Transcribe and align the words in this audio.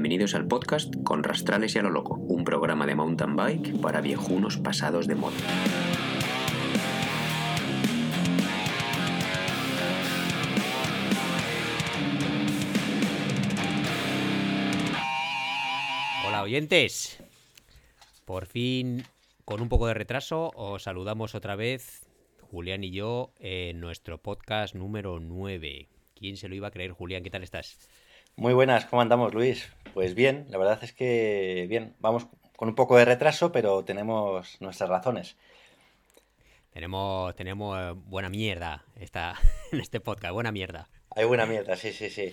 bienvenidos 0.00 0.34
al 0.34 0.48
podcast 0.48 0.94
Con 1.04 1.22
Rastrales 1.22 1.76
y 1.76 1.78
a 1.78 1.82
lo 1.82 1.90
Loco, 1.90 2.14
un 2.14 2.42
programa 2.42 2.86
de 2.86 2.94
mountain 2.94 3.36
bike 3.36 3.78
para 3.82 4.00
viejunos 4.00 4.56
pasados 4.56 5.06
de 5.06 5.14
moda. 5.14 5.36
Hola 16.26 16.44
oyentes, 16.44 17.22
por 18.24 18.46
fin 18.46 19.02
con 19.44 19.60
un 19.60 19.68
poco 19.68 19.86
de 19.86 19.92
retraso 19.92 20.50
os 20.54 20.84
saludamos 20.84 21.34
otra 21.34 21.56
vez 21.56 22.08
Julián 22.40 22.84
y 22.84 22.90
yo 22.90 23.34
en 23.38 23.80
nuestro 23.80 24.16
podcast 24.16 24.74
número 24.74 25.20
9. 25.20 25.90
¿Quién 26.14 26.38
se 26.38 26.48
lo 26.48 26.54
iba 26.54 26.68
a 26.68 26.70
creer, 26.70 26.92
Julián? 26.92 27.22
¿Qué 27.22 27.28
tal 27.28 27.42
estás? 27.42 27.76
Muy 28.36 28.54
buenas, 28.54 28.86
¿cómo 28.86 29.02
andamos, 29.02 29.34
Luis? 29.34 29.70
Pues 29.94 30.14
bien, 30.14 30.46
la 30.50 30.58
verdad 30.58 30.78
es 30.82 30.92
que 30.92 31.66
bien, 31.68 31.94
vamos 32.00 32.26
con 32.56 32.68
un 32.68 32.74
poco 32.74 32.96
de 32.96 33.04
retraso, 33.04 33.52
pero 33.52 33.84
tenemos 33.84 34.60
nuestras 34.60 34.88
razones. 34.90 35.36
Tenemos, 36.72 37.34
tenemos 37.34 37.78
eh, 37.78 37.92
buena 38.06 38.28
mierda 38.28 38.84
esta, 38.98 39.34
en 39.72 39.80
este 39.80 40.00
podcast, 40.00 40.32
buena 40.34 40.52
mierda. 40.52 40.88
Hay 41.16 41.24
buena 41.24 41.46
mierda, 41.46 41.76
sí, 41.76 41.92
sí, 41.92 42.10
sí. 42.10 42.32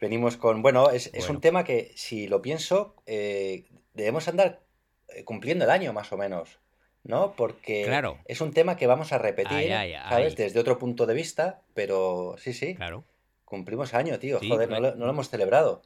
Venimos 0.00 0.36
con, 0.36 0.62
bueno, 0.62 0.90
es, 0.90 1.10
es 1.14 1.28
un 1.28 1.40
tema 1.40 1.62
que 1.62 1.92
si 1.94 2.26
lo 2.26 2.42
pienso, 2.42 2.96
eh, 3.06 3.66
debemos 3.94 4.26
andar 4.26 4.60
eh, 5.08 5.22
cumpliendo 5.22 5.64
el 5.64 5.70
año 5.70 5.92
más 5.92 6.10
o 6.12 6.16
menos, 6.16 6.58
¿no? 7.04 7.34
Porque 7.36 7.84
Claro. 7.84 8.18
es 8.24 8.40
un 8.40 8.52
tema 8.52 8.76
que 8.76 8.88
vamos 8.88 9.12
a 9.12 9.18
repetir, 9.18 9.52
Ay, 9.56 9.70
ay, 9.70 9.94
¿sabes? 10.08 10.34
Desde 10.34 10.58
otro 10.58 10.76
punto 10.80 11.06
de 11.06 11.14
vista, 11.14 11.60
pero 11.74 12.34
sí, 12.36 12.52
sí, 12.52 12.74
Claro. 12.74 13.04
cumplimos 13.44 13.94
año, 13.94 14.18
tío, 14.18 14.40
Sí, 14.40 14.48
joder, 14.48 14.68
no 14.68 14.78
claro. 14.78 14.94
lo, 14.94 14.98
no 14.98 15.04
lo 15.06 15.12
hemos 15.12 15.28
celebrado. 15.30 15.82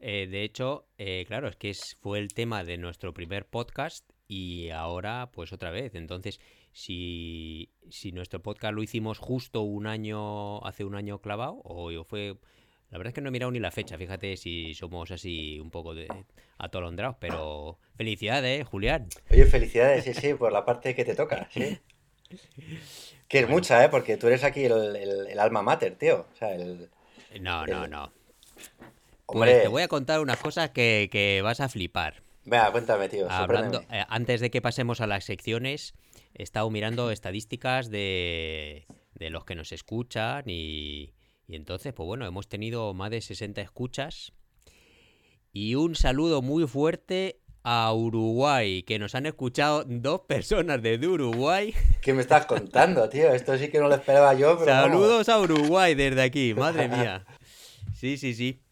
Eh, 0.00 0.26
de 0.30 0.44
hecho, 0.44 0.86
eh, 0.96 1.24
claro, 1.26 1.48
es 1.48 1.56
que 1.56 1.70
es- 1.70 1.96
fue 2.00 2.18
el 2.18 2.32
tema 2.32 2.64
de 2.64 2.76
nuestro 2.78 3.12
primer 3.12 3.46
podcast 3.46 4.08
y 4.28 4.70
ahora 4.70 5.30
pues 5.32 5.52
otra 5.52 5.70
vez. 5.70 5.94
Entonces, 5.94 6.40
si, 6.72 7.70
si 7.90 8.12
nuestro 8.12 8.40
podcast 8.42 8.74
lo 8.74 8.82
hicimos 8.82 9.18
justo 9.18 9.62
un 9.62 9.86
año, 9.86 10.64
hace 10.64 10.84
un 10.84 10.94
año 10.94 11.20
clavado, 11.20 11.60
o 11.64 11.90
yo 11.90 12.04
fue... 12.04 12.36
La 12.90 12.96
verdad 12.96 13.10
es 13.10 13.14
que 13.16 13.20
no 13.20 13.28
he 13.28 13.32
mirado 13.32 13.52
ni 13.52 13.58
la 13.58 13.70
fecha, 13.70 13.98
fíjate 13.98 14.36
si 14.38 14.72
somos 14.72 15.10
así 15.10 15.60
un 15.60 15.70
poco 15.70 15.94
de 15.94 16.08
atolondrados, 16.56 17.16
pero 17.20 17.78
felicidades, 17.96 18.66
Julián. 18.66 19.08
Oye, 19.30 19.44
felicidades, 19.44 20.04
sí, 20.04 20.14
sí, 20.14 20.32
por 20.32 20.52
la 20.52 20.64
parte 20.64 20.94
que 20.94 21.04
te 21.04 21.14
toca, 21.14 21.48
sí. 21.52 21.78
Que 23.28 23.40
es 23.40 23.44
Bueno. 23.44 23.56
mucha, 23.56 23.84
¿eh? 23.84 23.90
Porque 23.90 24.16
tú 24.16 24.26
eres 24.28 24.42
aquí 24.42 24.64
el, 24.64 24.96
el- 24.96 25.26
el 25.26 25.38
alma 25.38 25.60
mater, 25.60 25.96
tío. 25.96 26.26
O 26.32 26.34
sea, 26.36 26.54
el... 26.54 26.88
No, 27.40 27.66
no, 27.66 27.84
El- 27.84 27.90
Pues 29.30 29.50
Hombre, 29.50 29.60
te 29.60 29.68
voy 29.68 29.82
a 29.82 29.88
contar 29.88 30.20
unas 30.20 30.38
cosas 30.38 30.70
que, 30.70 31.08
que 31.12 31.42
vas 31.42 31.60
a 31.60 31.68
flipar. 31.68 32.22
venga, 32.46 32.72
cuéntame, 32.72 33.08
tío, 33.10 33.30
Hablando, 33.30 33.82
eh, 33.90 34.02
antes 34.08 34.40
de 34.40 34.50
que 34.50 34.62
pasemos 34.62 35.02
a 35.02 35.06
las 35.06 35.24
secciones, 35.24 35.94
he 36.34 36.42
estado 36.42 36.70
mirando 36.70 37.10
estadísticas 37.12 37.90
de, 37.90 38.86
de 39.14 39.30
los 39.30 39.44
que 39.44 39.54
nos 39.54 39.70
escuchan 39.72 40.44
y, 40.46 41.12
y 41.46 41.56
entonces, 41.56 41.92
pues 41.92 42.06
bueno, 42.06 42.26
hemos 42.26 42.48
tenido 42.48 42.94
más 42.94 43.10
de 43.10 43.20
60 43.20 43.60
escuchas 43.60 44.32
y 45.52 45.74
un 45.74 45.94
saludo 45.94 46.40
muy 46.40 46.66
fuerte 46.66 47.40
a 47.64 47.92
Uruguay, 47.92 48.82
que 48.82 48.98
nos 48.98 49.14
han 49.14 49.26
escuchado 49.26 49.84
dos 49.86 50.20
personas 50.20 50.80
desde 50.80 51.06
Uruguay. 51.06 51.74
¿Qué 52.00 52.14
me 52.14 52.22
estás 52.22 52.46
contando, 52.46 53.08
tío? 53.10 53.34
Esto 53.34 53.58
sí 53.58 53.68
que 53.68 53.78
no 53.78 53.88
lo 53.88 53.94
esperaba 53.96 54.32
yo, 54.32 54.58
pero. 54.58 54.72
Saludos 54.72 55.28
a 55.28 55.38
Uruguay 55.38 55.94
desde 55.94 56.22
aquí, 56.22 56.54
madre 56.54 56.88
mía. 56.88 57.26
Sí, 57.94 58.16
sí, 58.16 58.32
sí. 58.32 58.62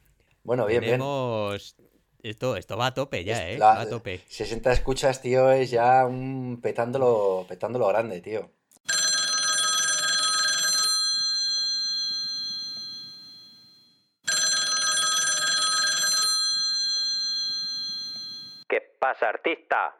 Bueno, 0.47 0.65
bien, 0.67 0.81
bien. 0.81 1.01
Esto, 2.23 2.57
esto 2.57 2.77
va 2.77 2.87
a 2.87 2.95
tope 2.95 3.25
ya, 3.25 3.45
Es 3.49 3.57
¿eh? 3.57 3.59
la- 3.59 3.75
Va 3.75 3.81
a 3.81 3.89
tope. 3.89 4.21
60 4.29 4.73
escuchas, 4.73 5.21
tío, 5.21 5.51
es 5.51 5.71
ya 5.73 6.07
un 6.07 6.61
petándolo, 6.63 7.45
petándolo 7.49 7.89
grande, 7.89 8.21
tío. 8.21 8.49
¿Qué 18.69 18.81
pasa, 18.99 19.29
artista? 19.29 19.97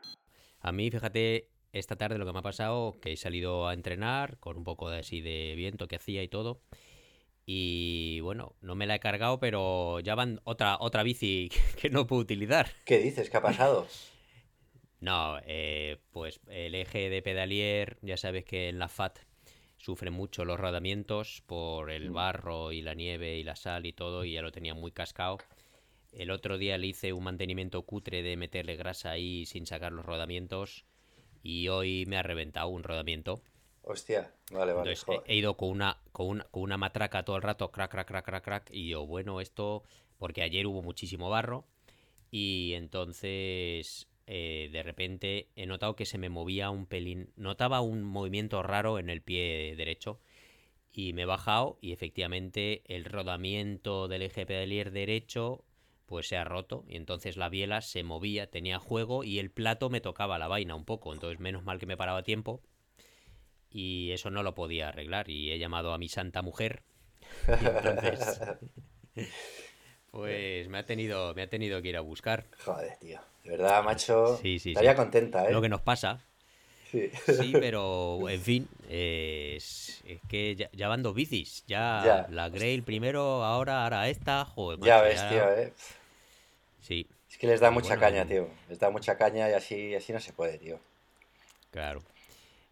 A 0.61 0.73
mí, 0.73 0.91
fíjate, 0.91 1.49
esta 1.73 1.97
tarde 1.97 2.19
lo 2.19 2.27
que 2.27 2.33
me 2.33 2.41
ha 2.41 2.43
pasado, 2.43 2.99
que 3.01 3.13
he 3.13 3.17
salido 3.17 3.69
a 3.69 3.75
entrenar 3.75 4.39
con 4.39 4.57
un 4.57 4.65
poco 4.65 4.91
de 4.91 4.99
así 5.01 5.21
de 5.21 5.55
viento 5.57 5.87
que 5.89 5.97
hacía 5.97 6.23
y 6.23 6.29
todo. 6.29 6.61
Y 7.47 8.21
bueno, 8.21 8.57
no 8.61 8.75
me 8.75 8.87
la 8.87 8.97
he 8.97 9.01
cargado, 9.01 9.39
pero 9.41 10.01
ya 10.01 10.15
van 10.15 10.41
otra, 10.45 10.77
otra 10.81 11.03
bici 11.03 11.51
que 11.81 11.91
no 11.91 12.07
puedo 12.07 12.23
utilizar. 12.23 12.69
¿Qué 12.85 12.99
dices? 12.99 13.29
¿Qué 13.31 13.37
ha 13.37 13.43
pasado? 13.43 13.87
No, 15.01 15.39
eh, 15.45 15.99
pues 16.11 16.41
el 16.49 16.75
eje 16.75 17.11
de 17.11 17.23
pedalier, 17.23 17.99
ya 18.03 18.17
sabes 18.17 18.45
que 18.45 18.69
en 18.69 18.79
la 18.79 18.87
FAT 18.89 19.19
sufren 19.77 20.13
mucho 20.15 20.45
los 20.45 20.59
rodamientos 20.59 21.43
por 21.47 21.91
el 21.91 22.11
Mm. 22.11 22.13
barro 22.13 22.73
y 22.73 22.81
la 22.83 22.95
nieve 22.95 23.37
y 23.39 23.43
la 23.45 23.57
sal 23.57 23.87
y 23.87 23.93
todo, 23.93 24.25
y 24.25 24.33
ya 24.33 24.43
lo 24.43 24.53
tenía 24.53 24.75
muy 24.75 24.93
cascado. 24.93 25.39
El 26.13 26.31
otro 26.31 26.59
día 26.59 26.79
le 26.79 26.89
hice 26.89 27.13
un 27.13 27.25
mantenimiento 27.25 27.83
cutre 27.85 28.23
de 28.23 28.37
meterle 28.37 28.77
grasa 28.77 29.11
ahí 29.13 29.47
sin 29.47 29.67
sacar 29.67 29.93
los 29.93 30.07
rodamientos, 30.07 30.87
y 31.43 31.69
hoy 31.69 32.07
me 32.07 32.17
ha 32.19 32.23
reventado 32.25 32.69
un 32.69 32.83
rodamiento. 32.85 33.43
Hostia, 33.89 34.33
vale, 34.51 34.73
vale. 34.73 34.91
Entonces 34.91 35.23
he, 35.27 35.33
he 35.33 35.37
ido 35.37 35.57
con 35.57 35.69
una, 35.69 35.97
con 36.11 36.27
una, 36.27 36.45
con 36.51 36.65
una 36.65 36.77
matraca 36.77 37.25
todo 37.25 37.37
el 37.37 37.43
rato, 37.43 37.71
crack, 37.71 37.93
crack, 37.93 38.09
crack, 38.09 38.25
crack, 38.25 38.45
crack, 38.45 38.71
y 38.73 38.89
yo, 38.89 39.07
bueno, 39.07 39.41
esto, 39.41 39.85
porque 40.19 40.43
ayer 40.43 40.67
hubo 40.67 40.83
muchísimo 40.83 41.31
barro, 41.31 41.67
y 42.33 42.73
entonces 42.75 44.09
eh, 44.27 44.71
de 44.73 44.83
repente 44.83 45.51
he 45.55 45.67
notado 45.67 45.95
que 45.95 46.05
se 46.05 46.19
me 46.19 46.29
movía 46.29 46.71
un 46.71 46.87
pelín, 46.87 47.31
notaba 47.37 47.81
un 47.81 48.03
movimiento 48.03 48.61
raro 48.65 48.99
en 48.99 49.09
el 49.09 49.23
pie 49.23 49.77
derecho, 49.77 50.19
y 50.93 51.13
me 51.13 51.23
he 51.23 51.27
bajado, 51.27 51.79
y 51.81 51.93
efectivamente 51.93 52.83
el 52.87 53.05
rodamiento 53.05 54.09
del 54.09 54.23
eje 54.23 54.47
pedalier 54.47 54.91
derecho 54.91 55.63
pues 56.07 56.29
se 56.29 56.37
ha 56.37 56.45
roto 56.45 56.85
y 56.89 56.97
entonces 56.97 57.37
la 57.37 57.49
biela 57.49 57.83
se 57.83 58.05
movía, 58.05 58.49
tenía 58.49 58.79
juego 58.79 59.25
y 59.25 59.41
el 59.41 59.51
plato 59.51 59.91
me 59.91 60.01
tocaba 60.01 60.39
la 60.39 60.49
vaina 60.49 60.75
un 60.77 60.85
poco, 60.85 61.13
entonces 61.13 61.41
menos 61.41 61.65
mal 61.65 61.81
que 61.81 61.87
me 61.87 61.97
paraba 61.97 62.21
a 62.21 62.23
tiempo 62.23 62.63
y 63.77 64.13
eso 64.13 64.31
no 64.31 64.43
lo 64.43 64.55
podía 64.55 64.89
arreglar 64.89 65.29
y 65.31 65.53
he 65.53 65.59
llamado 65.59 65.93
a 65.93 65.99
mi 65.99 66.09
santa 66.09 66.43
mujer 66.43 66.83
y 67.61 67.67
entonces 67.67 68.41
pues 70.11 70.69
me 70.69 70.79
ha 70.79 70.87
tenido 70.87 71.35
me 71.35 71.43
ha 71.43 71.49
tenido 71.49 71.81
que 71.83 71.89
ir 71.89 71.97
a 71.97 72.01
buscar 72.01 72.45
Joder, 72.65 72.97
tío. 72.99 73.19
De 73.45 73.51
verdad, 73.51 73.83
macho. 73.83 74.37
Sí, 74.43 74.59
sí, 74.59 74.71
Estaría 74.71 74.95
sí. 74.95 74.97
contenta, 74.97 75.49
¿eh? 75.49 75.53
lo 75.53 75.61
que 75.63 75.69
nos 75.69 75.81
pasa 75.81 76.21
Sí. 76.91 77.11
sí 77.25 77.57
pero 77.59 78.29
en 78.29 78.41
fin 78.41 78.69
es, 78.89 80.03
es 80.07 80.21
que 80.29 80.55
ya, 80.57 80.71
ya 80.73 80.89
van 80.89 81.03
dos 81.03 81.15
bicis 81.15 81.65
ya, 81.67 82.05
Ya. 82.05 82.27
la 82.29 82.49
Grail 82.49 82.83
primero 82.85 83.45
ahora 83.45 83.85
ahora 83.85 84.09
esta 84.09 84.45
joder 84.45 84.79
Ya 84.79 84.97
macho, 84.97 85.03
ves, 85.03 85.27
tío, 85.27 85.51
¿eh? 85.53 85.73
sí 86.81 87.07
Es 87.31 87.39
que 87.39 87.47
les 87.47 87.61
da 87.61 87.71
Pero 87.71 87.77
mucha 87.77 87.97
bueno, 87.97 88.03
caña, 88.03 88.27
tío. 88.27 88.49
Les 88.69 88.79
da 88.81 88.91
mucha 88.91 89.17
caña 89.17 89.49
y 89.51 89.53
así, 89.53 89.95
así 89.95 90.13
no 90.13 90.21
se 90.21 90.33
puede, 90.33 90.59
tío. 90.59 90.81
Claro. 91.71 92.03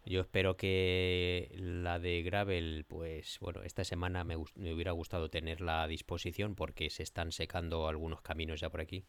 Yo 0.05 0.21
espero 0.21 0.55
que 0.55 1.49
la 1.57 1.97
de 1.99 2.21
Gravel, 2.21 2.85
pues 2.87 3.39
bueno, 3.39 3.63
esta 3.63 3.83
semana 3.83 4.23
me, 4.23 4.35
me 4.55 4.73
hubiera 4.73 4.91
gustado 4.91 5.29
tenerla 5.29 5.81
a 5.83 5.87
disposición 5.87 6.53
porque 6.55 6.89
se 6.91 7.01
están 7.03 7.31
secando 7.31 7.87
algunos 7.87 8.21
caminos 8.21 8.59
ya 8.59 8.69
por 8.69 8.81
aquí. 8.81 9.03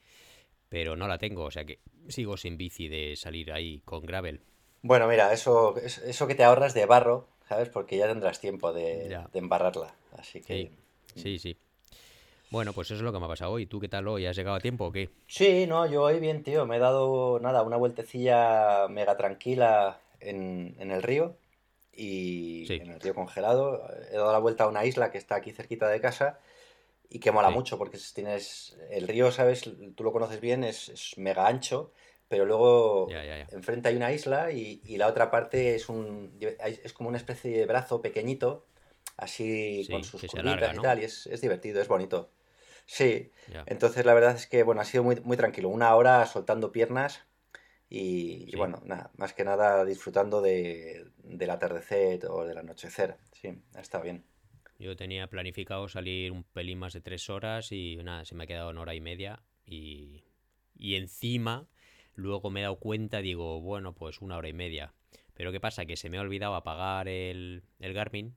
Pero 0.69 0.97
no 0.97 1.07
la 1.07 1.19
tengo, 1.19 1.45
o 1.45 1.51
sea 1.51 1.65
que 1.65 1.81
sigo 2.09 2.37
sin 2.37 2.57
bici 2.57 2.89
de 2.89 3.15
salir 3.17 3.53
ahí 3.53 3.83
con 3.85 4.05
Gravel. 4.07 4.41
Bueno, 4.83 5.07
mira, 5.07 5.33
eso, 5.33 5.77
es- 5.79 5.99
eso 5.99 6.27
que 6.27 6.35
te 6.35 6.45
ahorras 6.45 6.75
de 6.75 6.87
barro, 6.87 7.29
¿sabes? 7.49 7.69
Porque 7.69 7.97
ya 7.99 8.07
tendrás 8.09 8.41
tiempo 8.41 8.73
de 8.73 9.17
embarrarla. 9.35 9.95
Así 10.17 10.41
que. 10.41 10.71
Sí, 11.15 11.21
sí, 11.23 11.39
sí. 11.39 11.57
Bueno, 12.51 12.73
pues 12.73 12.87
eso 12.89 12.97
es 12.97 13.03
lo 13.03 13.13
que 13.13 13.19
me 13.19 13.25
ha 13.27 13.29
pasado 13.29 13.53
hoy. 13.53 13.67
¿Tú 13.67 13.81
qué 13.81 13.89
tal 13.89 14.07
hoy? 14.09 14.25
¿Has 14.27 14.37
llegado 14.37 14.57
a 14.57 14.61
tiempo 14.61 14.87
o 14.87 14.93
qué? 14.93 15.11
Sí, 15.27 15.67
no, 15.67 15.85
yo 15.87 16.03
hoy 16.05 16.21
bien, 16.21 16.43
tío. 16.43 16.65
Me 16.65 16.77
he 16.77 16.79
dado, 16.79 17.39
nada, 17.41 17.63
una 17.63 17.77
vueltecilla 17.77 18.87
mega 18.89 19.17
tranquila 19.17 20.01
en, 20.21 20.77
en 20.79 20.91
el 20.91 21.03
río. 21.03 21.39
Y 21.93 22.65
Sí. 22.67 22.75
en 22.75 22.91
el 22.91 23.01
río 23.01 23.15
congelado. 23.15 23.89
He 24.11 24.15
dado 24.17 24.33
la 24.33 24.39
vuelta 24.39 24.65
a 24.65 24.69
una 24.69 24.85
isla 24.85 25.11
que 25.11 25.19
está 25.19 25.37
aquí 25.37 25.53
cerquita 25.53 25.89
de 25.89 26.01
casa. 26.01 26.39
Y 27.09 27.21
que 27.21 27.31
mola 27.33 27.49
Sí. 27.49 27.55
mucho 27.55 27.79
porque 27.79 27.99
tienes. 28.15 28.77
El 28.91 29.07
río, 29.09 29.31
¿sabes? 29.31 29.63
Tú 29.95 30.05
lo 30.05 30.13
conoces 30.13 30.41
bien, 30.41 30.65
es, 30.65 30.89
es 30.89 31.17
mega 31.19 31.47
ancho. 31.47 31.93
Pero 32.29 32.45
luego 32.45 33.09
Ya, 33.09 33.25
ya, 33.25 33.39
ya. 33.39 33.47
enfrente 33.53 33.89
hay 33.89 33.97
una 33.97 34.13
isla 34.13 34.51
y, 34.51 34.83
y 34.85 34.97
la 34.97 35.07
otra 35.07 35.31
parte 35.31 35.75
es 35.77 35.89
un. 35.89 36.37
Es 36.41 36.93
como 36.93 37.09
una 37.09 37.19
especie 37.19 37.57
de 37.57 37.67
brazo 37.67 38.03
pequeñito. 38.03 38.67
Así 39.17 39.85
Sí, 39.85 39.93
con 39.93 40.05
sus 40.05 40.21
curvitas 40.23 40.41
alarga, 40.63 40.75
y 40.75 40.83
tal. 40.83 41.01
Y 41.01 41.05
es, 41.05 41.27
es 41.29 41.41
divertido, 41.41 41.81
es 41.81 41.89
bonito. 41.89 42.31
Sí. 42.85 43.33
Entonces 43.67 44.05
la 44.05 44.13
verdad 44.15 44.35
es 44.37 44.47
que, 44.47 44.63
bueno, 44.65 44.81
ha 44.81 44.85
sido 44.85 45.03
muy, 45.05 45.17
muy 45.21 45.37
tranquilo. 45.37 45.69
Una 45.69 45.95
hora 45.95 46.27
soltando 46.27 46.73
piernas 46.73 47.23
y, 47.89 48.55
bueno, 48.57 48.83
nada, 48.85 49.11
más 49.17 49.33
que 49.33 49.45
nada 49.45 49.85
disfrutando 49.85 50.43
de, 50.43 51.07
del 51.23 51.51
atardecer 51.51 52.27
o 52.27 52.45
del 52.45 52.59
anochecer. 52.59 53.17
Sí, 53.33 53.49
ha 53.75 53.81
estado 53.81 54.05
bien. 54.05 54.25
Yo 54.79 54.97
tenía 54.97 55.29
planificado 55.29 55.89
salir 55.89 56.33
un 56.33 56.45
pelín 56.45 56.79
más 56.79 56.93
de 56.93 57.01
tres 57.01 57.31
horas 57.31 57.73
y 57.73 57.97
nada, 57.97 58.25
se 58.25 58.35
me 58.35 58.45
ha 58.45 58.47
quedado 58.47 58.71
en 58.71 58.79
hora 58.79 58.95
y 58.95 59.01
media 59.01 59.43
y, 59.65 60.25
y 60.77 60.97
encima 60.97 61.67
luego 62.15 62.51
me 62.51 62.61
he 62.61 62.63
dado 62.65 62.77
cuenta, 62.77 63.21
digo, 63.21 63.61
bueno, 63.61 63.95
pues 63.95 64.21
una 64.21 64.37
hora 64.37 64.49
y 64.49 64.53
media. 64.53 64.93
Pero 65.35 65.53
¿qué 65.53 65.61
pasa? 65.61 65.87
Que 65.87 65.97
se 65.97 66.11
me 66.11 66.19
ha 66.19 66.23
olvidado 66.23 66.55
apagar 66.55 67.09
el, 67.09 67.63
el 67.79 67.93
Garmin 67.93 68.35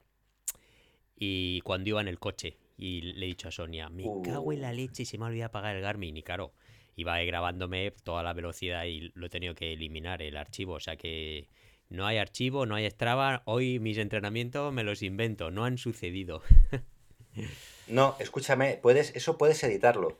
y 1.15 1.61
cuando 1.61 1.89
iba 1.89 2.01
en 2.01 2.07
el 2.07 2.19
coche 2.19 2.57
y 2.77 3.01
le 3.01 3.25
he 3.25 3.29
dicho 3.29 3.49
a 3.49 3.51
Sonia, 3.51 3.89
me 3.89 4.03
cago 4.23 4.53
en 4.53 4.61
la 4.61 4.71
leche 4.71 5.03
y 5.03 5.05
se 5.05 5.17
me 5.17 5.25
ha 5.25 5.27
olvidado 5.27 5.49
apagar 5.49 5.75
el 5.75 5.81
Garmin 5.81 6.15
y 6.15 6.23
claro, 6.23 6.53
iba 6.99 7.19
grabándome 7.19 7.91
toda 8.03 8.23
la 8.23 8.33
velocidad 8.33 8.85
y 8.85 9.11
lo 9.15 9.25
he 9.25 9.29
tenido 9.29 9.55
que 9.55 9.73
eliminar 9.73 10.21
el 10.21 10.37
archivo, 10.37 10.73
o 10.73 10.79
sea 10.79 10.95
que 10.95 11.47
no 11.89 12.05
hay 12.05 12.17
archivo, 12.17 12.65
no 12.65 12.75
hay 12.75 12.89
Strava, 12.89 13.41
hoy 13.45 13.79
mis 13.79 13.97
entrenamientos 13.97 14.71
me 14.71 14.83
los 14.83 15.01
invento, 15.01 15.49
no 15.49 15.65
han 15.65 15.77
sucedido. 15.77 16.41
no, 17.87 18.15
escúchame, 18.19 18.79
puedes, 18.81 19.15
eso 19.15 19.37
puedes 19.37 19.63
editarlo. 19.63 20.19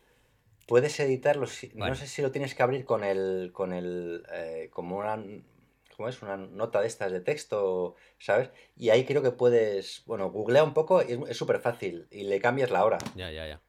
Puedes 0.68 1.00
editarlo, 1.00 1.48
no 1.74 1.96
sé 1.96 2.08
si 2.08 2.22
lo 2.22 2.32
tienes 2.32 2.54
que 2.54 2.62
abrir 2.62 2.86
con 2.86 3.04
el, 3.04 3.50
con 3.54 3.74
el, 3.74 4.24
eh, 4.32 4.70
como 4.72 5.00
una, 5.00 5.24
¿cómo 5.98 6.10
es? 6.10 6.22
Una 6.22 6.38
nota 6.38 6.80
de 6.82 6.88
estas 6.88 7.12
de 7.12 7.22
texto, 7.22 7.96
¿sabes? 8.20 8.52
Y 8.78 8.92
ahí 8.92 9.04
creo 9.04 9.24
que 9.24 9.32
puedes, 9.32 10.04
bueno, 10.06 10.30
googlea 10.30 10.64
un 10.64 10.76
poco, 10.76 11.02
es 11.02 11.36
súper 11.36 11.60
fácil 11.60 12.08
y 12.12 12.24
le 12.24 12.40
cambias 12.40 12.70
la 12.70 12.86
hora. 12.86 13.00
Ya, 13.16 13.32
ya, 13.32 13.48
ya. 13.48 13.62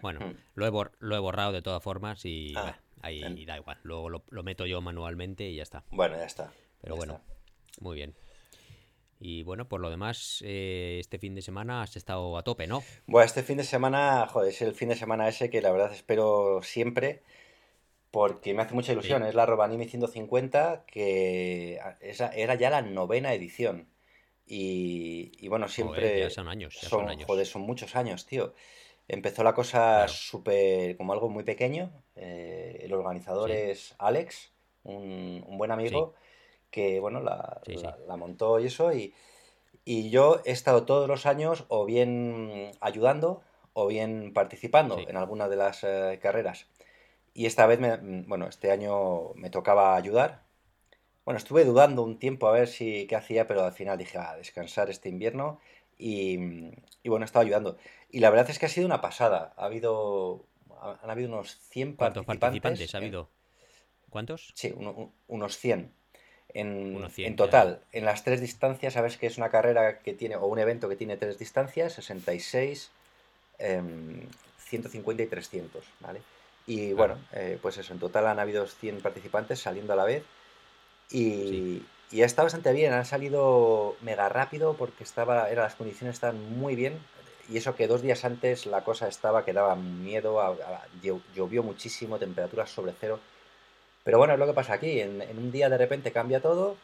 Bueno, 0.00 0.20
hmm. 0.20 0.36
lo, 0.54 0.66
he 0.66 0.90
lo, 1.00 1.16
he 1.16 1.18
borrado 1.18 1.52
de 1.52 1.62
todas 1.62 1.82
formas 1.82 2.24
y 2.24 2.54
ah, 2.56 2.78
ahí 3.02 3.44
da 3.44 3.56
igual. 3.56 3.78
Luego 3.82 4.08
lo, 4.08 4.42
meto 4.42 4.66
yo 4.66 4.80
manualmente 4.80 5.48
y 5.48 5.56
ya 5.56 5.62
está. 5.62 5.84
Bueno, 5.90 6.16
ya 6.16 6.24
está. 6.24 6.52
Pero 6.80 6.96
bueno, 6.96 7.20
muy 7.80 7.96
bien. 7.96 8.14
Y 9.18 9.42
bueno, 9.42 9.68
por 9.68 9.80
lo 9.80 9.90
demás, 9.90 10.42
eh, 10.46 10.96
este 10.98 11.18
fin 11.18 11.34
de 11.34 11.42
semana 11.42 11.82
has 11.82 11.96
estado 11.96 12.38
a 12.38 12.42
tope, 12.42 12.66
¿no? 12.66 12.82
Bueno, 13.06 13.26
este 13.26 13.42
fin 13.42 13.58
de 13.58 13.64
semana, 13.64 14.26
joder, 14.26 14.48
es 14.48 14.62
el 14.62 14.72
fin 14.72 14.88
de 14.88 14.96
semana 14.96 15.28
ese 15.28 15.50
que 15.50 15.60
la 15.60 15.70
verdad 15.72 15.92
espero 15.92 16.60
siempre 16.62 17.22
porque 18.10 18.54
me 18.54 18.62
hace 18.62 18.74
mucha 18.74 18.92
ilusión. 18.92 19.22
Es 19.24 19.34
la 19.34 19.46
Robanimi 19.46 19.86
150, 19.86 20.84
que 20.86 21.78
era 22.00 22.54
ya 22.54 22.70
la 22.70 22.82
novena 22.82 23.32
edición. 23.34 23.88
Y, 24.46 25.46
bueno, 25.48 25.68
siempre... 25.68 26.28
son 26.30 26.48
años, 26.48 26.74
son, 26.74 27.08
años. 27.08 27.26
Joder, 27.26 27.46
son 27.46 27.62
muchos 27.62 27.94
años, 27.94 28.26
tío. 28.26 28.54
Empezó 29.12 29.42
la 29.42 29.54
cosa 29.54 30.06
súper, 30.06 30.96
como 30.96 31.12
algo 31.12 31.28
muy 31.28 31.42
pequeño. 31.42 31.90
Eh, 32.14 32.78
el 32.82 32.92
organizador 32.92 33.50
es 33.50 33.96
Alex, 33.98 34.52
un, 34.84 35.44
buen 35.58 35.72
amigo 35.72 36.14
que 36.70 37.00
bueno, 37.00 37.20
la, 37.20 37.60
la, 38.06 38.16
montó 38.16 38.60
y 38.60 38.66
eso, 38.66 38.92
y, 38.92 39.12
y, 39.84 40.10
yo 40.10 40.40
he 40.44 40.52
estado 40.52 40.84
todos 40.84 41.08
los 41.08 41.26
años 41.26 41.64
o 41.66 41.84
bien 41.86 42.70
ayudando 42.80 43.42
o 43.72 43.88
bien 43.88 44.32
participando 44.32 44.96
en 45.00 45.16
alguna 45.16 45.48
de 45.48 45.56
las 45.56 45.82
eh, 45.82 46.20
carreras. 46.22 46.68
Y 47.34 47.46
esta 47.46 47.66
vez, 47.66 47.80
me, 47.80 47.96
bueno, 48.28 48.46
este 48.46 48.70
año 48.70 49.34
me 49.34 49.50
tocaba 49.50 49.96
ayudar. 49.96 50.44
Bueno, 51.24 51.38
estuve 51.38 51.64
dudando 51.64 52.02
un 52.02 52.20
tiempo 52.20 52.46
a 52.46 52.52
ver 52.52 52.68
si 52.68 53.08
qué 53.08 53.16
hacía, 53.16 53.48
pero 53.48 53.64
al 53.64 53.72
final 53.72 53.98
dije, 53.98 54.18
a 54.18 54.36
descansar 54.36 54.88
este 54.88 55.08
invierno 55.08 55.58
y, 56.00 56.72
y 57.02 57.08
bueno, 57.08 57.24
he 57.24 57.26
estado 57.26 57.44
ayudando. 57.44 57.76
Y 58.10 58.20
la 58.20 58.30
verdad 58.30 58.50
es 58.50 58.58
que 58.58 58.66
ha 58.66 58.70
sido 58.70 58.86
una 58.86 59.00
pasada. 59.00 59.52
Ha 59.56 59.66
habido, 59.66 60.46
han 61.02 61.10
habido 61.10 61.28
unos 61.28 61.56
100 61.70 61.94
¿Cuántos 61.94 62.24
participantes. 62.24 62.94
ha 62.94 62.98
habido? 62.98 63.30
¿Cuántos? 64.08 64.52
Sí, 64.54 64.74
unos 65.28 65.58
100 65.58 65.92
en, 66.54 67.36
total. 67.36 67.80
En 67.92 68.04
las 68.04 68.24
tres 68.24 68.40
distancias, 68.40 68.94
sabes 68.94 69.16
que 69.16 69.26
es 69.26 69.38
una 69.38 69.50
carrera 69.50 70.00
que 70.00 70.14
tiene, 70.14 70.36
o 70.36 70.46
un 70.46 70.58
evento 70.58 70.88
que 70.88 70.96
tiene 70.96 71.16
tres 71.16 71.38
distancias, 71.38 71.92
66, 71.94 72.90
150 73.58 75.22
em, 75.22 75.26
y 75.26 75.30
300, 75.30 75.84
¿vale? 76.00 76.22
Y 76.66 76.92
bueno, 76.92 77.18
eh, 77.32 77.58
pues 77.60 77.78
eso, 77.78 77.92
en 77.92 77.98
total 77.98 78.26
han 78.26 78.38
habido 78.38 78.66
100 78.66 79.00
participantes 79.00 79.60
saliendo 79.60 79.92
a 79.92 79.96
la 79.96 80.04
vez 80.04 80.24
y, 81.10 81.82
y 82.10 82.22
está 82.22 82.42
bastante 82.42 82.72
bien, 82.72 82.92
han 82.92 83.04
salido 83.04 83.96
mega 84.02 84.28
rápido 84.28 84.74
porque 84.74 85.04
estaba, 85.04 85.48
las 85.50 85.74
condiciones 85.74 86.16
estaban 86.16 86.58
muy 86.58 86.74
bien 86.74 86.98
y 87.48 87.56
eso 87.56 87.74
que 87.74 87.86
dos 87.86 88.02
días 88.02 88.24
antes 88.24 88.66
la 88.66 88.84
cosa 88.84 89.08
estaba 89.08 89.44
que 89.44 89.52
daba 89.52 89.76
miedo, 89.76 90.56
llovió 91.34 91.62
muchísimo, 91.62 92.18
temperaturas 92.18 92.70
sobre 92.70 92.94
cero 93.00 93.20
pero 94.04 94.18
bueno, 94.18 94.34
es 94.34 94.38
lo 94.38 94.46
que 94.46 94.54
pasa 94.54 94.74
aquí. 94.74 95.00
En, 95.00 95.22
un 95.36 95.52
día 95.52 95.68
de 95.68 95.78
repente 95.78 96.12
cambia 96.12 96.40
todo, 96.40 96.76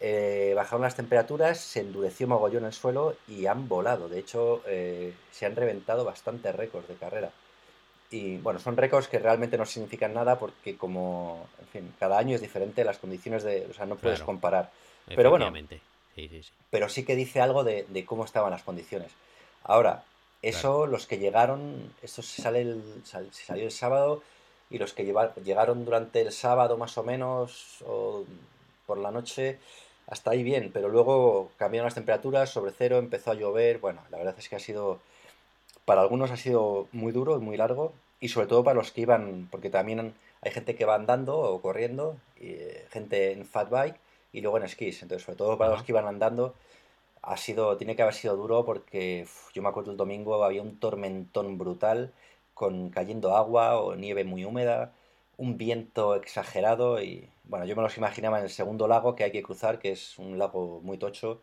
eh, 0.00 0.52
bajaron 0.56 0.82
las 0.82 0.96
temperaturas, 0.96 1.60
se 1.60 1.80
endureció 1.80 2.26
mogollón 2.26 2.64
el 2.64 2.72
suelo 2.72 3.16
y 3.28 3.46
han 3.46 3.68
volado. 3.68 4.08
De 4.08 4.18
hecho, 4.18 4.62
eh, 4.66 5.14
se 5.30 5.46
han 5.46 5.56
reventado 5.56 6.04
bastantes 6.04 6.54
récords 6.54 6.88
de 6.88 6.94
carrera. 6.94 7.30
Y 8.14 8.36
bueno, 8.36 8.60
son 8.60 8.76
récords 8.76 9.08
que 9.08 9.18
realmente 9.18 9.58
no 9.58 9.66
significan 9.66 10.14
nada 10.14 10.38
porque 10.38 10.76
como, 10.76 11.48
en 11.60 11.66
fin, 11.66 11.94
cada 11.98 12.16
año 12.16 12.36
es 12.36 12.40
diferente, 12.40 12.84
las 12.84 12.98
condiciones 12.98 13.42
de, 13.42 13.66
o 13.68 13.74
sea, 13.74 13.86
no 13.86 13.96
puedes 13.96 14.22
comparar. 14.22 14.70
Pero 15.08 15.30
bueno, 15.30 15.52
sí, 16.14 16.28
sí, 16.28 16.42
sí. 16.44 16.52
pero 16.70 16.88
sí 16.88 17.04
que 17.04 17.16
dice 17.16 17.40
algo 17.40 17.64
de, 17.64 18.04
cómo 18.06 18.24
estaban 18.24 18.52
las 18.52 18.62
condiciones. 18.62 19.10
Ahora, 19.64 20.04
eso, 20.42 20.86
los 20.86 21.08
que 21.08 21.18
llegaron, 21.18 21.92
esto 22.02 22.22
se, 22.22 22.40
sale 22.40 22.60
el, 22.60 22.84
se 23.04 23.44
salió 23.44 23.64
el 23.64 23.72
sábado, 23.72 24.22
y 24.70 24.78
los 24.78 24.92
que 24.92 25.12
llegaron 25.44 25.84
durante 25.84 26.20
el 26.20 26.30
sábado 26.30 26.76
más 26.76 26.96
o 26.96 27.02
menos 27.02 27.82
o 27.84 28.24
por 28.86 28.98
la 28.98 29.10
noche 29.10 29.58
hasta 30.06 30.30
ahí 30.30 30.44
bien, 30.44 30.70
pero 30.72 30.88
luego 30.88 31.50
cambiaron 31.56 31.86
las 31.86 31.94
temperaturas 31.94 32.48
sobre 32.48 32.70
cero, 32.70 32.98
empezó 32.98 33.32
a 33.32 33.34
llover, 33.34 33.78
bueno, 33.78 34.02
la 34.10 34.18
verdad 34.18 34.36
es 34.38 34.48
que 34.48 34.54
ha 34.54 34.60
sido, 34.60 35.00
para 35.84 36.02
algunos 36.02 36.30
ha 36.30 36.36
sido 36.36 36.86
muy 36.92 37.10
duro 37.10 37.36
y 37.36 37.40
muy 37.40 37.56
largo 37.56 37.92
y 38.24 38.28
sobre 38.28 38.46
todo 38.46 38.64
para 38.64 38.76
los 38.76 38.90
que 38.90 39.02
iban, 39.02 39.48
porque 39.50 39.68
también 39.68 40.14
hay 40.40 40.50
gente 40.50 40.74
que 40.74 40.86
va 40.86 40.94
andando 40.94 41.38
o 41.38 41.60
corriendo, 41.60 42.16
y, 42.40 42.52
eh, 42.52 42.86
gente 42.90 43.32
en 43.32 43.44
fat 43.44 43.68
bike 43.68 43.96
y 44.32 44.40
luego 44.40 44.56
en 44.56 44.64
esquís, 44.64 45.02
entonces 45.02 45.26
sobre 45.26 45.36
todo 45.36 45.58
para 45.58 45.72
los 45.72 45.82
que 45.82 45.92
iban 45.92 46.06
andando 46.06 46.54
ha 47.20 47.36
sido, 47.36 47.76
tiene 47.76 47.96
que 47.96 48.02
haber 48.02 48.14
sido 48.14 48.34
duro 48.34 48.64
porque 48.64 49.26
yo 49.52 49.60
me 49.60 49.68
acuerdo 49.68 49.90
el 49.90 49.98
domingo 49.98 50.42
había 50.42 50.62
un 50.62 50.78
tormentón 50.80 51.58
brutal 51.58 52.14
con 52.54 52.88
cayendo 52.88 53.36
agua 53.36 53.78
o 53.78 53.94
nieve 53.94 54.24
muy 54.24 54.46
húmeda, 54.46 54.92
un 55.36 55.58
viento 55.58 56.14
exagerado 56.14 57.02
y 57.02 57.28
bueno, 57.44 57.66
yo 57.66 57.76
me 57.76 57.82
los 57.82 57.98
imaginaba 57.98 58.38
en 58.38 58.44
el 58.44 58.50
segundo 58.50 58.88
lago 58.88 59.16
que 59.16 59.24
hay 59.24 59.32
que 59.32 59.42
cruzar, 59.42 59.78
que 59.78 59.92
es 59.92 60.18
un 60.18 60.38
lago 60.38 60.80
muy 60.82 60.96
tocho, 60.96 61.42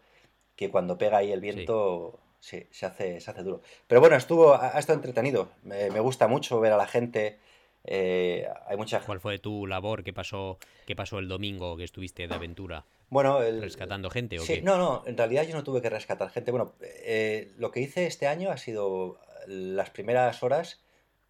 que 0.56 0.72
cuando 0.72 0.98
pega 0.98 1.20
ahí 1.20 1.32
el 1.32 1.41
viento 1.41 2.17
se, 2.41 2.67
hace, 2.86 3.21
se 3.21 3.31
hace 3.31 3.43
duro. 3.43 3.62
Pero 3.88 4.01
bueno, 4.01 4.17
estuvo, 4.17 4.53
ha, 4.53 4.77
estado 4.77 4.98
entretenido, 4.98 5.50
me, 5.63 5.89
gusta 6.01 6.27
mucho 6.27 6.60
ver 6.60 6.74
a 6.74 6.77
la 6.77 6.88
gente. 6.88 7.39
Eh, 7.86 8.45
hay 8.67 8.75
mucha... 8.75 9.00
¿Cuál 9.00 9.21
fue 9.21 9.39
tu 9.39 9.65
labor? 9.65 10.03
¿Qué 10.03 10.12
pasó, 10.12 10.60
qué 10.86 10.95
pasó 10.95 11.19
el 11.19 11.29
domingo 11.29 11.77
que 11.77 11.86
estuviste 11.86 12.27
de 12.27 12.36
aventura? 12.36 12.83
Bueno, 13.10 13.39
¿Rescatando 13.39 14.10
gente 14.10 14.38
o 14.39 14.41
sí, 14.41 14.62
No, 14.62 14.77
no, 14.77 15.03
en 15.05 15.17
realidad 15.17 15.48
yo 15.48 15.53
no 15.53 15.63
tuve 15.63 15.81
que 15.81 15.89
rescatar 15.89 16.29
gente. 16.29 16.51
Bueno, 16.51 16.74
eh, 16.81 17.53
lo 17.57 17.71
que 17.71 17.79
hice 17.79 18.05
este 18.05 18.27
año 18.27 18.51
ha 18.51 18.57
sido 18.57 19.17
las 19.48 19.89
primeras 19.89 20.43
horas 20.43 20.81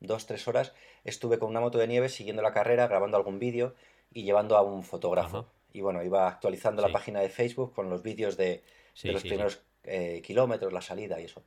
dos, 0.02 0.26
tres 0.26 0.48
horas, 0.48 0.74
estuve 1.06 1.40
con 1.40 1.50
una 1.50 1.62
moto 1.62 1.78
de 1.78 1.88
nieve 1.88 2.10
siguiendo 2.10 2.42
la 2.42 2.52
carrera, 2.52 2.88
grabando 2.88 3.16
algún 3.16 3.40
vídeo 3.40 3.76
y 4.12 4.24
llevando 4.24 4.58
a 4.58 4.62
un 4.62 4.84
fotógrafo. 4.84 5.48
Y 5.72 5.82
bueno, 5.82 6.04
iba 6.04 6.28
actualizando 6.28 6.82
la 6.82 6.92
página 6.92 7.22
de 7.22 7.30
Facebook 7.30 7.74
con 7.74 7.90
los 7.90 8.02
vídeos 8.02 8.36
de, 8.36 8.64
los 9.04 9.22
primeros 9.22 9.62
eh, 9.84 10.22
kilómetros, 10.24 10.74
la 10.74 10.82
salida 10.82 11.20
y 11.20 11.26
eso. 11.26 11.44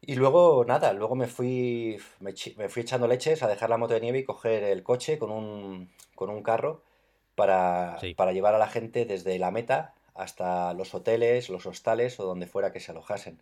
Y 0.00 0.14
luego, 0.14 0.64
nada, 0.64 0.92
luego 0.92 1.16
me 1.16 1.26
fui, 1.26 1.98
me, 2.20 2.32
fui 2.68 2.82
echando 2.82 3.08
leches 3.08 3.42
a 3.42 3.48
dejar 3.48 3.70
la 3.70 3.78
moto 3.78 3.94
de 3.94 4.00
nieve 4.00 4.20
y 4.20 4.24
coger 4.24 4.62
el 4.62 4.82
coche 4.82 5.18
con 5.18 5.30
un, 5.30 5.90
con 6.14 6.30
un 6.30 6.42
carro 6.42 6.82
para, 7.34 7.98
para 8.16 8.32
llevar 8.32 8.54
a 8.54 8.58
la 8.58 8.68
gente 8.68 9.04
desde 9.06 9.38
la 9.38 9.50
meta 9.50 9.94
hasta 10.14 10.72
los 10.74 10.94
hoteles, 10.94 11.48
los 11.48 11.66
hostales 11.66 12.18
o 12.20 12.24
donde 12.24 12.46
fuera 12.46 12.72
que 12.72 12.80
se 12.80 12.92
alojasen 12.92 13.40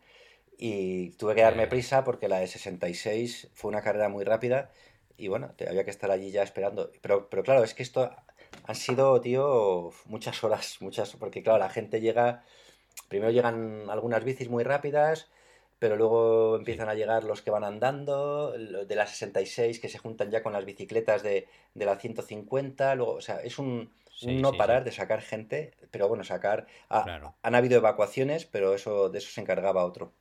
y 0.58 1.10
tuve 1.10 1.34
que 1.34 1.42
darme 1.42 1.66
prisa 1.66 2.04
porque 2.04 2.28
la 2.28 2.38
de 2.38 2.46
66 2.46 3.48
fue 3.54 3.68
una 3.68 3.82
carrera 3.82 4.08
muy 4.08 4.24
rápida 4.24 4.70
y 5.16 5.28
bueno, 5.28 5.52
había 5.66 5.84
que 5.84 5.90
estar 5.90 6.10
allí 6.10 6.30
ya 6.30 6.42
esperando. 6.42 6.90
Pero, 7.00 7.28
pero 7.28 7.42
claro, 7.42 7.64
es 7.64 7.74
que 7.74 7.82
esto 7.82 8.10
han 8.64 8.74
sido, 8.74 9.20
tío, 9.20 9.92
muchas 10.06 10.42
horas, 10.44 10.78
muchas, 10.80 11.14
porque 11.16 11.42
claro, 11.42 11.58
la 11.58 11.70
gente 11.70 12.00
llega, 12.00 12.44
primero 13.08 13.30
llegan 13.30 13.88
algunas 13.90 14.24
bicis 14.24 14.48
muy 14.48 14.64
rápidas, 14.64 15.30
pero 15.78 15.96
luego 15.96 16.56
empiezan 16.56 16.88
a 16.88 16.94
llegar 16.94 17.24
los 17.24 17.42
que 17.42 17.50
van 17.50 17.64
andando, 17.64 18.52
de 18.52 18.94
la 18.94 19.06
66 19.06 19.78
que 19.78 19.88
se 19.88 19.98
juntan 19.98 20.30
ya 20.30 20.42
con 20.42 20.52
las 20.52 20.64
bicicletas 20.64 21.22
de, 21.22 21.46
de 21.74 21.84
la 21.84 21.96
150, 21.96 22.94
luego, 22.94 23.12
o 23.12 23.20
sea, 23.20 23.36
es 23.36 23.58
un, 23.58 23.90
no 24.22 24.52
parar 24.52 24.84
de 24.84 24.92
sacar 24.92 25.20
gente, 25.20 25.74
pero 25.90 26.08
bueno, 26.08 26.24
sacar... 26.24 26.66
Han 26.88 27.54
habido 27.54 27.76
evacuaciones, 27.76 28.46
pero 28.46 28.74
eso 28.74 29.10
de 29.10 29.18
eso 29.18 29.30
se 29.30 29.40
encargaba 29.40 29.84
otro. 29.84 30.12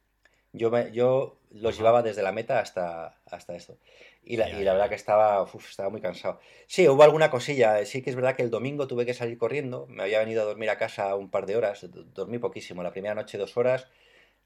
Yo, 0.56 0.72
me, 0.72 0.92
yo 0.92 1.38
los 1.52 1.78
llevaba 1.78 2.02
desde 2.02 2.24
la 2.24 2.32
meta 2.32 2.60
hasta, 2.60 3.18
hasta 3.26 3.56
esto. 3.56 3.78
Y 4.24 4.38
la, 4.38 4.50
y 4.50 4.64
la 4.64 4.74
verdad 4.74 4.90
que 4.90 4.96
estaba, 4.96 5.46
estaba 5.70 5.90
muy 5.90 6.02
cansado. 6.02 6.40
Sí, 6.68 6.88
hubo 6.88 7.04
alguna 7.04 7.30
cosilla. 7.30 7.86
Sí 7.86 8.02
que 8.02 8.10
es 8.10 8.16
verdad 8.16 8.36
que 8.36 8.44
el 8.44 8.50
domingo 8.50 8.88
tuve 8.88 9.06
que 9.06 9.14
salir 9.14 9.38
corriendo. 9.38 9.86
Me 9.88 10.04
había 10.04 10.20
venido 10.20 10.42
a 10.42 10.46
dormir 10.46 10.70
a 10.70 10.78
casa 10.78 11.16
un 11.16 11.30
par 11.30 11.46
de 11.46 11.56
horas. 11.56 11.86
Dormí 12.14 12.40
poquísimo. 12.40 12.84
La 12.84 12.92
primera 12.92 13.16
noche 13.16 13.38
dos 13.38 13.56
horas. 13.58 13.88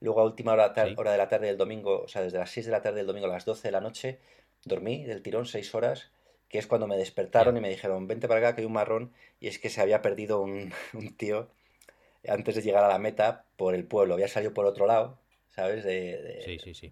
Luego 0.01 0.21
a 0.21 0.25
última 0.25 0.53
hora, 0.53 0.73
hora 0.97 1.11
de 1.11 1.17
la 1.17 1.27
tarde 1.27 1.47
del 1.47 1.57
domingo, 1.57 2.03
o 2.03 2.07
sea, 2.07 2.21
desde 2.21 2.37
las 2.37 2.51
6 2.51 2.67
de 2.67 2.71
la 2.71 2.81
tarde 2.81 2.97
del 2.97 3.07
domingo 3.07 3.27
a 3.27 3.31
las 3.31 3.45
12 3.45 3.67
de 3.67 3.71
la 3.71 3.81
noche, 3.81 4.19
dormí 4.63 5.03
del 5.03 5.21
tirón 5.21 5.45
6 5.45 5.75
horas, 5.75 6.11
que 6.47 6.57
es 6.57 6.67
cuando 6.67 6.87
me 6.87 6.97
despertaron 6.97 7.57
y 7.57 7.59
me 7.61 7.69
dijeron, 7.69 8.07
vente 8.07 8.27
para 8.27 8.39
acá 8.39 8.55
que 8.55 8.61
hay 8.61 8.67
un 8.67 8.73
marrón, 8.73 9.13
y 9.41 9.47
es 9.47 9.59
que 9.59 9.69
se 9.69 9.81
había 9.81 10.01
perdido 10.01 10.41
un, 10.41 10.73
tío 11.17 11.49
antes 12.27 12.55
de 12.55 12.61
llegar 12.61 12.83
a 12.83 12.89
la 12.89 12.99
meta 12.99 13.45
por 13.57 13.75
el 13.75 13.85
pueblo, 13.85 14.13
había 14.13 14.27
salido 14.27 14.53
por 14.53 14.65
otro 14.65 14.87
lado, 14.87 15.17
¿sabes? 15.59 15.83
De, 15.83 16.41
sí, 16.45 16.57
sí, 16.59 16.73
sí. 16.73 16.89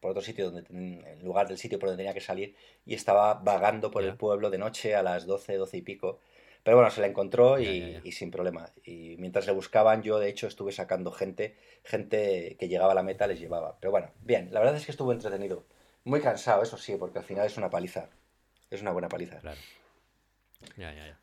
por 0.00 0.10
otro 0.10 0.22
sitio, 0.22 0.50
donde, 0.50 0.68
en 0.70 1.24
lugar 1.24 1.46
del 1.46 1.56
sitio 1.56 1.78
por 1.78 1.88
donde 1.88 2.02
tenía 2.02 2.14
que 2.14 2.20
salir, 2.20 2.54
y 2.84 2.94
estaba 2.94 3.34
vagando 3.34 3.90
por 3.90 4.02
el 4.02 4.16
pueblo 4.16 4.50
de 4.50 4.58
noche 4.58 4.96
a 4.96 5.02
las 5.02 5.26
12, 5.26 5.56
12 5.56 5.76
y 5.76 5.82
pico. 5.82 6.20
Pero 6.64 6.76
bueno, 6.76 6.90
se 6.90 7.00
la 7.00 7.06
encontró 7.06 7.58
y, 7.60 8.12
sin 8.12 8.30
problema. 8.30 8.70
Y 8.84 9.16
mientras 9.18 9.46
le 9.46 9.52
buscaban, 9.52 10.02
yo 10.02 10.18
de 10.18 10.28
hecho 10.28 10.48
estuve 10.48 10.72
sacando 10.72 11.12
gente, 11.12 11.56
gente 11.84 12.56
que 12.58 12.68
llegaba 12.68 12.92
a 12.92 12.94
la 12.94 13.02
meta 13.02 13.26
les 13.26 13.38
llevaba. 13.38 13.78
Pero 13.80 13.92
bueno, 13.92 14.10
bien, 14.20 14.48
la 14.52 14.60
verdad 14.60 14.76
es 14.76 14.84
que 14.84 14.90
estuvo 14.90 15.12
entretenido. 15.12 15.64
Muy 16.04 16.20
cansado, 16.20 16.62
eso 16.62 16.76
sí, 16.76 16.96
porque 16.98 17.18
al 17.20 17.24
final 17.24 17.46
es 17.46 17.56
una 17.56 17.70
paliza. 17.70 18.10
Es 18.70 18.82
una 18.82 18.90
buena 18.90 19.08
paliza. 19.08 19.38
Claro. 19.38 19.60
Ya, 20.76 20.92
ya, 20.92 21.06
ya. 21.06 21.18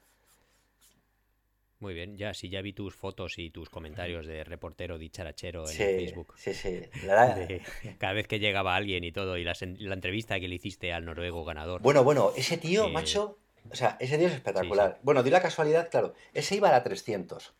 Muy 1.85 1.93
bien, 1.93 2.17
ya 2.17 2.33
sí, 2.33 2.49
ya 2.49 2.63
vi 2.63 2.73
tus 2.73 2.95
fotos 2.95 3.37
y 3.37 3.51
tus 3.51 3.69
comentarios 3.69 4.25
de 4.25 4.43
reportero 4.43 4.97
dicharachero 4.97 5.69
en 5.69 5.75
Facebook. 5.75 6.33
Sí, 6.35 6.51
sí. 6.51 6.81
cada 7.99 8.13
vez 8.13 8.27
que 8.27 8.39
llegaba 8.39 8.75
alguien 8.75 9.03
y 9.03 9.11
todo, 9.11 9.37
y 9.37 9.43
la, 9.43 9.53
entrevista 9.61 10.39
que 10.39 10.47
le 10.47 10.55
hiciste 10.55 10.93
al 10.93 11.05
noruego 11.05 11.45
ganador. 11.45 11.83
Bueno, 11.83 12.03
bueno, 12.03 12.31
ese 12.35 12.57
tío, 12.57 12.89
macho, 12.89 13.37
o 13.69 13.75
sea, 13.75 13.97
ese 13.99 14.17
día 14.17 14.29
es 14.29 14.33
espectacular. 14.33 14.97
Bueno, 15.03 15.21
di 15.21 15.29
la 15.29 15.43
casualidad, 15.43 15.91
claro. 15.91 16.15
Ese 16.33 16.55
iba 16.55 16.69
a 16.69 16.71
la 16.71 16.81
300. 16.81 17.53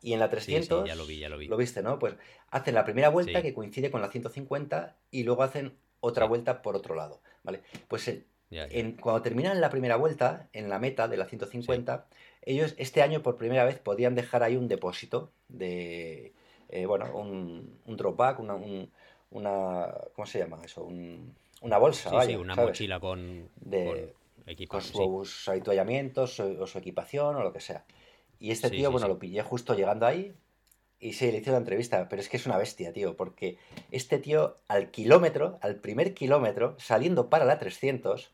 Y 0.00 0.14
en 0.14 0.20
la 0.20 0.30
300. 0.30 0.88
ya 0.88 0.94
lo 0.94 1.04
vi, 1.04 1.18
ya 1.18 1.28
lo 1.28 1.36
vi. 1.36 1.46
Lo 1.46 1.58
viste, 1.58 1.82
¿no? 1.82 1.98
Pues 1.98 2.14
hacen 2.48 2.74
la 2.74 2.86
primera 2.86 3.10
vuelta 3.10 3.42
que 3.42 3.52
coincide 3.52 3.90
con 3.90 4.00
la 4.00 4.08
150 4.08 4.96
y 5.10 5.24
luego 5.24 5.42
hacen 5.42 5.76
otra 6.00 6.24
vuelta 6.24 6.62
por 6.62 6.74
otro 6.74 6.94
lado. 6.94 7.20
¿Vale? 7.42 7.60
Pues 7.86 8.08
En, 8.50 8.92
cuando 8.92 9.22
terminan 9.22 9.60
la 9.60 9.70
primera 9.70 9.96
vuelta, 9.96 10.48
en 10.52 10.68
la 10.68 10.78
meta 10.78 11.06
de 11.06 11.16
la 11.16 11.26
150, 11.26 12.06
ellos 12.42 12.74
este 12.78 13.02
año 13.02 13.22
por 13.22 13.36
primera 13.36 13.64
vez 13.64 13.78
podían 13.78 14.14
dejar 14.14 14.42
ahí 14.42 14.56
un 14.56 14.68
depósito 14.68 15.30
de. 15.48 16.32
Eh, 16.70 16.86
bueno, 16.86 17.14
un, 17.16 17.78
un 17.86 17.96
drop 17.96 18.16
back, 18.16 18.40
una, 18.40 18.56
una. 19.30 19.94
¿Cómo 20.14 20.26
se 20.26 20.38
llama 20.38 20.60
eso? 20.64 20.88
una 21.60 21.78
bolsa, 21.78 22.10
sí, 22.10 22.28
sí, 22.28 22.36
una 22.36 22.54
mochila 22.54 23.00
con, 23.00 23.48
de, 23.56 24.14
con 24.68 24.80
sus 24.80 25.48
habituallamientos 25.48 26.38
o, 26.40 26.66
su 26.66 26.78
equipación 26.78 27.36
o 27.36 27.42
lo 27.42 27.52
que 27.52 27.60
sea. 27.60 27.84
Y 28.38 28.52
este 28.52 28.70
tío, 28.70 28.90
bueno, 28.92 29.08
lo 29.08 29.18
pillé 29.18 29.42
justo 29.42 29.74
llegando 29.74 30.06
ahí 30.06 30.34
y 31.00 31.12
sí, 31.12 31.30
le 31.30 31.38
hice 31.38 31.50
la 31.50 31.58
entrevista, 31.58 32.08
pero 32.08 32.20
es 32.20 32.28
que 32.28 32.36
es 32.36 32.46
una 32.46 32.56
bestia, 32.56 32.92
tío, 32.92 33.16
porque 33.16 33.58
este 33.90 34.18
tío 34.18 34.58
al 34.68 34.90
kilómetro, 34.90 35.58
al 35.60 35.76
primer 35.76 36.14
kilómetro, 36.14 36.76
saliendo 36.78 37.28
para 37.28 37.44
la 37.44 37.58
300, 37.58 38.30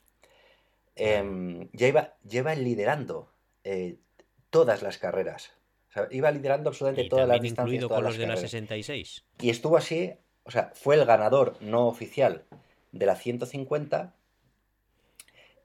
em, 0.97 1.69
ya 1.73 1.89
iba, 1.89 2.17
lleva 2.29 2.55
liderando 2.55 3.33
eh, 3.65 3.99
todas 4.51 4.83
las 4.83 4.99
carreras. 4.99 5.53
iba 6.11 6.31
liderando 6.31 6.71
absolutamente 6.71 7.09
todas 7.09 7.29
las 7.29 7.41
distancias. 7.41 7.75
incluido 7.75 7.89
con 7.89 8.05
los 8.05 8.17
de 8.17 8.27
la 8.27 8.37
66. 8.37 9.25
Y 9.41 9.51
estuvo 9.51 9.77
así, 9.77 10.13
o 10.45 10.51
sea, 10.51 10.73
fue 10.75 10.97
el 10.97 11.05
ganador 11.05 11.57
no 11.61 11.87
oficial 11.87 12.45
de 12.93 13.07
la 13.07 13.17
150 13.17 14.15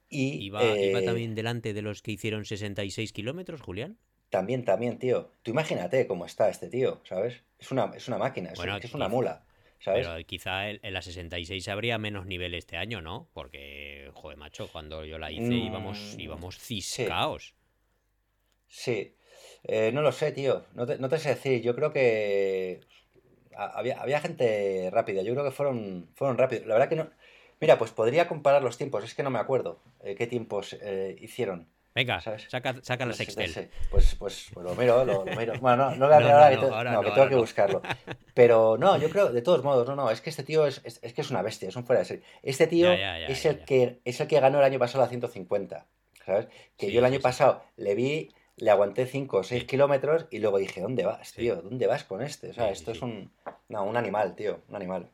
y, 0.09 0.45
¿Iba, 0.45 0.63
¿Iba, 0.63 0.99
eh, 1.01 1.05
también 1.05 1.35
delante 1.35 1.73
de 1.73 1.81
los 1.83 2.01
que 2.01 2.11
hicieron 2.11 2.43
66 2.45 3.13
kilómetros, 3.13 3.61
Julián? 3.61 3.97
También, 4.29 4.65
también, 4.65 4.97
tío. 4.97 5.31
Tú 5.43 5.51
imagínate 5.51 6.07
cómo 6.07 6.25
está 6.25 6.49
este 6.49 6.67
tío, 6.67 7.01
¿sabes? 7.03 7.43
Es 7.57 7.71
una, 7.71 7.91
es 7.95 8.07
una 8.07 8.17
máquina, 8.17 8.51
es, 8.51 8.59
es 8.83 8.93
una 8.93 9.07
mula. 9.07 9.45
¿Sabes? 9.79 10.07
Pero 10.07 10.25
quizá 10.25 10.69
en, 10.69 10.93
la 10.93 11.01
66 11.01 11.67
habría 11.67 11.97
menos 11.97 12.25
nivel 12.25 12.53
este 12.53 12.77
año, 12.77 13.01
¿no? 13.01 13.29
Porque, 13.33 14.11
joder, 14.13 14.37
macho, 14.37 14.69
cuando 14.71 15.05
yo 15.05 15.17
la 15.17 15.31
hice 15.31 15.53
íbamos, 15.53 16.15
mm, 16.15 16.19
íbamos 16.19 16.57
ciscaos. 16.57 17.55
Sí. 18.67 19.15
Eh, 19.63 19.91
no 19.93 20.01
lo 20.01 20.11
sé, 20.11 20.31
tío. 20.31 20.65
No 20.73 20.85
te, 20.85 20.97
no 20.97 21.09
te, 21.09 21.17
sé 21.17 21.29
decir. 21.29 21.61
Yo 21.61 21.75
creo 21.75 21.91
que 21.91 22.81
había, 23.55 23.99
había 24.01 24.21
gente 24.21 24.89
rápida. 24.91 25.21
Yo 25.21 25.33
creo 25.33 25.45
que 25.45 25.51
fueron, 25.51 26.09
fueron 26.15 26.37
rápidos. 26.37 26.65
La 26.67 26.75
verdad 26.75 26.89
que 26.89 26.95
no, 26.95 27.09
Mira, 27.61 27.77
pues 27.77 27.91
podría 27.91 28.27
comparar 28.27 28.63
los 28.63 28.77
tiempos, 28.77 29.03
es 29.03 29.13
que 29.13 29.23
no 29.23 29.29
me 29.29 29.39
acuerdo 29.39 29.81
eh, 30.01 30.15
qué 30.15 30.27
tiempos 30.27 30.77
eh, 30.81 31.17
hicieron. 31.19 31.67
Venga, 31.99 32.21
saca, 32.21 32.75
saca 32.81 33.05
las 33.05 33.19
Excel. 33.19 33.69
Pues, 33.91 34.15
pues, 34.17 34.51
pues, 34.53 34.65
lo 34.65 34.73
miro, 34.75 35.03
lo, 35.03 35.25
miro. 35.25 35.59
Bueno, 35.59 35.89
no, 35.89 35.95
no 35.97 36.05
voy 36.05 36.15
a 36.15 36.19
mirar 36.19 36.53
ahora, 36.53 36.93
no, 36.93 37.01
que, 37.01 37.11
tengo 37.11 37.27
que 37.27 37.35
buscarlo. 37.35 37.81
Pero 38.33 38.77
no, 38.77 38.97
yo 38.97 39.09
creo, 39.09 39.33
de 39.33 39.41
todos 39.41 39.65
modos, 39.65 39.85
no, 39.85 39.97
no, 39.97 40.09
es 40.09 40.21
que 40.21 40.29
este 40.29 40.43
tío 40.43 40.65
es, 40.65 40.79
es, 40.85 41.13
que 41.13 41.19
es 41.19 41.29
una 41.29 41.41
bestia, 41.41 41.67
es 41.67 41.75
un 41.75 41.83
fuera 41.83 41.99
de 41.99 42.05
serie. 42.05 42.23
Este 42.41 42.67
tío 42.67 42.89
es, 42.93 43.45
el 43.45 43.65
Que, 43.65 43.99
es 44.05 44.21
el 44.21 44.27
que 44.27 44.39
ganó 44.39 44.59
el 44.59 44.63
año 44.63 44.79
pasado 44.79 45.03
la 45.03 45.09
150, 45.09 45.87
¿sabes? 46.25 46.47
Que 46.77 46.89
yo 46.89 46.99
el 46.99 47.05
año 47.05 47.19
pasado 47.19 47.63
le 47.75 47.95
vi, 47.95 48.31
le 48.55 48.71
aguanté 48.71 49.05
5 49.05 49.35
o 49.35 49.43
6 49.43 49.65
kilómetros 49.65 50.27
y 50.31 50.39
luego 50.39 50.57
dije, 50.57 50.79
¿dónde 50.79 51.03
vas, 51.03 51.33
tío? 51.33 51.57
¿Dónde 51.57 51.85
vas 51.85 52.05
con 52.05 52.21
este? 52.21 52.51
O 52.51 52.53
sea, 52.53 52.69
esto 52.69 52.93
es 52.93 53.01
un, 53.01 53.29
no, 53.67 53.83
un 53.83 53.97
animal, 53.97 54.37
tío, 54.37 54.61
un 54.69 54.77
animal. 54.77 55.09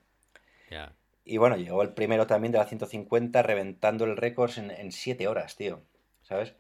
Ya. 0.70 0.94
Y 1.24 1.38
bueno, 1.38 1.58
llegó 1.58 1.82
el 1.82 1.96
primero 1.96 2.28
también 2.28 2.52
de 2.52 2.60
la 2.60 2.66
150 2.66 3.42
reventando 3.42 4.06
el 4.06 4.18
récord 4.18 4.52
en 4.56 4.92
7 4.92 5.28
horas, 5.28 5.56
tío. 5.56 5.82
¿Sabes? 6.22 6.54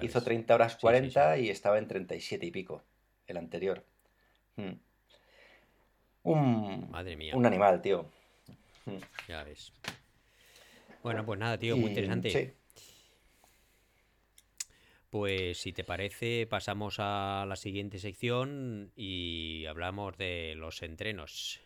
Hizo 0.00 0.22
30 0.22 0.54
horas 0.54 0.76
40 0.76 1.38
y 1.38 1.50
estaba 1.50 1.78
en 1.78 1.86
37 1.86 2.46
y 2.46 2.50
pico, 2.50 2.82
el 3.26 3.36
anterior. 3.36 3.84
Hmm. 4.56 4.72
Un, 6.22 6.90
Madre 6.90 7.16
mía. 7.16 7.36
Un 7.36 7.44
animal, 7.44 7.82
tío. 7.82 8.06
Hmm. 8.86 8.96
Ya 9.28 9.44
ves. 9.44 9.72
Bueno, 11.02 11.24
pues 11.26 11.38
nada, 11.38 11.58
tío, 11.58 11.76
muy 11.76 11.90
interesante. 11.90 12.54
Pues 15.10 15.58
si 15.58 15.72
te 15.72 15.84
parece, 15.84 16.46
pasamos 16.46 16.96
a 16.98 17.44
la 17.46 17.56
siguiente 17.56 17.98
sección 17.98 18.92
y 18.96 19.66
hablamos 19.66 20.16
de 20.16 20.54
los 20.56 20.82
entrenos. 20.82 21.60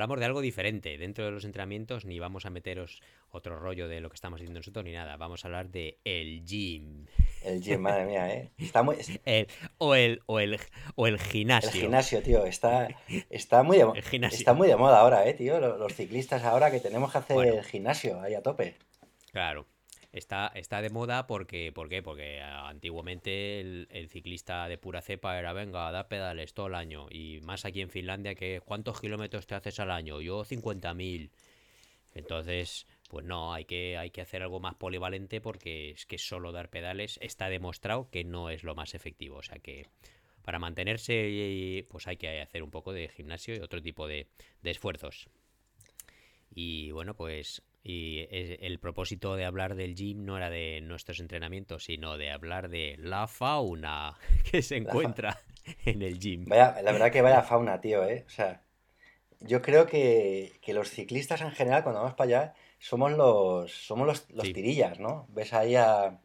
Hablamos 0.00 0.18
de 0.18 0.24
algo 0.24 0.40
diferente. 0.40 0.96
Dentro 0.96 1.26
de 1.26 1.30
los 1.30 1.44
entrenamientos 1.44 2.06
ni 2.06 2.18
vamos 2.18 2.46
a 2.46 2.50
meteros 2.50 3.02
otro 3.32 3.58
rollo 3.58 3.86
de 3.86 4.00
lo 4.00 4.08
que 4.08 4.14
estamos 4.14 4.38
haciendo 4.38 4.60
nosotros 4.60 4.82
ni 4.82 4.92
nada. 4.92 5.18
Vamos 5.18 5.44
a 5.44 5.48
hablar 5.48 5.68
de 5.68 5.98
el 6.04 6.42
gym. 6.42 7.04
El 7.44 7.60
gym, 7.60 7.82
madre 7.82 8.06
mía, 8.06 8.32
¿eh? 8.32 8.50
Está 8.56 8.82
muy... 8.82 8.96
o, 9.78 9.94
el, 9.94 10.22
o, 10.24 10.40
el, 10.40 10.58
o 10.94 11.06
el 11.06 11.18
gimnasio. 11.18 11.70
El 11.70 11.80
gimnasio, 11.80 12.22
tío. 12.22 12.46
Está, 12.46 12.88
está, 13.28 13.62
muy 13.62 13.76
de, 13.76 13.92
está 14.32 14.54
muy 14.54 14.68
de 14.68 14.76
moda 14.76 15.00
ahora, 15.00 15.28
¿eh, 15.28 15.34
tío? 15.34 15.60
Los, 15.60 15.92
ciclistas 15.92 16.44
ahora 16.44 16.70
que 16.70 16.80
tenemos 16.80 17.12
que 17.12 17.18
hacer 17.18 17.46
el 17.46 17.62
gimnasio 17.62 18.22
ahí 18.22 18.34
a 18.34 18.42
tope. 18.42 18.76
Claro. 19.32 19.66
Está, 20.12 20.50
está 20.56 20.82
de 20.82 20.90
moda 20.90 21.28
porque, 21.28 21.70
¿por 21.72 21.88
qué? 21.88 22.02
Porque 22.02 22.40
antiguamente 22.42 23.60
el, 23.60 24.08
ciclista 24.10 24.66
de 24.68 24.76
pura 24.76 25.02
cepa 25.02 25.38
era, 25.38 25.52
venga, 25.52 25.90
da 25.92 26.08
pedales 26.08 26.52
todo 26.52 26.66
el 26.66 26.74
año. 26.74 27.06
Y 27.10 27.40
más 27.42 27.64
aquí 27.64 27.80
en 27.80 27.90
Finlandia, 27.90 28.34
que 28.34 28.60
¿cuántos 28.60 29.00
kilómetros 29.00 29.46
te 29.46 29.54
haces 29.54 29.78
al 29.78 29.92
año? 29.92 30.20
Yo 30.20 30.44
50.000. 30.44 31.30
Entonces, 32.14 32.88
pues 33.08 33.24
no, 33.24 33.54
hay 33.54 33.64
que, 33.66 33.96
hay 33.98 34.10
que 34.10 34.20
hacer 34.20 34.42
algo 34.42 34.58
más 34.58 34.74
polivalente 34.74 35.40
porque 35.40 35.90
es 35.90 36.06
que 36.06 36.18
solo 36.18 36.50
dar 36.50 36.70
pedales 36.70 37.18
está 37.22 37.48
demostrado 37.48 38.10
que 38.10 38.24
no 38.24 38.50
es 38.50 38.64
lo 38.64 38.74
más 38.74 38.94
efectivo. 38.94 39.36
O 39.36 39.42
sea 39.42 39.60
que 39.60 39.86
para 40.42 40.58
mantenerse, 40.58 41.86
pues 41.88 42.08
hay 42.08 42.16
que 42.16 42.40
hacer 42.40 42.64
un 42.64 42.70
poco 42.72 42.92
de 42.92 43.08
gimnasio 43.08 43.54
y 43.54 43.60
otro 43.60 43.80
tipo 43.80 44.08
de 44.08 44.26
esfuerzos. 44.64 45.28
Y 46.52 46.90
bueno, 46.90 47.14
pues 47.14 47.62
y 47.82 48.26
el 48.30 48.78
propósito 48.78 49.36
de 49.36 49.46
hablar 49.46 49.74
del 49.74 49.94
gym 49.94 50.24
no 50.24 50.36
era 50.36 50.50
de 50.50 50.80
nuestros 50.82 51.18
entrenamientos, 51.20 51.84
sino 51.84 52.18
de 52.18 52.30
hablar 52.30 52.68
de 52.68 52.96
la 52.98 53.26
fauna 53.26 54.18
que 54.50 54.62
se 54.62 54.76
encuentra 54.76 55.40
en 55.84 56.02
el 56.02 56.18
gym. 56.18 56.44
Vaya, 56.46 56.80
la 56.82 56.92
verdad 56.92 57.10
que 57.10 57.22
vaya 57.22 57.42
fauna, 57.42 57.80
tío, 57.80 58.04
¿eh? 58.06 58.24
O 58.26 58.30
sea, 58.30 58.62
yo 59.40 59.62
creo 59.62 59.86
que, 59.86 60.60
los 60.68 60.90
ciclistas 60.90 61.40
en 61.40 61.52
general, 61.52 61.82
cuando 61.82 62.00
vamos 62.00 62.14
para 62.14 62.28
allá, 62.28 62.54
somos 62.78 63.12
los, 63.12 63.72
somos 63.72 64.06
los, 64.06 64.52
tirillas, 64.52 65.00
¿no? 65.00 65.26
Ves 65.30 65.52
ahí 65.52 65.76
a... 65.76 66.18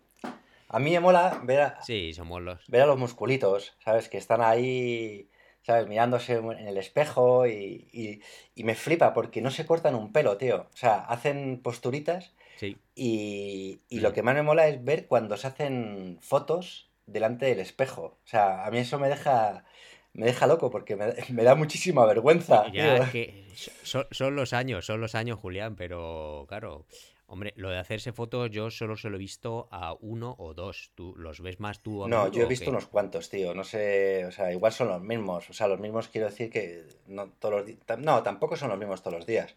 A 0.68 0.80
mí 0.80 0.92
me 0.92 1.00
mola 1.00 1.40
ver 1.44 1.62
a, 1.62 1.82
sí, 1.84 2.12
somos 2.14 2.42
los... 2.42 2.68
ver 2.68 2.82
a 2.82 2.86
los 2.88 2.98
musculitos, 2.98 3.78
¿sabes? 3.84 4.10
Que 4.10 4.18
están 4.18 4.42
ahí 4.42 5.30
¿sabes? 5.66 5.88
Mirándose 5.88 6.34
en 6.34 6.68
el 6.68 6.78
espejo 6.78 7.48
y, 7.48 8.22
me 8.56 8.76
flipa 8.76 9.14
porque 9.14 9.42
no 9.42 9.52
se 9.52 9.66
cortan 9.66 9.96
un 9.96 10.12
pelo, 10.12 10.38
tío. 10.38 10.68
O 10.74 10.78
sea, 10.78 11.00
hacen 11.00 11.60
posturitas 11.62 12.34
Sí. 12.58 12.78
Y, 12.96 13.82
y 13.90 14.00
lo 14.00 14.14
que 14.14 14.24
más 14.24 14.34
me 14.34 14.42
mola 14.42 14.70
es 14.70 14.82
ver 14.82 15.08
cuando 15.08 15.36
se 15.36 15.48
hacen 15.48 16.18
fotos 16.22 16.90
delante 17.06 17.48
del 17.48 17.60
espejo. 17.60 18.18
O 18.24 18.28
sea, 18.28 18.66
a 18.66 18.72
mí 18.72 18.78
eso 18.78 18.98
me 18.98 19.10
deja, 19.10 19.66
me 20.14 20.26
deja 20.26 20.48
loco 20.48 20.70
porque 20.70 20.96
me, 20.96 21.14
me 21.30 21.44
da 21.44 21.56
muchísima 21.56 22.06
vergüenza. 22.06 22.66
Ya, 22.72 22.96
tío. 22.96 23.04
es 23.04 23.10
que 23.10 23.46
son, 23.84 24.08
son 24.12 24.36
los 24.38 24.54
años, 24.54 24.86
son 24.86 25.02
los 25.02 25.16
años, 25.16 25.38
Julián, 25.38 25.76
pero 25.76 26.46
claro, 26.48 26.86
hombre, 27.28 27.54
lo 27.58 27.70
de 27.70 27.78
hacerse 27.78 28.14
fotos 28.14 28.50
yo 28.52 28.70
solo 28.72 28.96
se 28.98 29.10
lo 29.10 29.16
he 29.18 29.20
visto 29.20 29.68
a 29.72 29.94
uno 30.00 30.36
o 30.40 30.54
dos. 30.54 30.92
¿Tú 30.96 31.14
los 31.18 31.42
ves 31.42 31.60
más 31.60 31.82
tú 31.84 32.04
a 32.04 32.08
No, 32.12 32.28
yo 32.32 32.44
he 32.44 32.46
o 32.46 32.52
visto 32.54 32.70
unos 32.70 32.86
cuantos, 32.88 33.30
tío. 33.30 33.54
No 33.56 33.64
sé, 33.64 34.26
o 34.26 34.32
sea, 34.32 34.52
igual 34.52 34.72
son 34.72 34.90
los 34.90 35.02
mismos. 35.02 35.50
O 35.50 35.54
sea, 35.54 35.68
los 35.68 35.80
mismos 35.80 36.08
quiero 36.10 36.28
decir 36.30 36.50
que 36.52 36.86
no 37.08 37.32
todos 37.40 37.66
los. 37.68 38.00
No, 38.00 38.22
tampoco 38.24 38.56
son 38.56 38.70
los 38.70 38.78
mismos 38.78 39.02
todos 39.02 39.18
los 39.18 39.26
días. 39.26 39.56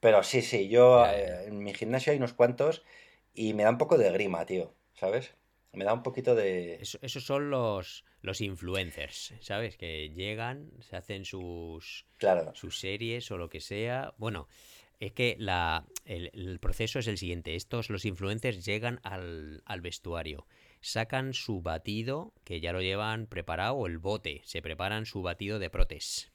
Pero 0.00 0.22
sí, 0.22 0.42
sí, 0.42 0.68
yo 0.68 1.04
Ya, 1.04 1.12
ya, 1.12 1.18
eh, 1.18 1.44
ya. 1.44 1.48
en 1.48 1.64
mi 1.64 1.74
gimnasio 1.74 2.12
hay 2.12 2.18
unos 2.18 2.34
cuantos 2.34 2.84
y 3.34 3.54
me 3.54 3.64
da 3.64 3.70
un 3.70 3.78
poco 3.78 3.98
de 3.98 4.10
grima, 4.12 4.46
tío. 4.46 4.74
¿Sabes? 4.94 5.34
Me 5.72 5.84
da 5.84 5.94
un 5.94 6.02
poquito 6.04 6.34
de... 6.36 6.76
Eso- 6.78 6.98
esos 7.02 7.24
son 7.24 7.50
los, 7.50 8.04
los 8.20 8.40
influencers, 8.40 9.34
¿sabes? 9.40 9.76
Que 9.76 10.10
llegan, 10.10 10.70
se 10.80 10.96
hacen 10.96 11.24
sus, 11.24 12.06
Claro, 12.18 12.52
sus 12.52 12.78
series 12.78 13.30
o 13.30 13.38
lo 13.38 13.48
que 13.48 13.60
sea. 13.60 14.14
Bueno, 14.18 14.48
es 15.02 15.12
que 15.12 15.34
la, 15.36 15.84
el, 16.04 16.30
el 16.32 16.60
proceso 16.60 17.00
es 17.00 17.08
el 17.08 17.18
siguiente. 17.18 17.56
Estos, 17.56 17.90
los 17.90 18.04
influencers, 18.04 18.64
llegan 18.64 19.00
al, 19.02 19.60
al 19.66 19.80
vestuario, 19.80 20.46
sacan 20.80 21.34
su 21.34 21.60
batido, 21.60 22.32
que 22.44 22.60
ya 22.60 22.72
lo 22.72 22.82
llevan 22.82 23.26
preparado, 23.26 23.84
el 23.88 23.98
bote, 23.98 24.42
se 24.44 24.62
preparan 24.62 25.04
su 25.04 25.20
batido 25.20 25.58
de 25.58 25.70
protes. 25.70 26.30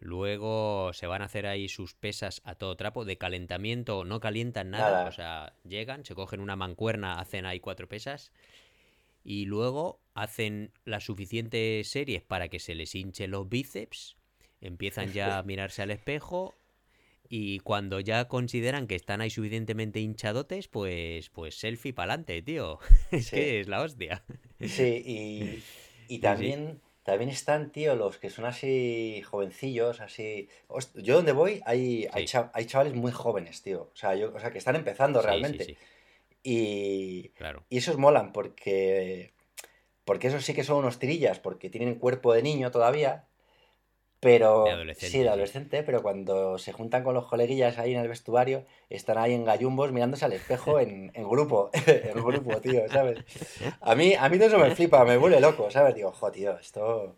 Luego 0.00 0.94
se 0.94 1.06
van 1.06 1.20
a 1.20 1.26
hacer 1.26 1.46
ahí 1.46 1.68
sus 1.68 1.92
pesas 1.92 2.40
a 2.44 2.54
todo 2.54 2.76
trapo. 2.76 3.04
De 3.04 3.18
calentamiento 3.18 4.06
no 4.06 4.20
calientan 4.20 4.70
nada. 4.70 4.90
nada. 4.90 5.08
O 5.08 5.12
sea, 5.12 5.52
llegan, 5.62 6.06
se 6.06 6.14
cogen 6.14 6.40
una 6.40 6.56
mancuerna, 6.56 7.20
hacen 7.20 7.44
ahí 7.44 7.60
cuatro 7.60 7.88
pesas. 7.88 8.32
Y 9.22 9.44
luego 9.44 10.00
hacen 10.14 10.72
las 10.86 11.04
suficientes 11.04 11.88
series 11.88 12.22
para 12.22 12.48
que 12.48 12.58
se 12.58 12.74
les 12.74 12.94
hinchen 12.94 13.32
los 13.32 13.46
bíceps. 13.50 14.16
Empiezan 14.62 15.12
ya 15.12 15.36
a 15.36 15.42
mirarse 15.42 15.82
al 15.82 15.90
espejo. 15.90 16.54
Y 17.28 17.60
cuando 17.60 18.00
ya 18.00 18.28
consideran 18.28 18.86
que 18.86 18.94
están 18.94 19.20
ahí 19.20 19.30
suficientemente 19.30 20.00
hinchadotes, 20.00 20.68
pues, 20.68 21.30
pues 21.30 21.54
selfie 21.58 21.92
para 21.92 22.12
adelante, 22.14 22.42
tío. 22.42 22.78
Es 23.10 23.26
Sí. 23.26 23.36
que 23.36 23.60
es 23.60 23.68
la 23.68 23.82
hostia. 23.82 24.22
Sí, 24.60 25.02
y, 25.06 25.62
y 26.08 26.16
sí. 26.16 26.18
también, 26.20 26.80
también 27.02 27.30
están, 27.30 27.70
tío, 27.72 27.94
los 27.96 28.18
que 28.18 28.30
son 28.30 28.44
así 28.44 29.22
jovencillos, 29.22 30.00
así... 30.00 30.48
Yo 30.94 31.16
donde 31.16 31.32
voy 31.32 31.60
hay, 31.66 32.06
hay, 32.12 32.26
hay 32.52 32.64
chavales 32.66 32.94
muy 32.94 33.12
jóvenes, 33.12 33.62
tío. 33.62 33.90
O 33.92 33.96
sea, 33.96 34.14
yo, 34.16 34.32
o 34.34 34.40
sea, 34.40 34.50
que 34.50 34.58
están 34.58 34.76
empezando 34.76 35.22
realmente. 35.22 35.64
sí. 35.64 35.76
Y, 36.48 37.30
Claro. 37.30 37.64
y 37.68 37.78
esos 37.78 37.96
molan 37.98 38.32
porque, 38.32 39.32
porque 40.04 40.28
esos 40.28 40.44
sí 40.44 40.54
que 40.54 40.62
son 40.62 40.76
unos 40.78 40.98
tirillas, 41.00 41.40
porque 41.40 41.70
tienen 41.70 41.96
cuerpo 41.96 42.32
de 42.32 42.42
niño 42.42 42.70
todavía, 42.70 43.24
pero 44.20 44.64
sí, 44.94 45.18
de 45.18 45.28
adolescente, 45.28 45.28
sí. 45.28 45.28
adolescente, 45.28 45.82
pero 45.82 46.02
cuando 46.02 46.58
se 46.58 46.72
juntan 46.72 47.04
con 47.04 47.14
los 47.14 47.26
coleguillas 47.26 47.78
ahí 47.78 47.94
en 47.94 48.00
el 48.00 48.08
vestuario, 48.08 48.64
están 48.90 49.18
ahí 49.18 49.34
en 49.34 49.44
gallumbos 49.44 49.92
mirándose 49.92 50.24
al 50.24 50.32
espejo 50.32 50.80
en, 50.80 51.10
en 51.14 51.28
grupo, 51.28 51.70
en 51.86 52.14
grupo, 52.24 52.60
tío, 52.60 52.88
¿sabes? 52.88 53.18
A 53.80 53.94
mí, 53.94 54.14
a 54.18 54.28
mí 54.28 54.38
todo 54.38 54.48
eso 54.48 54.58
me 54.58 54.70
flipa, 54.74 55.04
me 55.04 55.16
vuelve 55.16 55.40
loco, 55.40 55.70
¿sabes? 55.70 55.94
Digo, 55.94 56.12
jo, 56.12 56.30
tío, 56.32 56.58
esto, 56.58 57.16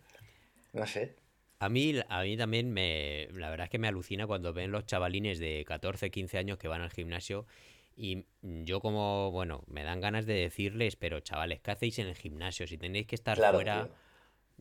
no 0.73 0.87
sé. 0.87 1.17
A 1.61 1.69
mí, 1.69 1.95
a 2.09 2.23
mí 2.23 2.37
también 2.37 2.73
me, 2.73 3.29
la 3.33 3.51
verdad 3.51 3.65
es 3.65 3.71
que 3.71 3.79
me 3.79 3.89
alucina 3.89 4.27
cuando 4.27 4.53
ven 4.53 4.71
los 4.71 4.87
chavalines 4.87 5.41
de 5.41 5.65
14, 5.67 6.11
15 6.11 6.39
años 6.39 6.59
que 6.59 6.69
van 6.69 6.83
al 6.83 6.91
gimnasio 6.91 7.47
y 7.97 8.27
yo 8.43 8.81
como, 8.81 9.33
bueno, 9.33 9.65
me 9.67 9.83
dan 9.83 10.01
ganas 10.01 10.25
de 10.25 10.35
decirles, 10.35 10.95
pero 10.95 11.19
chavales, 11.21 11.61
¿qué 11.61 11.73
hacéis 11.73 11.99
en 11.99 12.07
el 12.07 12.15
gimnasio? 12.15 12.67
Si 12.69 12.79
tenéis 12.79 13.09
que 13.09 13.17
estar 13.17 13.37
Claro, 13.37 13.59
fuera, 13.59 13.87
tío. 13.87 13.95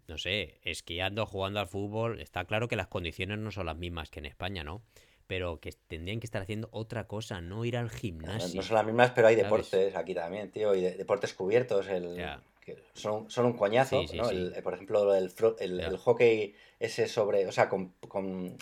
No 0.08 0.18
sé, 0.18 0.60
esquiando, 0.64 1.26
jugando 1.26 1.60
al 1.60 1.68
fútbol, 1.68 2.20
está 2.22 2.46
claro 2.46 2.68
que 2.68 2.76
las 2.76 2.88
condiciones 2.88 3.40
no 3.40 3.52
son 3.52 3.66
las 3.68 3.78
mismas 3.78 4.10
que 4.10 4.20
en 4.20 4.26
España, 4.26 4.64
¿no? 4.64 4.82
Pero 5.28 5.60
que 5.60 5.72
tendrían 5.88 6.20
que 6.20 6.28
estar 6.28 6.42
haciendo 6.42 6.70
otra 6.72 7.08
cosa, 7.08 7.42
no 7.42 7.66
ir 7.66 7.78
al 7.78 7.90
No, 8.20 8.48
no 8.48 8.48
gimnasio, 8.50 8.62
son 8.62 8.76
las 8.76 8.86
mismas, 8.86 9.12
pero 9.12 9.28
hay 9.28 9.36
¿sabes? 9.36 9.46
deportes 9.46 9.96
aquí 9.96 10.14
también, 10.14 10.52
tío, 10.52 10.74
y 10.76 10.82
de- 10.82 10.96
deportes 10.96 11.34
cubiertos, 11.34 11.88
el, 11.88 12.30
que 12.62 12.78
son, 12.94 13.30
son 13.30 13.46
un 13.46 13.54
coñazo, 13.54 14.02
sí, 14.02 14.08
sí, 14.08 14.18
¿no? 14.18 14.30
sí, 14.30 14.36
El, 14.56 14.64
por 14.64 14.74
ejemplo, 14.74 15.14
el, 15.16 15.32
ya. 15.78 15.88
el 15.88 15.98
hockey 15.98 16.56
ese 16.80 17.08
sobre, 17.08 17.46
o 17.48 17.52
sea, 17.52 17.70
con, 17.70 17.94
con- 18.08 18.58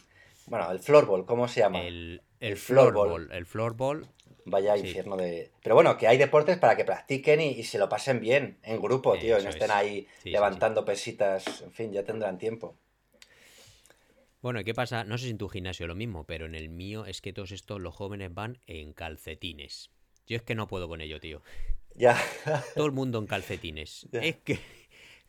bueno, 0.47 0.71
el 0.71 0.79
floorball, 0.79 1.25
¿cómo 1.25 1.47
se 1.47 1.61
llama? 1.61 1.79
El, 1.79 2.21
El 2.39 2.51
el 2.51 2.57
floorball, 2.57 3.31
el 3.31 3.45
floorball, 3.45 4.07
vaya 4.45 4.75
sí, 4.75 4.87
infierno 4.87 5.17
de... 5.17 5.51
Pero 5.61 5.75
bueno, 5.75 5.97
que 5.97 6.07
hay 6.07 6.17
deportes 6.17 6.57
para 6.57 6.75
que 6.75 6.85
practiquen 6.85 7.41
y, 7.41 7.49
y 7.49 7.63
se 7.63 7.77
lo 7.77 7.89
pasen 7.89 8.19
bien 8.19 8.57
en 8.63 8.81
grupo, 8.81 9.17
tío, 9.17 9.39
y 9.39 9.43
no 9.43 9.49
estén 9.49 9.71
es. 9.71 9.75
ahí 9.75 9.95
Sí, 10.01 10.07
sí, 10.15 10.19
sí. 10.23 10.29
levantando 10.31 10.85
pesitas, 10.85 11.61
en 11.61 11.71
fin, 11.71 11.91
ya 11.91 12.03
tendrán 12.03 12.37
tiempo. 12.37 12.75
Bueno, 14.41 14.59
¿y 14.59 14.63
qué 14.63 14.75
pasa? 14.75 15.03
No 15.03 15.17
sé 15.17 15.25
si 15.25 15.31
en 15.31 15.39
tu 15.39 15.49
gimnasio 15.49 15.87
lo 15.87 15.95
mismo, 15.95 16.23
pero 16.25 16.45
en 16.45 16.53
el 16.53 16.69
mío 16.69 17.05
es 17.07 17.19
que 17.19 17.33
todos 17.33 17.51
estos, 17.51 17.81
los 17.81 17.95
jóvenes 17.95 18.31
van 18.33 18.59
en 18.67 18.93
calcetines. 18.93 19.89
Yo 20.27 20.37
es 20.37 20.43
que 20.43 20.53
no 20.53 20.67
puedo 20.67 20.87
con 20.87 21.01
ello, 21.01 21.19
tío. 21.19 21.41
Ya, 21.95 22.15
Todo 22.75 22.85
el 22.85 22.91
mundo 22.91 23.19
en 23.19 23.25
calcetines. 23.25 24.07
ya. 24.11 24.19
Es 24.19 24.35
que... 24.37 24.59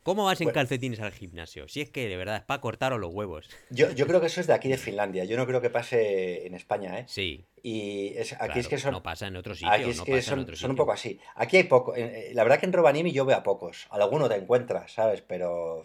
¿Cómo 0.07 0.23
vas 0.23 0.39
en 0.39 0.45
Bueno, 0.45 0.53
calcetines 0.53 1.01
al 1.01 1.11
gimnasio? 1.11 1.67
Si 1.67 1.81
es 1.81 1.89
que 1.89 2.07
de 2.07 2.15
verdad 2.15 2.37
es 2.37 2.43
para 2.43 2.61
cortaros 2.61 2.97
los 2.97 3.13
huevos. 3.13 3.49
yo, 3.69 3.91
yo 3.91 4.07
creo 4.07 4.21
que 4.21 4.27
eso 4.27 4.39
es 4.39 4.47
de 4.47 4.53
aquí 4.53 4.69
de 4.69 4.77
Finlandia, 4.77 5.25
yo 5.25 5.35
no 5.35 5.45
creo 5.45 5.59
que 5.59 5.69
pase 5.69 6.47
en 6.47 6.53
España, 6.53 6.97
¿eh? 6.97 7.03
Sí, 7.09 7.43
Y 7.61 8.13
es, 8.15 8.31
aquí 8.39 8.59
es 8.59 8.69
que 8.69 8.77
son, 8.77 8.93
no 8.93 9.03
pasa 9.03 9.27
en 9.27 9.35
otro 9.35 9.51
Aquí 9.51 9.59
sitio, 9.65 9.89
es 9.89 9.97
no 9.97 10.05
que 10.05 10.11
pasa 10.13 10.17
en 10.19 10.23
son, 10.37 10.39
otro 10.39 10.55
son 10.55 10.71
un 10.71 10.77
poco 10.77 10.93
así. 10.93 11.19
Aquí 11.35 11.57
hay 11.57 11.63
poco. 11.65 11.93
eh, 11.93 12.31
La 12.33 12.43
verdad 12.43 12.57
que 12.57 12.67
en 12.67 12.71
Robanimi 12.71 13.11
yo 13.11 13.25
veo 13.25 13.35
a 13.35 13.43
pocos. 13.43 13.85
Alguno 13.89 14.29
te 14.29 14.35
encuentras, 14.35 14.93
¿sabes? 14.93 15.21
Pero. 15.27 15.83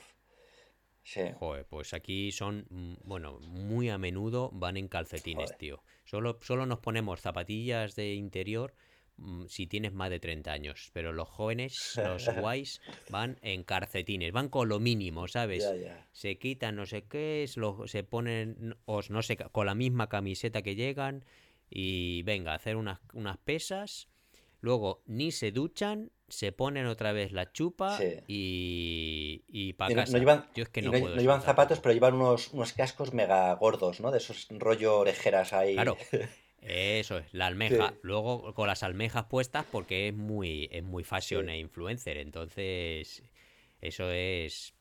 Sí. 1.03 1.23
Joder, 1.41 1.67
pues 1.67 1.93
aquí 1.93 2.31
son, 2.31 2.65
mm, 2.71 2.95
bueno, 3.03 3.41
muy 3.41 3.91
a 3.91 3.99
menudo 3.99 4.51
van 4.53 4.77
en 4.77 4.87
calcetines, 4.87 5.47
Joder. 5.47 5.59
tío. 5.59 5.83
Solo, 6.05 6.39
solo 6.43 6.65
nos 6.65 6.79
ponemos 6.79 7.21
zapatillas 7.21 7.97
de 7.97 8.15
interior 8.15 8.73
si 9.49 9.67
tienes 9.67 9.93
más 9.93 10.11
de 10.11 10.21
30 10.21 10.53
años. 10.53 10.91
Pero 10.93 11.13
los 11.13 11.29
jóvenes, 11.29 11.95
los 11.97 12.27
guays, 12.37 12.81
van 13.11 13.39
en 13.43 13.63
calcetines, 13.65 14.33
van 14.33 14.49
con 14.49 14.69
lo 14.69 14.81
mínimo, 14.81 15.29
¿sabes? 15.29 15.69
Se 16.13 16.39
quitan 16.39 16.77
no 16.77 16.87
sé 16.87 17.05
qué, 17.05 17.43
es, 17.43 17.57
lo- 17.57 17.87
se 17.87 18.05
ponen, 18.05 18.77
o 18.85 19.01
no 19.09 19.23
sé, 19.23 19.37
con 19.37 19.67
la 19.67 19.75
misma 19.75 20.09
camiseta 20.09 20.63
que 20.63 20.75
llegan 20.75 21.25
y 21.71 22.23
venga, 22.25 22.55
hacer 22.55 22.77
unas, 22.77 23.01
unas 23.15 23.39
pesas. 23.39 24.09
Luego 24.61 25.03
ni 25.07 25.33
se 25.33 25.51
duchan, 25.51 26.13
se 26.29 26.53
ponen 26.53 26.87
otra 26.87 27.13
vez 27.13 27.33
la 27.33 27.51
chupa 27.51 27.99
Sí. 27.99 28.21
y, 28.29 29.45
y 29.49 29.73
para 29.73 30.05
no, 30.07 30.19
llevan, 30.19 30.47
Yo 30.55 30.63
es 30.63 30.69
que 30.69 30.83
no 30.83 30.93
no, 30.93 31.01
puedo 31.01 31.17
no 31.17 31.21
llevan 31.21 31.43
zapatos, 31.43 31.81
pero 31.81 31.93
llevan 31.93 32.15
unos, 32.15 32.53
unos 32.53 32.73
cascos 32.73 33.13
mega 33.13 33.53
gordos, 33.55 34.01
¿no? 34.01 34.11
De 34.13 34.19
esos 34.19 34.47
rollo 34.51 34.99
orejeras 34.99 35.53
ahí. 35.53 35.75
Claro, 35.75 35.97
eso 36.63 37.19
es, 37.19 37.33
la 37.35 37.47
almeja. 37.47 37.95
Sí. 37.95 37.99
Luego 38.03 38.55
con 38.55 38.69
las 38.69 38.83
almejas 38.83 39.25
puestas 39.27 39.67
porque 39.71 40.09
es 40.09 40.15
muy, 40.15 40.69
es 40.73 40.83
muy 40.85 41.05
fashion 41.05 41.49
Sí. 41.49 41.51
e 41.51 41.59
influencer. 41.59 42.19
Entonces, 42.19 43.23
eso 43.81 44.11
es. 44.13 44.75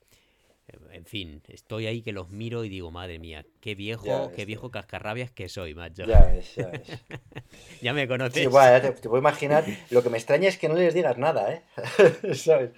En 0.91 1.05
fin, 1.05 1.43
estoy 1.49 1.87
ahí 1.87 2.01
que 2.01 2.13
los 2.13 2.29
miro 2.29 2.63
y 2.65 2.69
digo, 2.69 2.91
madre 2.91 3.19
mía, 3.19 3.45
qué 3.61 3.75
viejo, 3.75 4.31
qué 4.33 4.45
viejo 4.45 4.71
cascarrabias 4.71 5.31
que 5.31 5.49
soy, 5.49 5.75
macho. 5.75 6.07
Ya 6.07 6.21
ves, 6.25 6.55
ya 6.55 6.67
ves. 6.67 7.05
Ya 7.81 7.93
me 7.93 8.07
Sí, 8.29 8.45
conoces. 8.45 8.47
bueno, 8.47 8.71
ya 8.77 8.81
te, 8.81 8.91
te 9.01 9.09
puedo 9.09 9.19
imaginar. 9.21 9.65
Lo 9.89 10.01
que 10.03 10.09
me 10.09 10.17
extraña 10.17 10.47
es 10.49 10.57
que 10.57 10.69
no 10.69 10.75
les 10.75 10.93
digas 10.93 11.17
nada, 11.17 11.53
¿eh? 11.53 11.63
¿Sabes? 12.35 12.71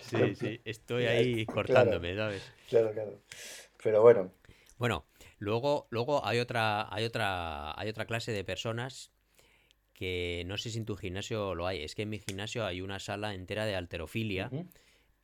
Sí, 0.00 0.34
sí, 0.34 0.60
estoy 0.64 1.06
ahí 1.06 1.46
claro, 1.64 2.00
cortándome, 2.00 2.14
¿sabes? 2.16 2.52
claro, 2.68 2.92
claro. 2.92 3.20
Pero 3.82 4.02
bueno, 4.02 4.32
Bueno, 4.78 5.04
luego, 5.40 5.88
luego 5.90 6.24
hay 6.26 6.40
otra, 6.40 6.94
hay 6.94 7.04
otra, 7.04 7.78
hay 7.80 7.90
otra 7.90 8.06
clase 8.06 8.32
de 8.32 8.44
personas 8.44 9.12
que 9.94 10.44
no 10.46 10.58
sé 10.58 10.70
si 10.70 10.78
en 10.78 10.86
tu 10.86 10.96
gimnasio 10.96 11.54
lo 11.54 11.66
hay. 11.66 11.82
Es 11.82 11.94
que 11.94 12.02
en 12.02 12.10
mi 12.10 12.18
gimnasio 12.20 12.66
hay 12.66 12.80
una 12.82 13.00
sala 13.00 13.34
entera 13.34 13.66
de 13.66 13.76
alterofilia 13.76 14.50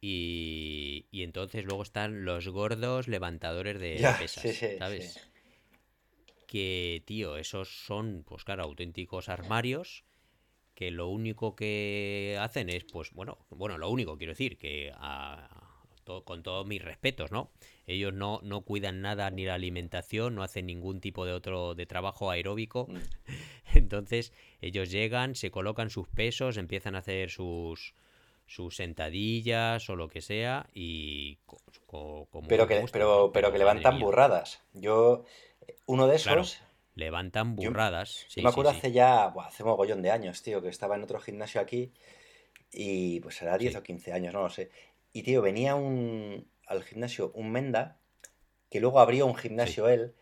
y, 0.01 1.07
y 1.13 1.23
entonces 1.25 1.65
luego 1.65 1.83
están 1.83 2.25
los 2.25 2.49
gordos 2.49 3.09
levantadores 3.09 3.81
de 3.81 4.01
Ya, 4.03 4.15
sí, 4.15 4.19
pesas, 4.19 4.45
sí, 4.55 4.79
¿sabes? 4.79 5.15
sí. 5.15 5.21
Que, 6.47 7.03
tío, 7.07 7.37
esos 7.37 7.69
son, 7.87 8.25
pues 8.27 8.45
claro, 8.45 8.63
auténticos 8.65 9.29
armarios 9.29 10.05
que 10.75 10.91
lo 10.93 11.09
único 11.09 11.57
que 11.57 12.39
hacen 12.41 12.71
es, 12.71 12.85
pues 12.85 13.13
bueno, 13.13 13.39
bueno, 13.51 13.79
lo 13.79 13.91
único 13.91 14.19
quiero 14.19 14.33
decir, 14.33 14.59
que 14.59 14.93
a- 14.97 15.83
con 16.25 16.43
todos 16.43 16.67
mis 16.67 16.83
respetos, 16.83 17.33
¿no? 17.33 17.53
Ellos 17.87 18.13
no, 18.13 18.41
no 18.43 18.63
cuidan 18.63 19.01
nada 19.01 19.31
ni 19.31 19.45
la 19.45 19.55
alimentación, 19.55 20.35
no 20.35 20.43
hacen 20.43 20.67
ningún 20.67 21.01
tipo 21.01 21.25
de 21.25 21.33
otro 21.33 21.75
de 21.75 21.87
trabajo 21.87 22.31
aeróbico. 22.31 22.87
Mm. 22.89 22.97
Entonces, 23.75 24.33
ellos 24.61 24.91
llegan, 24.91 25.35
se 25.35 25.51
colocan 25.51 25.91
sus 25.91 26.09
pesos, 26.09 26.57
empiezan 26.57 26.95
a 26.95 26.99
hacer 26.99 27.31
sus 27.31 27.95
sus 28.49 28.77
sentadillas 28.77 29.91
o 29.91 29.97
lo 29.97 30.09
que 30.09 30.21
sea 30.21 30.67
y 30.73 31.37
co- 31.47 31.59
co- 31.87 32.27
con 32.31 32.47
Pero 32.47 32.69
que, 32.69 32.87
pero, 32.93 33.33
pero 33.33 33.51
que 33.53 33.59
levantan 33.59 33.99
burradas. 33.99 34.63
Yo, 34.73 35.25
uno 35.87 36.07
de 36.07 36.17
Claro. 36.23 36.43
esos, 36.43 36.61
levantan 36.95 37.57
burradas. 37.57 38.27
Yo, 38.37 38.43
me 38.43 38.49
acuerdo 38.49 38.71
hace 38.71 38.93
ya, 38.93 39.29
buah, 39.29 39.47
hace 39.47 39.65
mogollón 39.65 40.03
de 40.03 40.11
años, 40.11 40.43
tío, 40.43 40.63
que 40.63 40.69
estaba 40.69 40.95
en 40.97 41.03
otro 41.03 41.19
gimnasio 41.21 41.61
aquí 41.61 41.93
y 42.73 43.21
pues 43.21 43.41
era 43.43 43.59
10 43.59 43.77
o 43.77 43.83
15 43.83 44.13
años, 44.13 44.33
no 44.35 44.43
lo 44.43 44.51
sé. 44.51 44.71
Y 45.13 45.23
tío, 45.23 45.43
venía 45.43 45.75
un, 45.75 46.47
al 46.67 46.83
gimnasio 46.83 47.33
un 47.35 47.51
Menda 47.53 47.99
que 48.71 48.81
luego 48.81 49.01
abrió 49.01 49.27
un 49.27 49.37
gimnasio 49.37 49.89
él 49.89 50.15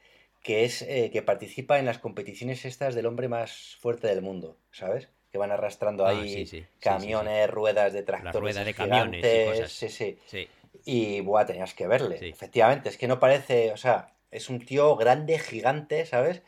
que 0.45 0.65
es 0.65 0.83
eh, 0.83 1.11
que 1.11 1.23
participa 1.23 1.79
en 1.79 1.87
las 1.87 1.99
competiciones 1.99 2.67
estas 2.67 2.95
del 2.95 3.07
hombre 3.07 3.29
más 3.29 3.77
fuerte 3.81 4.07
del 4.09 4.21
mundo, 4.21 4.59
¿sabes? 4.71 5.09
Que 5.33 5.39
van 5.39 5.51
arrastrando 5.51 6.05
ah, 6.05 6.11
ahí 6.11 6.47
camiones, 6.81 7.51
ruedas 7.51 7.95
de 7.95 8.03
tractores. 8.03 8.41
ruedas 8.41 8.67
de 8.67 8.75
camiones 8.75 9.25
y 9.25 9.51
cosas. 9.51 9.73
Sí, 9.73 9.89
sí. 9.89 10.49
Y 10.85 11.23
buah, 11.23 11.47
tenías 11.47 11.73
que 11.73 11.87
verle. 11.87 12.19
Efectivamente, 12.29 12.91
es 12.91 12.99
que 12.99 13.09
no 13.09 13.19
parece, 13.19 13.73
o 13.73 13.79
sea, 13.79 14.13
es 14.31 14.51
un 14.51 14.65
tío 14.67 14.97
grande, 14.97 15.39
gigante, 15.39 16.05
¿sabes? 16.05 16.43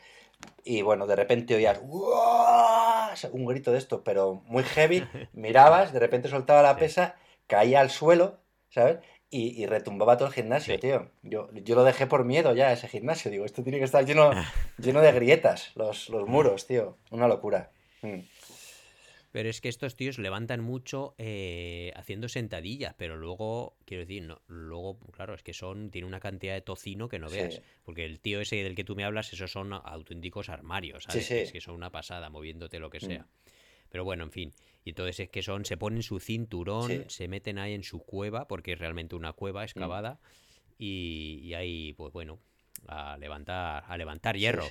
Y 0.63 0.83
bueno, 0.83 1.07
de 1.07 1.15
repente 1.15 1.55
oías 1.55 1.81
un 1.81 3.45
grito 3.45 3.71
de 3.71 3.79
esto, 3.79 4.03
pero 4.03 4.43
muy 4.45 4.63
heavy. 4.63 5.03
Mirabas, 5.33 5.91
de 5.91 5.99
repente 5.99 6.29
soltaba 6.29 6.61
la 6.61 6.77
pesa, 6.77 7.15
caía 7.47 7.79
al 7.79 7.89
suelo, 7.89 8.41
¿sabes? 8.69 8.99
Y, 9.29 9.65
retumbaba 9.65 10.15
todo 10.15 10.29
el 10.29 10.33
gimnasio, 10.33 10.79
tío. 10.79 11.09
Yo, 11.21 11.49
yo 11.53 11.75
lo 11.75 11.83
dejé 11.83 12.07
por 12.07 12.23
miedo 12.23 12.55
ya, 12.55 12.71
ese 12.71 12.87
gimnasio. 12.87 13.29
Digo, 13.29 13.43
esto 13.43 13.61
tiene 13.61 13.77
que 13.77 13.83
estar 13.83 14.05
lleno, 14.05 14.31
lleno 14.77 15.01
de 15.01 15.11
grietas, 15.11 15.71
los, 15.75 16.07
los 16.09 16.27
muros, 16.29 16.65
tío. 16.65 16.97
Una 17.11 17.27
locura. 17.27 17.69
Mm. 18.01 18.19
Pero 19.37 19.49
es 19.49 19.59
que 19.59 19.69
estos 19.69 19.95
tíos 19.95 20.17
levantan 20.17 20.61
mucho 20.61 21.13
eh, 21.17 21.91
haciendo 21.95 22.29
sentadillas, 22.29 22.95
pero 22.97 23.17
luego, 23.17 23.75
quiero 23.85 24.01
decir, 24.01 24.23
no, 24.23 24.41
luego, 24.47 24.97
claro, 25.11 25.35
es 25.35 25.43
que 25.43 25.53
son, 25.53 25.91
tiene 25.91 26.07
una 26.07 26.19
cantidad 26.19 26.53
de 26.53 26.61
tocino 26.61 27.09
que 27.09 27.19
no 27.19 27.29
veas. 27.29 27.61
Porque 27.83 28.05
el 28.05 28.19
tío 28.19 28.39
ese 28.39 28.55
del 28.63 28.75
que 28.75 28.83
tú 28.83 28.95
me 28.95 29.03
hablas, 29.03 29.33
esos 29.33 29.51
son 29.51 29.73
auténticos 29.73 30.49
armarios, 30.49 31.03
¿sabes? 31.03 31.29
Es 31.29 31.51
que 31.51 31.61
son 31.61 31.75
una 31.75 31.91
pasada, 31.91 32.29
moviéndote 32.29 32.79
lo 32.79 32.89
que 32.89 33.01
sea. 33.01 33.23
Mm. 33.23 33.49
Pero 33.89 34.03
bueno, 34.03 34.23
en 34.23 34.31
fin. 34.31 34.53
Y 34.83 34.89
entonces 34.89 35.19
es 35.19 35.29
que 35.29 35.41
son, 35.41 35.65
se 35.65 35.77
ponen 35.77 36.03
su 36.03 36.19
cinturón, 36.19 37.09
se 37.09 37.27
meten 37.27 37.59
ahí 37.59 37.73
en 37.73 37.83
su 37.83 37.99
cueva, 37.99 38.47
porque 38.47 38.73
es 38.73 38.79
realmente 38.79 39.15
una 39.15 39.33
cueva 39.33 39.61
mm. 39.61 39.63
excavada, 39.63 40.19
y, 40.77 41.39
y, 41.43 41.53
ahí, 41.55 41.93
pues 41.93 42.13
bueno, 42.13 42.39
a 42.87 43.17
levantar, 43.17 43.83
a 43.87 43.97
levantar 43.97 44.37
hierro. 44.37 44.63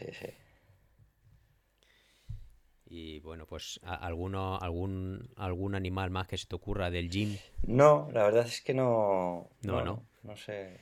Y 2.88 3.18
bueno, 3.20 3.46
pues 3.46 3.80
alguno, 3.82 4.58
algún, 4.58 5.28
algún 5.36 5.74
animal 5.74 6.10
más 6.10 6.28
que 6.28 6.38
se 6.38 6.46
te 6.46 6.54
ocurra 6.54 6.90
del 6.90 7.10
gym. 7.10 7.36
No, 7.64 8.08
la 8.12 8.22
verdad 8.22 8.46
es 8.46 8.60
que 8.60 8.74
no. 8.74 9.50
No, 9.62 9.84
no. 9.84 10.06
No, 10.22 10.36
sé. 10.36 10.78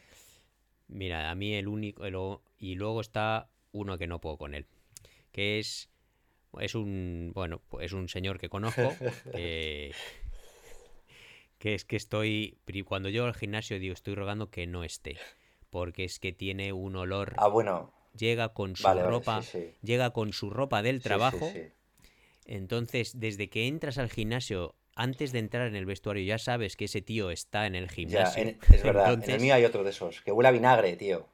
Mira, 0.88 1.30
a 1.30 1.34
mí 1.34 1.54
el 1.54 1.66
único. 1.66 2.42
y 2.58 2.74
luego 2.74 3.00
está 3.00 3.48
uno 3.72 3.96
que 3.96 4.06
no 4.06 4.20
puedo 4.20 4.36
con 4.36 4.54
él. 4.54 4.66
Que 5.32 5.58
es. 5.58 5.90
Es 6.60 6.74
un. 6.74 7.32
Bueno, 7.34 7.62
es 7.80 7.92
un 7.92 8.08
señor 8.08 8.38
que 8.38 8.48
conozco. 8.48 8.94
que, 9.32 9.92
que 11.58 11.74
es 11.74 11.84
que 11.84 11.96
estoy. 11.96 12.58
Cuando 12.84 13.08
yo 13.08 13.26
al 13.26 13.34
gimnasio 13.34 13.78
digo, 13.78 13.94
estoy 13.94 14.14
rogando 14.14 14.50
que 14.50 14.66
no 14.66 14.84
esté. 14.84 15.18
Porque 15.70 16.04
es 16.04 16.20
que 16.20 16.32
tiene 16.32 16.72
un 16.72 16.96
olor. 16.96 17.34
Ah, 17.36 17.48
bueno. 17.48 17.92
Llega 18.16 18.50
con 18.54 18.76
su 18.76 18.86
ropa. 18.86 19.42
Llega 19.82 20.10
con 20.10 20.32
su 20.32 20.50
ropa 20.50 20.82
del 20.82 21.02
trabajo 21.02 21.50
entonces, 22.46 23.18
desde 23.18 23.48
que 23.48 23.66
entras 23.66 23.98
al 23.98 24.10
gimnasio, 24.10 24.74
antes 24.94 25.32
de 25.32 25.38
entrar 25.38 25.66
en 25.66 25.76
el 25.76 25.86
vestuario, 25.86 26.24
ya 26.24 26.38
sabes 26.38 26.76
que 26.76 26.84
ese 26.84 27.00
tío 27.00 27.30
está 27.30 27.66
en 27.66 27.74
el 27.74 27.90
gimnasio. 27.90 28.54
es 28.70 28.82
verdad, 28.82 29.14
en 29.14 29.30
el 29.30 29.40
mío 29.40 29.54
hay 29.54 29.64
otro 29.64 29.82
de 29.82 29.90
esos, 29.90 30.20
que 30.20 30.32
huele 30.32 30.48
a 30.48 30.52
vinagre, 30.52 30.96
tío. 30.96 31.26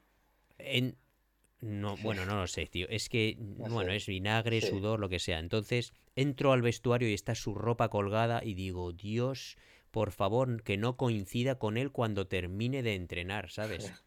No, 1.61 1.97
bueno, 1.99 2.25
no 2.25 2.37
lo 2.37 2.47
sé, 2.47 2.67
tío. 2.67 2.87
Es 2.89 3.09
que, 3.09 3.37
bueno, 3.39 3.93
es 3.93 4.07
vinagre, 4.07 4.61
sudor, 4.61 5.01
lo 5.01 5.09
que 5.09 5.19
sea. 5.19 5.39
Entonces, 5.39 5.93
entro 6.17 6.53
al 6.53 6.63
vestuario 6.63 7.09
y 7.09 7.15
está 7.15 7.35
su 7.35 7.55
ropa 7.55 7.89
colgada 7.89 8.43
y 8.45 8.55
digo, 8.55 8.93
Dios, 8.93 9.57
por 9.91 10.13
favor, 10.13 10.63
que 10.63 10.77
no 10.77 10.97
coincida 10.97 11.59
con 11.59 11.77
él 11.77 11.91
cuando 11.91 12.27
termine 12.27 12.83
de 12.83 12.95
entrenar, 12.95 13.51
¿sabes? 13.51 13.93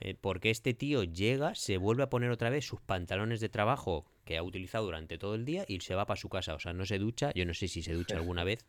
Eh, 0.00 0.14
porque 0.20 0.50
este 0.50 0.74
tío 0.74 1.04
llega, 1.04 1.54
se 1.54 1.78
vuelve 1.78 2.02
a 2.02 2.10
poner 2.10 2.30
otra 2.30 2.50
vez 2.50 2.66
sus 2.66 2.82
pantalones 2.82 3.40
de 3.40 3.48
trabajo 3.48 4.04
que 4.26 4.36
ha 4.36 4.42
utilizado 4.42 4.84
durante 4.84 5.16
todo 5.16 5.34
el 5.34 5.46
día 5.46 5.64
y 5.66 5.80
se 5.80 5.94
va 5.94 6.04
para 6.04 6.20
su 6.20 6.28
casa. 6.28 6.54
O 6.54 6.58
sea, 6.58 6.74
no 6.74 6.84
se 6.84 6.98
ducha. 6.98 7.32
Yo 7.34 7.46
no 7.46 7.54
sé 7.54 7.66
si 7.66 7.82
se 7.82 7.94
ducha 7.94 8.16
alguna 8.16 8.44
vez. 8.44 8.66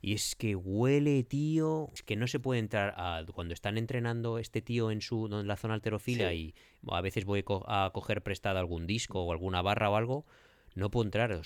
Y 0.00 0.14
es 0.14 0.36
que 0.36 0.54
huele, 0.54 1.24
tío. 1.24 1.90
Es 1.92 2.02
que 2.02 2.16
no 2.16 2.26
se 2.26 2.38
puede 2.38 2.60
entrar 2.60 2.94
a, 2.96 3.24
cuando 3.34 3.54
están 3.54 3.78
entrenando 3.78 4.38
este 4.38 4.62
tío 4.62 4.90
en 4.90 5.00
su 5.00 5.26
en 5.26 5.46
la 5.46 5.56
zona 5.56 5.74
alterofila 5.74 6.32
y 6.32 6.54
a 6.88 7.00
veces 7.00 7.24
voy 7.24 7.44
a 7.66 7.90
coger 7.92 8.22
prestado 8.22 8.58
algún 8.58 8.86
disco 8.86 9.22
o 9.22 9.32
alguna 9.32 9.62
barra 9.62 9.90
o 9.90 9.96
algo. 9.96 10.24
No 10.74 10.90
puedo 10.90 11.06
entrar, 11.06 11.40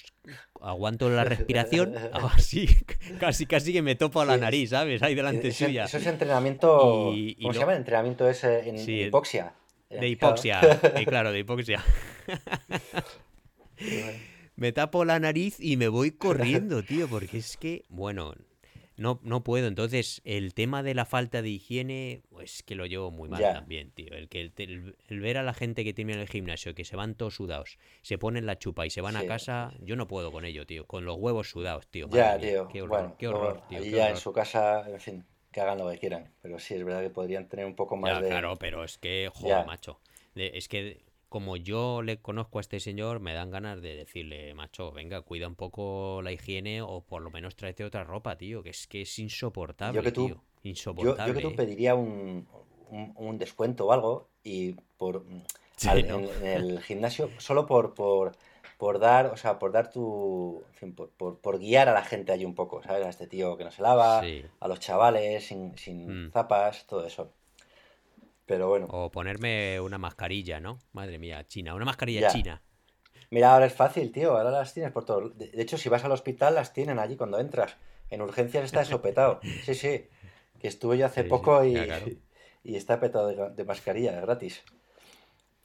aguanto 0.60 1.08
la 1.08 1.24
respiración, 1.24 1.94
así, 2.12 2.68
casi 3.18 3.46
casi 3.46 3.72
que 3.72 3.80
me 3.80 3.94
topo 3.94 4.22
la 4.26 4.36
nariz, 4.36 4.70
¿sabes? 4.70 5.02
Ahí 5.02 5.14
delante 5.14 5.52
suya. 5.52 5.84
Eso 5.84 5.96
es 5.96 6.06
entrenamiento, 6.06 7.14
¿cómo 7.40 7.52
se 7.54 7.58
llama? 7.58 7.72
El 7.72 7.78
entrenamiento 7.78 8.28
ese 8.28 8.68
en 8.68 8.78
hipoxia. 8.78 9.54
De 9.88 10.08
hipoxia, 10.08 10.60
claro, 11.06 11.32
de 11.32 11.38
hipoxia. 11.38 11.82
me 14.56 14.72
tapo 14.72 15.04
la 15.04 15.18
nariz 15.18 15.56
y 15.58 15.76
me 15.76 15.88
voy 15.88 16.12
corriendo, 16.12 16.82
tío, 16.82 17.08
porque 17.08 17.38
es 17.38 17.56
que, 17.56 17.84
bueno, 17.88 18.34
no, 18.96 19.20
no 19.22 19.42
puedo. 19.42 19.66
Entonces, 19.66 20.20
el 20.24 20.54
tema 20.54 20.82
de 20.82 20.94
la 20.94 21.04
falta 21.04 21.42
de 21.42 21.48
higiene, 21.48 22.22
pues 22.30 22.62
que 22.62 22.74
lo 22.74 22.86
llevo 22.86 23.10
muy 23.10 23.28
mal 23.28 23.42
también, 23.42 23.90
tío. 23.90 24.12
El, 24.14 24.28
que 24.28 24.52
el, 24.56 25.20
ver 25.20 25.38
a 25.38 25.42
la 25.42 25.54
gente 25.54 25.84
que 25.84 25.94
tiene 25.94 26.12
en 26.12 26.20
el 26.20 26.28
gimnasio, 26.28 26.74
que 26.74 26.84
se 26.84 26.96
van 26.96 27.14
todos 27.14 27.34
sudados, 27.34 27.78
se 28.02 28.18
ponen 28.18 28.46
la 28.46 28.58
chupa 28.58 28.86
y 28.86 28.90
se 28.90 29.00
van 29.00 29.16
a 29.16 29.26
casa, 29.26 29.72
yo 29.80 29.96
no 29.96 30.06
puedo 30.06 30.30
con 30.30 30.44
ello, 30.44 30.66
tío. 30.66 30.86
Con 30.86 31.04
los 31.04 31.16
huevos 31.18 31.50
sudados, 31.50 31.86
tío. 31.88 32.08
Ya, 32.10 32.38
tío. 32.38 32.68
Qué 32.68 32.82
horror, 32.82 33.16
qué 33.18 33.28
horror, 33.28 33.62
tío. 33.68 33.82
ya 33.82 34.10
en 34.10 34.16
su 34.16 34.32
casa, 34.32 34.88
en 34.88 35.00
fin, 35.00 35.24
que 35.50 35.60
hagan 35.60 35.78
lo 35.78 35.90
que 35.90 35.98
quieran. 35.98 36.32
Pero 36.42 36.58
sí, 36.58 36.74
es 36.74 36.84
verdad 36.84 37.02
que 37.02 37.10
podrían 37.10 37.48
tener 37.48 37.66
un 37.66 37.74
poco 37.74 37.96
más 37.96 38.20
de... 38.20 38.28
Claro, 38.28 38.56
pero 38.56 38.84
es 38.84 38.98
que, 38.98 39.30
joder, 39.32 39.66
macho. 39.66 40.00
es 40.34 40.68
que 40.68 41.11
como 41.32 41.56
yo 41.56 42.02
le 42.02 42.20
conozco 42.20 42.58
a 42.58 42.60
este 42.60 42.78
señor, 42.78 43.18
me 43.18 43.32
dan 43.32 43.50
ganas 43.50 43.80
de 43.80 43.96
decirle, 43.96 44.52
macho, 44.52 44.92
venga, 44.92 45.22
cuida 45.22 45.48
un 45.48 45.54
poco 45.54 46.20
la 46.20 46.30
higiene 46.30 46.82
o 46.82 47.00
por 47.00 47.22
lo 47.22 47.30
menos 47.30 47.56
tráete 47.56 47.84
otra 47.84 48.04
ropa, 48.04 48.36
tío, 48.36 48.62
que 48.62 48.68
es 48.68 48.86
que 48.86 49.00
es 49.00 49.18
insoportable, 49.18 50.02
yo 50.02 50.12
tío. 50.12 50.42
Insoportable. 50.62 51.32
Yo, 51.32 51.34
que 51.34 51.40
tú 51.40 51.48
¿eh? 51.48 51.56
pediría 51.56 51.94
un, 51.94 52.46
descuento 53.38 53.86
o 53.86 53.92
algo 53.92 54.28
y 54.44 54.74
por 54.98 55.24
en, 55.86 56.46
el 56.46 56.82
gimnasio, 56.82 57.30
solo 57.38 57.64
por, 57.64 57.94
por, 57.94 58.98
dar, 58.98 59.28
o 59.28 59.38
sea, 59.38 59.58
por 59.58 59.72
dar 59.72 59.90
tu, 59.90 60.62
en 60.68 60.74
fin, 60.74 60.94
por, 60.94 61.58
guiar 61.58 61.88
a 61.88 61.94
la 61.94 62.04
gente 62.04 62.32
ahí 62.32 62.44
un 62.44 62.54
poco, 62.54 62.82
¿sabes? 62.82 63.06
A 63.06 63.08
este 63.08 63.26
tío 63.26 63.56
que 63.56 63.64
no 63.64 63.70
se 63.70 63.80
lava, 63.80 64.20
a 64.20 64.68
los 64.68 64.80
chavales 64.80 65.46
sin, 65.46 65.78
sin 65.78 66.26
mm. 66.26 66.32
zapas, 66.32 66.86
todo 66.86 67.06
eso. 67.06 67.32
Pero 68.46 68.68
bueno. 68.68 68.86
O 68.90 69.10
ponerme 69.10 69.80
una 69.80 69.98
mascarilla, 69.98 70.60
¿no? 70.60 70.78
Madre 70.92 71.18
mía, 71.18 71.46
china. 71.46 71.74
Una 71.74 71.84
mascarilla 71.84 72.28
china. 72.28 72.62
Mira, 73.30 73.54
ahora 73.54 73.66
es 73.66 73.72
fácil, 73.72 74.12
tío. 74.12 74.36
Ahora 74.36 74.50
las 74.50 74.74
tienes 74.74 74.92
por 74.92 75.04
todo. 75.04 75.30
De 75.30 75.50
hecho, 75.62 75.78
si 75.78 75.88
vas 75.88 76.04
al 76.04 76.12
hospital, 76.12 76.54
las 76.54 76.72
tienen 76.72 76.98
allí 76.98 77.16
cuando 77.16 77.38
entras. 77.38 77.76
En 78.10 78.20
urgencias 78.20 78.64
está 78.64 78.82
eso 78.82 79.00
petado. 79.00 79.40
Sí, 79.64 79.74
sí. 79.74 80.08
Que 80.60 80.68
estuve 80.68 80.98
yo 80.98 81.06
hace 81.06 81.24
poco 81.24 81.64
y, 81.64 81.74
y 82.64 82.76
está 82.76 83.00
petado 83.00 83.50
de, 83.50 83.64
mascarilla, 83.64 84.20
gratis. 84.20 84.62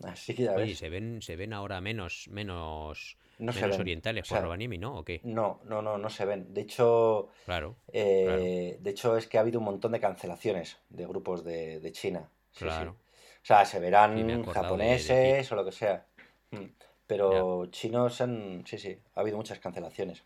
Así 0.04 0.34
que 0.34 0.44
ya 0.44 0.54
Oye, 0.54 0.76
se 0.76 0.90
ven, 0.90 1.22
se 1.22 1.36
ven 1.36 1.54
ahora 1.54 1.82
menos, 1.82 2.28
menos, 2.30 3.18
orientales 3.40 4.30
por 4.30 4.42
Robanimi, 4.42 4.78
¿no? 4.78 4.96
¿O 4.96 5.04
qué? 5.04 5.22
No, 5.24 5.60
no, 5.66 5.82
no, 5.82 5.98
no 5.98 6.10
se 6.10 6.26
ven. 6.26 6.54
De 6.54 6.62
hecho, 6.62 7.30
claro, 7.46 7.76
eh, 7.92 8.78
de 8.80 8.90
hecho 8.90 9.18
es 9.18 9.28
que 9.28 9.38
ha 9.38 9.42
habido 9.42 9.60
un 9.60 9.66
montón 9.66 9.92
de 9.92 10.00
cancelaciones 10.00 10.78
de 10.90 11.06
grupos 11.08 11.44
de, 11.44 11.80
de 11.80 11.92
China. 11.92 12.30
Claro. 12.58 12.92
O 12.92 13.46
sea, 13.48 13.66
se 13.66 13.80
verán 13.80 14.44
japoneses 14.44 15.52
o 15.52 15.56
lo 15.56 15.66
que 15.66 15.72
sea. 15.72 16.06
Mm. 16.52 16.66
Pero 17.06 17.68
chinos 17.68 18.20
han. 18.22 18.66
Sí, 18.66 18.78
sí, 18.78 19.00
ha 19.16 19.22
habido 19.22 19.38
muchas 19.38 19.60
cancelaciones. 19.60 20.24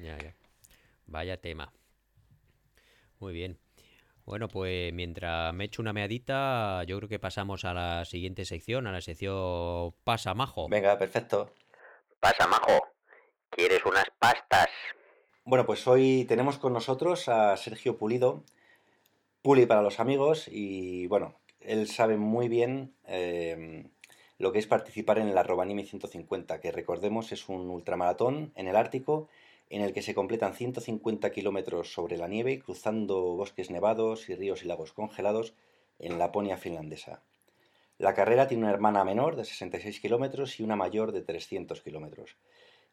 Ya, 0.00 0.18
ya. 0.18 0.34
Vaya 1.06 1.40
tema. 1.40 1.72
Muy 3.20 3.32
bien. 3.32 3.58
Bueno, 4.24 4.46
pues 4.48 4.92
mientras 4.92 5.54
me 5.54 5.64
echo 5.64 5.80
una 5.80 5.94
meadita, 5.94 6.84
yo 6.84 6.98
creo 6.98 7.08
que 7.08 7.18
pasamos 7.18 7.64
a 7.64 7.72
la 7.72 8.04
siguiente 8.04 8.44
sección, 8.44 8.86
a 8.86 8.92
la 8.92 9.00
sección 9.00 9.94
Pasa 10.04 10.34
Majo. 10.34 10.68
Venga, 10.68 10.98
perfecto. 10.98 11.54
Pasa 12.20 12.46
Majo, 12.46 12.88
¿quieres 13.48 13.82
unas 13.86 14.04
pastas? 14.18 14.68
Bueno, 15.44 15.64
pues 15.64 15.86
hoy 15.86 16.26
tenemos 16.28 16.58
con 16.58 16.74
nosotros 16.74 17.26
a 17.30 17.56
Sergio 17.56 17.96
Pulido, 17.96 18.44
Puli 19.48 19.64
para 19.64 19.80
los 19.80 19.98
amigos 19.98 20.46
y 20.46 21.06
bueno, 21.06 21.34
él 21.62 21.88
sabe 21.88 22.18
muy 22.18 22.48
bien 22.48 22.92
em, 23.06 23.88
lo 24.36 24.52
que 24.52 24.58
es 24.58 24.66
participar 24.66 25.18
en 25.18 25.28
el 25.28 25.38
Arrobanimi 25.38 25.86
150, 25.86 26.60
que 26.60 26.70
recordemos 26.70 27.32
es 27.32 27.48
un 27.48 27.70
ultramaratón 27.70 28.52
en 28.56 28.68
el 28.68 28.76
Ártico 28.76 29.26
en 29.70 29.80
el 29.80 29.94
que 29.94 30.02
se 30.02 30.14
completan 30.14 30.52
150 30.52 31.30
kilómetros 31.30 31.90
sobre 31.94 32.18
la 32.18 32.28
nieve, 32.28 32.58
cruzando 32.58 33.22
bosques 33.36 33.70
nevados 33.70 34.28
y 34.28 34.34
ríos 34.34 34.64
y 34.64 34.66
lagos 34.66 34.92
congelados 34.92 35.54
en 35.98 36.18
Laponia 36.18 36.58
finlandesa. 36.58 37.22
La 37.96 38.12
carrera 38.12 38.48
tiene 38.48 38.64
una 38.64 38.72
hermana 38.74 39.02
menor 39.02 39.34
de 39.34 39.46
66 39.46 39.98
kilómetros 40.00 40.60
y 40.60 40.62
una 40.62 40.76
mayor 40.76 41.10
de 41.10 41.22
300 41.22 41.80
kilómetros. 41.80 42.36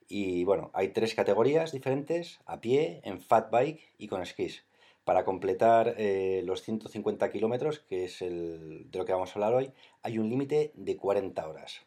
Y 0.08 0.46
bueno, 0.46 0.72
hay 0.74 0.94
tres 0.94 1.16
categorías 1.16 1.74
diferentes, 1.74 2.40
a 2.46 2.62
pie, 2.62 3.02
en 3.04 3.20
fat 3.20 3.52
bike 3.52 3.92
y 3.98 4.08
con 4.08 4.26
skis. 4.26 4.64
Para 5.06 5.24
completar 5.24 5.94
eh, 5.98 6.42
los 6.46 6.64
150 6.64 7.30
kilómetros, 7.30 7.80
que 7.80 8.06
es 8.06 8.20
de 8.20 8.90
lo 8.92 9.06
que 9.06 9.14
vamos 9.14 9.30
a 9.30 9.34
hablar 9.36 9.54
hoy, 9.54 9.72
hay 10.02 10.18
un 10.18 10.30
límite 10.30 10.72
de 10.74 10.98
40 10.98 11.48
horas. 11.48 11.86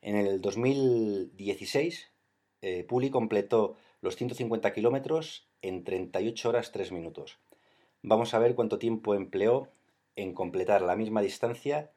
En 0.00 0.16
el 0.16 0.40
2016, 0.40 2.10
eh, 2.62 2.84
Puli 2.84 3.10
completó 3.10 3.76
los 4.00 4.16
150 4.16 4.72
kilómetros 4.72 5.46
en 5.60 5.84
38 5.84 6.48
horas 6.48 6.72
3 6.72 6.92
minutos. 6.92 7.38
Vamos 8.00 8.32
a 8.32 8.38
ver 8.38 8.54
cuánto 8.54 8.78
tiempo 8.78 9.14
empleó 9.14 9.68
en 10.16 10.32
completar 10.32 10.80
la 10.80 10.96
misma 10.96 11.20
distancia 11.20 11.90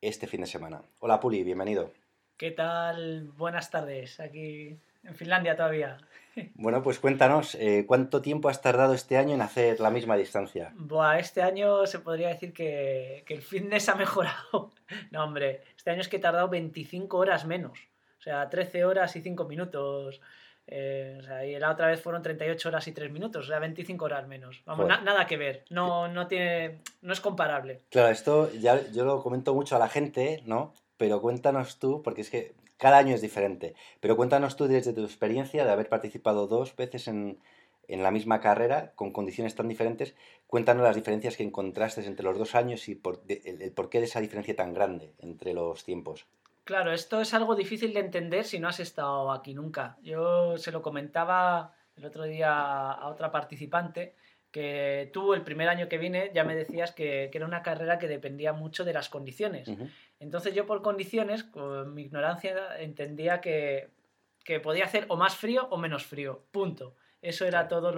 este 0.00 0.26
fin 0.26 0.40
de 0.40 0.46
semana. 0.46 0.82
Hola 1.00 1.20
Puli, 1.20 1.44
bienvenido. 1.44 1.90
¿Qué 2.38 2.50
tal? 2.50 3.32
Buenas 3.36 3.70
tardes. 3.70 4.20
Aquí 4.20 4.78
en 5.08 5.14
Finlandia 5.14 5.56
todavía. 5.56 5.96
Bueno, 6.54 6.84
pues 6.84 7.00
cuéntanos, 7.00 7.56
eh, 7.56 7.84
¿cuánto 7.84 8.22
tiempo 8.22 8.48
has 8.48 8.62
tardado 8.62 8.94
este 8.94 9.16
año 9.16 9.34
en 9.34 9.42
hacer 9.42 9.80
la 9.80 9.90
misma 9.90 10.16
distancia? 10.16 10.72
Buah, 10.76 11.18
este 11.18 11.42
año 11.42 11.84
se 11.84 11.98
podría 11.98 12.28
decir 12.28 12.52
que, 12.52 13.24
el 13.26 13.42
fitness 13.42 13.88
ha 13.88 13.94
mejorado. 13.96 14.70
no, 15.10 15.24
hombre, 15.24 15.62
este 15.76 15.90
año 15.90 16.00
es 16.00 16.06
que 16.06 16.18
he 16.18 16.20
tardado 16.20 16.48
25 16.48 17.16
horas 17.16 17.44
menos. 17.44 17.78
O 18.18 18.22
sea, 18.22 18.48
13 18.48 18.84
horas 18.84 19.16
y 19.16 19.20
5 19.20 19.46
minutos. 19.46 20.20
Eh, 20.70 21.16
o 21.18 21.22
sea, 21.22 21.46
y 21.46 21.58
la 21.58 21.72
otra 21.72 21.88
vez 21.88 22.00
fueron 22.00 22.22
38 22.22 22.68
horas 22.68 22.86
y 22.86 22.92
3 22.92 23.10
minutos, 23.10 23.46
o 23.46 23.48
sea, 23.48 23.58
25 23.58 24.04
horas 24.04 24.28
menos. 24.28 24.62
Vamos, 24.66 24.86
nada 24.86 25.26
que 25.26 25.38
ver, 25.38 25.64
no, 25.70 26.08
no, 26.08 26.26
tiene, 26.26 26.82
no 27.00 27.14
es 27.14 27.20
comparable. 27.20 27.80
Claro, 27.90 28.08
esto 28.08 28.52
ya 28.52 28.86
yo 28.92 29.04
lo 29.06 29.22
comento 29.22 29.54
mucho 29.54 29.76
a 29.76 29.78
la 29.78 29.88
gente, 29.88 30.42
¿no? 30.44 30.74
Pero 30.98 31.22
cuéntanos 31.22 31.78
tú, 31.78 32.02
porque 32.02 32.20
es 32.20 32.28
que 32.28 32.54
cada 32.78 32.98
año 32.98 33.14
es 33.14 33.20
diferente. 33.20 33.74
Pero 34.00 34.16
cuéntanos 34.16 34.56
tú 34.56 34.66
desde 34.66 34.92
tu 34.92 35.04
experiencia 35.04 35.64
de 35.64 35.70
haber 35.70 35.88
participado 35.88 36.46
dos 36.46 36.74
veces 36.74 37.08
en, 37.08 37.38
la 37.88 38.10
misma 38.10 38.40
carrera 38.40 38.92
con 38.94 39.12
condiciones 39.12 39.54
tan 39.54 39.68
diferentes. 39.68 40.14
Cuéntanos 40.46 40.84
las 40.84 40.96
diferencias 40.96 41.36
que 41.36 41.42
encontraste 41.42 42.04
entre 42.06 42.24
los 42.24 42.38
dos 42.38 42.54
años 42.54 42.88
y 42.88 42.94
por, 42.94 43.22
el 43.28 43.72
porqué 43.72 43.98
de 43.98 44.06
esa 44.06 44.20
diferencia 44.20 44.56
tan 44.56 44.72
grande 44.74 45.12
entre 45.18 45.52
los 45.54 45.84
tiempos. 45.84 46.26
Claro, 46.64 46.92
esto 46.92 47.20
es 47.20 47.32
algo 47.32 47.54
difícil 47.54 47.94
de 47.94 48.00
entender 48.00 48.44
si 48.44 48.60
no 48.60 48.68
has 48.68 48.78
estado 48.78 49.32
aquí 49.32 49.54
nunca. 49.54 49.96
Yo 50.02 50.58
se 50.58 50.70
lo 50.70 50.82
comentaba 50.82 51.74
el 51.96 52.04
otro 52.04 52.24
día 52.24 52.90
a 52.92 53.08
otra 53.08 53.32
participante 53.32 54.14
que 54.50 55.10
tú 55.12 55.34
el 55.34 55.42
primer 55.42 55.68
año 55.68 55.88
que 55.88 55.98
vine 55.98 56.30
ya 56.34 56.44
me 56.44 56.54
decías 56.54 56.92
que, 56.92 57.30
era 57.32 57.46
una 57.46 57.62
carrera 57.62 57.98
que 57.98 58.08
dependía 58.08 58.52
mucho 58.52 58.84
de 58.84 58.92
las 58.92 59.08
condiciones. 59.08 59.70
Entonces 60.18 60.54
yo 60.54 60.66
por 60.66 60.82
condiciones, 60.82 61.44
con 61.44 61.94
mi 61.94 62.02
ignorancia, 62.02 62.78
entendía 62.80 63.40
que, 63.40 63.90
podía 64.62 64.84
hacer 64.84 65.04
o 65.08 65.16
más 65.16 65.36
frío 65.36 65.68
o 65.70 65.76
menos 65.76 66.06
frío. 66.06 66.44
Punto. 66.50 66.94
Eso 67.20 67.44
era 67.44 67.68
todo 67.68 67.92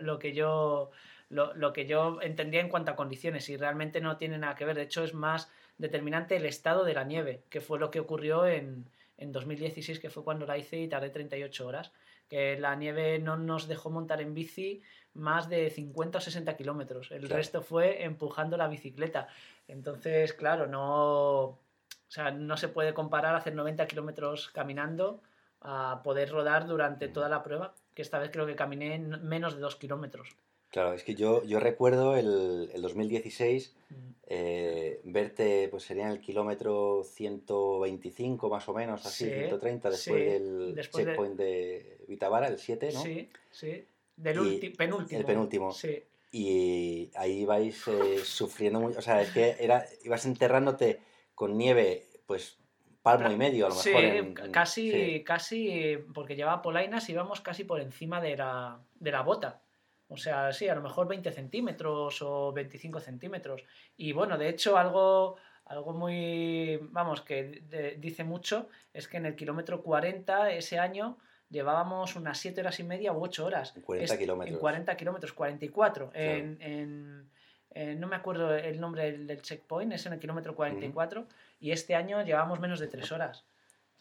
lo, 0.00 0.18
que 0.18 0.32
yo, 0.32 0.90
lo, 1.28 1.72
que 1.72 1.86
yo 1.86 2.20
entendía 2.20 2.60
en 2.60 2.68
cuanto 2.68 2.90
a 2.90 2.96
condiciones 2.96 3.48
y 3.48 3.56
realmente 3.56 4.00
no 4.00 4.16
tiene 4.16 4.38
nada 4.38 4.54
que 4.56 4.64
ver. 4.64 4.76
De 4.76 4.82
hecho 4.82 5.04
es 5.04 5.14
más 5.14 5.50
determinante 5.78 6.36
el 6.36 6.46
estado 6.46 6.84
de 6.84 6.94
la 6.94 7.04
nieve, 7.04 7.44
que 7.48 7.60
fue 7.60 7.78
lo 7.78 7.90
que 7.90 8.00
ocurrió 8.00 8.46
en, 8.46 8.90
en 9.18 9.30
2016, 9.30 10.00
que 10.00 10.10
fue 10.10 10.24
cuando 10.24 10.46
la 10.46 10.58
hice 10.58 10.78
y 10.78 10.88
tardé 10.88 11.10
38 11.10 11.66
horas. 11.66 11.92
Que 12.32 12.58
la 12.58 12.74
nieve 12.76 13.18
no 13.18 13.36
nos 13.36 13.68
dejó 13.68 13.90
montar 13.90 14.22
en 14.22 14.32
bici 14.32 14.80
más 15.12 15.50
de 15.50 15.68
50 15.68 16.16
o 16.16 16.20
60 16.22 16.56
kilómetros. 16.56 17.10
El 17.10 17.28
resto 17.28 17.60
fue 17.60 18.04
empujando 18.04 18.56
la 18.56 18.68
bicicleta. 18.68 19.28
Entonces, 19.68 20.32
claro, 20.32 20.66
no, 20.66 21.58
no 22.32 22.56
se 22.56 22.68
puede 22.68 22.94
comparar 22.94 23.34
hacer 23.34 23.54
90 23.54 23.86
kilómetros 23.86 24.48
caminando 24.48 25.20
a 25.60 26.00
poder 26.02 26.30
rodar 26.30 26.66
durante 26.66 27.08
toda 27.08 27.28
la 27.28 27.42
prueba, 27.42 27.74
que 27.92 28.00
esta 28.00 28.18
vez 28.18 28.30
creo 28.30 28.46
que 28.46 28.56
caminé 28.56 28.98
menos 28.98 29.54
de 29.54 29.60
2 29.60 29.76
kilómetros. 29.76 30.34
Claro, 30.72 30.94
es 30.94 31.04
que 31.04 31.14
yo, 31.14 31.44
yo 31.44 31.60
recuerdo 31.60 32.16
el, 32.16 32.70
el 32.72 32.80
2016 32.80 33.74
mm. 33.90 33.94
eh, 34.26 35.00
verte, 35.04 35.68
pues 35.70 35.82
sería 35.82 36.04
en 36.04 36.12
el 36.12 36.20
kilómetro 36.20 37.04
125 37.04 38.48
más 38.48 38.66
o 38.70 38.72
menos, 38.72 39.04
así, 39.04 39.26
130, 39.26 39.90
después 39.90 40.24
del 40.24 40.74
checkpoint 40.90 41.36
de... 41.36 41.98
Vitavara, 42.08 42.48
el 42.48 42.58
7, 42.58 42.90
¿no? 42.94 43.02
Sí, 43.02 43.28
sí. 43.50 43.84
Del 44.16 44.72
penúltimo. 44.76 45.20
El 45.20 45.26
penúltimo. 45.26 45.72
Sí. 45.72 46.02
Y 46.32 47.10
ahí 47.16 47.42
ibais 47.42 47.86
eh, 47.88 48.20
sufriendo 48.24 48.80
mucho. 48.80 48.98
O 48.98 49.02
sea, 49.02 49.20
es 49.20 49.30
que 49.30 49.56
era, 49.60 49.84
ibas 50.04 50.24
enterrándote 50.24 51.00
con 51.34 51.58
nieve, 51.58 52.08
pues 52.26 52.56
palmo 53.02 53.30
y 53.30 53.36
medio 53.36 53.66
a 53.66 53.68
lo 53.68 53.74
mejor. 53.74 54.04
En, 54.04 54.34
casi, 54.34 55.22
casi, 55.22 55.98
porque 56.14 56.34
llevaba 56.34 56.62
polainas, 56.62 57.08
íbamos 57.10 57.42
casi 57.42 57.64
por 57.64 57.80
encima 57.80 58.22
de 58.22 58.38
la, 58.38 58.80
de 58.98 59.12
la 59.12 59.20
bota. 59.20 59.60
O 60.12 60.16
sea, 60.16 60.52
sí, 60.52 60.68
a 60.68 60.74
lo 60.74 60.82
mejor 60.82 61.08
20 61.08 61.32
centímetros 61.32 62.20
o 62.20 62.52
25 62.52 63.00
centímetros. 63.00 63.64
Y 63.96 64.12
bueno, 64.12 64.36
de 64.36 64.50
hecho, 64.50 64.76
algo, 64.76 65.36
algo 65.64 65.92
muy, 65.94 66.78
vamos, 66.90 67.22
que 67.22 67.96
dice 67.98 68.22
mucho 68.22 68.68
es 68.92 69.08
que 69.08 69.16
en 69.16 69.26
el 69.26 69.36
kilómetro 69.36 69.82
40 69.82 70.52
ese 70.52 70.78
año 70.78 71.16
llevábamos 71.48 72.14
unas 72.16 72.38
7 72.38 72.60
horas 72.60 72.78
y 72.80 72.84
media 72.84 73.12
u 73.12 73.22
8 73.24 73.46
horas. 73.46 73.72
En 73.74 73.82
40 73.82 74.18
kilómetros. 74.18 74.54
En 74.54 74.60
40 74.60 74.96
kilómetros, 74.96 75.32
44. 75.32 76.10
En, 76.14 77.30
no 77.96 78.06
me 78.06 78.16
acuerdo 78.16 78.54
el 78.54 78.78
nombre 78.78 79.12
del, 79.12 79.40
checkpoint, 79.40 79.94
es 79.94 80.04
en 80.04 80.12
el 80.12 80.18
kilómetro 80.18 80.54
44. 80.54 81.26
Y 81.58 81.70
este 81.70 81.94
año 81.94 82.22
llevamos 82.22 82.60
menos 82.60 82.80
de 82.80 82.88
3 82.88 83.12
horas. 83.12 83.46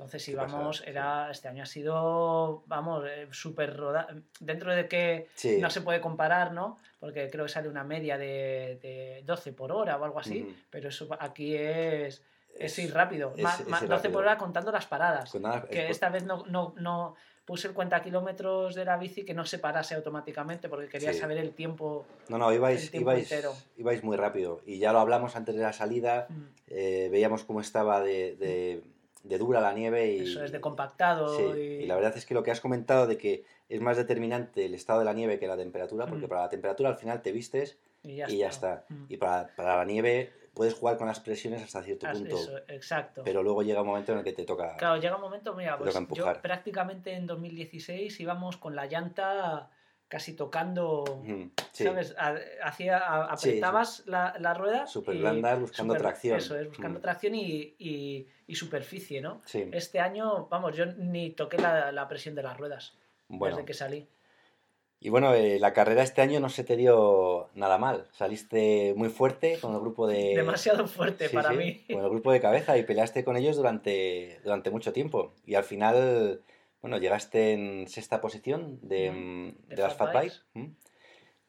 Entonces 0.02 0.30
íbamos, 0.30 0.84
era, 0.88 1.30
este 1.30 1.48
año 1.48 1.62
ha 1.62 1.68
sido, 1.68 2.64
vamos, 2.66 3.06
eh, 3.08 3.28
súper 3.30 3.78
rodado. 3.78 4.08
Dentro 4.40 4.74
de 4.74 4.88
que 4.88 5.28
no 5.60 5.70
se 5.70 5.82
puede 5.82 6.02
comparar, 6.02 6.54
¿no? 6.54 6.80
Porque 7.00 7.30
creo 7.30 7.46
que 7.46 7.52
sale 7.52 7.70
una 7.70 7.84
media 7.84 8.18
de, 8.18 8.80
de 8.82 9.22
12 9.26 9.54
por 9.54 9.72
hora 9.72 9.98
o 9.98 10.04
algo 10.04 10.20
así, 10.20 10.56
pero 10.72 10.90
eso 10.90 11.08
aquí 11.20 11.56
es, 11.56 12.24
es, 12.58 12.80
ir 12.80 12.92
rápido. 12.92 13.36
12 13.36 14.10
por 14.10 14.24
hora 14.24 14.40
contando 14.40 14.72
las 14.72 14.88
paradas. 14.88 15.32
que 15.70 15.90
esta 15.90 16.10
vez 16.10 16.26
no, 16.26 16.46
no, 16.48 16.74
no, 16.78 17.16
puse 17.46 17.68
el 17.68 17.76
cuenta 17.76 18.02
kilómetros 18.02 18.74
de 18.74 18.86
la 18.86 18.98
bici 18.98 19.24
que 19.24 19.36
no 19.36 19.46
se 19.46 19.60
parase 19.60 19.94
automáticamente 19.94 20.68
porque 20.68 20.88
quería 20.88 21.14
saber 21.14 21.38
el 21.38 21.54
tiempo. 21.54 22.08
No, 22.28 22.40
no, 22.40 22.52
ibais, 22.52 22.92
ibais, 22.92 24.04
muy 24.04 24.18
rápido. 24.18 24.62
Y 24.66 24.80
ya 24.80 24.94
lo 24.94 25.00
hablamos 25.00 25.36
antes 25.36 25.54
de 25.54 25.62
la 25.62 25.74
salida, 25.74 26.26
mm. 26.28 26.42
eh, 26.70 27.10
veíamos 27.12 27.44
cómo 27.44 27.62
estaba 27.62 28.02
de, 28.02 28.36
de, 28.36 28.82
dura 29.24 29.62
la 29.62 29.74
nieve. 29.74 30.14
Y, 30.14 30.20
Eso 30.22 30.44
es, 30.44 30.52
de 30.52 30.62
compactado. 30.62 31.58
Y... 31.58 31.86
la 31.86 31.96
verdad 31.96 32.16
es 32.16 32.26
que 32.26 32.34
lo 32.34 32.44
que 32.44 32.52
has 32.52 32.62
comentado 32.62 33.08
de 33.08 33.18
que 33.18 33.46
es 33.70 33.82
más 33.82 33.98
determinante 33.98 34.66
el 34.66 34.74
estado 34.74 35.00
de 35.00 35.06
la 35.06 35.14
nieve 35.14 35.40
que 35.40 35.48
la 35.48 35.58
temperatura, 35.58 36.06
porque 36.06 36.26
mm. 36.26 36.30
para 36.30 36.42
la 36.42 36.50
temperatura 36.50 36.90
al 36.90 36.98
final 36.98 37.22
te 37.22 37.32
vistes 37.32 37.78
y 38.04 38.18
ya 38.18 38.48
está. 38.48 38.86
Mm. 38.90 39.06
Y 39.10 39.18
para, 39.18 39.48
para 39.56 39.78
la 39.78 39.86
nieve 39.86 40.32
puedes 40.54 40.74
jugar 40.74 40.98
con 40.98 41.08
las 41.08 41.20
presiones 41.20 41.64
hasta 41.64 41.82
cierto 41.82 42.08
punto. 42.12 42.38
exacto. 42.68 43.22
Pero 43.24 43.44
luego 43.44 43.64
llega 43.64 43.82
un 43.82 43.88
momento 43.88 44.12
en 44.12 44.20
el 44.20 44.24
que 44.24 44.34
te 44.34 44.44
toca. 44.44 44.76
Claro, 44.78 45.00
llega 45.00 45.16
un 45.16 45.22
momento, 45.22 45.54
mira, 45.56 45.78
pues 45.78 45.98
yo 46.14 46.42
prácticamente 46.42 47.14
en 47.14 47.26
2016 47.26 48.20
íbamos 48.20 48.58
con 48.58 48.76
la 48.76 48.86
llanta 48.86 49.70
casi 50.12 50.34
tocando, 50.34 51.24
¿sabes? 51.72 52.14
Hacía, 52.62 52.98
apretabas 52.98 54.04
La, 54.08 54.36
la, 54.40 54.54
rueda. 54.54 54.86
Súper 54.86 55.16
blanda, 55.18 55.56
buscando 55.56 55.96
tracción. 55.96 56.38
Eso 56.38 56.60
es, 56.60 56.68
buscando 56.68 57.00
mm. 57.00 57.02
tracción 57.02 57.34
y, 57.34 57.76
y, 57.80 58.28
y, 58.46 58.56
superficie, 58.56 59.22
¿no? 59.22 59.42
Este 59.54 60.02
año, 60.02 60.48
vamos, 60.50 60.76
yo 60.76 60.86
ni 60.86 61.30
toqué 61.30 61.58
la, 61.58 61.94
la 61.94 62.10
presión 62.10 62.36
de 62.36 62.44
las 62.44 62.58
ruedas 62.58 62.98
desde 63.30 63.64
que 63.64 63.74
salí. 63.74 64.06
Y 65.00 65.10
bueno, 65.10 65.34
eh, 65.34 65.60
la 65.60 65.72
carrera 65.72 66.04
este 66.04 66.22
año 66.22 66.42
no 66.42 66.50
se 66.50 66.66
te 66.66 66.76
dio 66.76 67.50
nada 67.56 67.78
mal. 67.78 68.06
Saliste 68.12 68.94
muy 68.98 69.08
fuerte 69.08 69.60
con 69.62 69.74
el 69.74 69.80
grupo 69.80 70.08
de... 70.08 70.34
Demasiado 70.36 70.88
fuerte 70.88 71.30
para 71.30 71.54
mí. 71.54 71.86
Con 71.90 72.04
el 72.04 72.10
grupo 72.10 72.34
de 72.34 72.42
cabeza 72.42 72.78
y 72.78 72.84
peleaste 72.84 73.24
con 73.24 73.38
ellos 73.38 73.56
durante, 73.56 74.42
durante 74.44 74.72
mucho 74.72 74.92
tiempo. 74.92 75.34
Y 75.46 75.56
al 75.56 75.64
final, 75.64 76.42
bueno, 76.82 76.98
llegaste 76.98 77.54
en 77.54 77.88
sexta 77.88 78.22
posición 78.22 78.80
de, 78.82 79.12
mm, 79.12 79.68
de, 79.70 79.76
las 79.78 79.96
Fat 79.96 80.14
Bikes. 80.14 80.38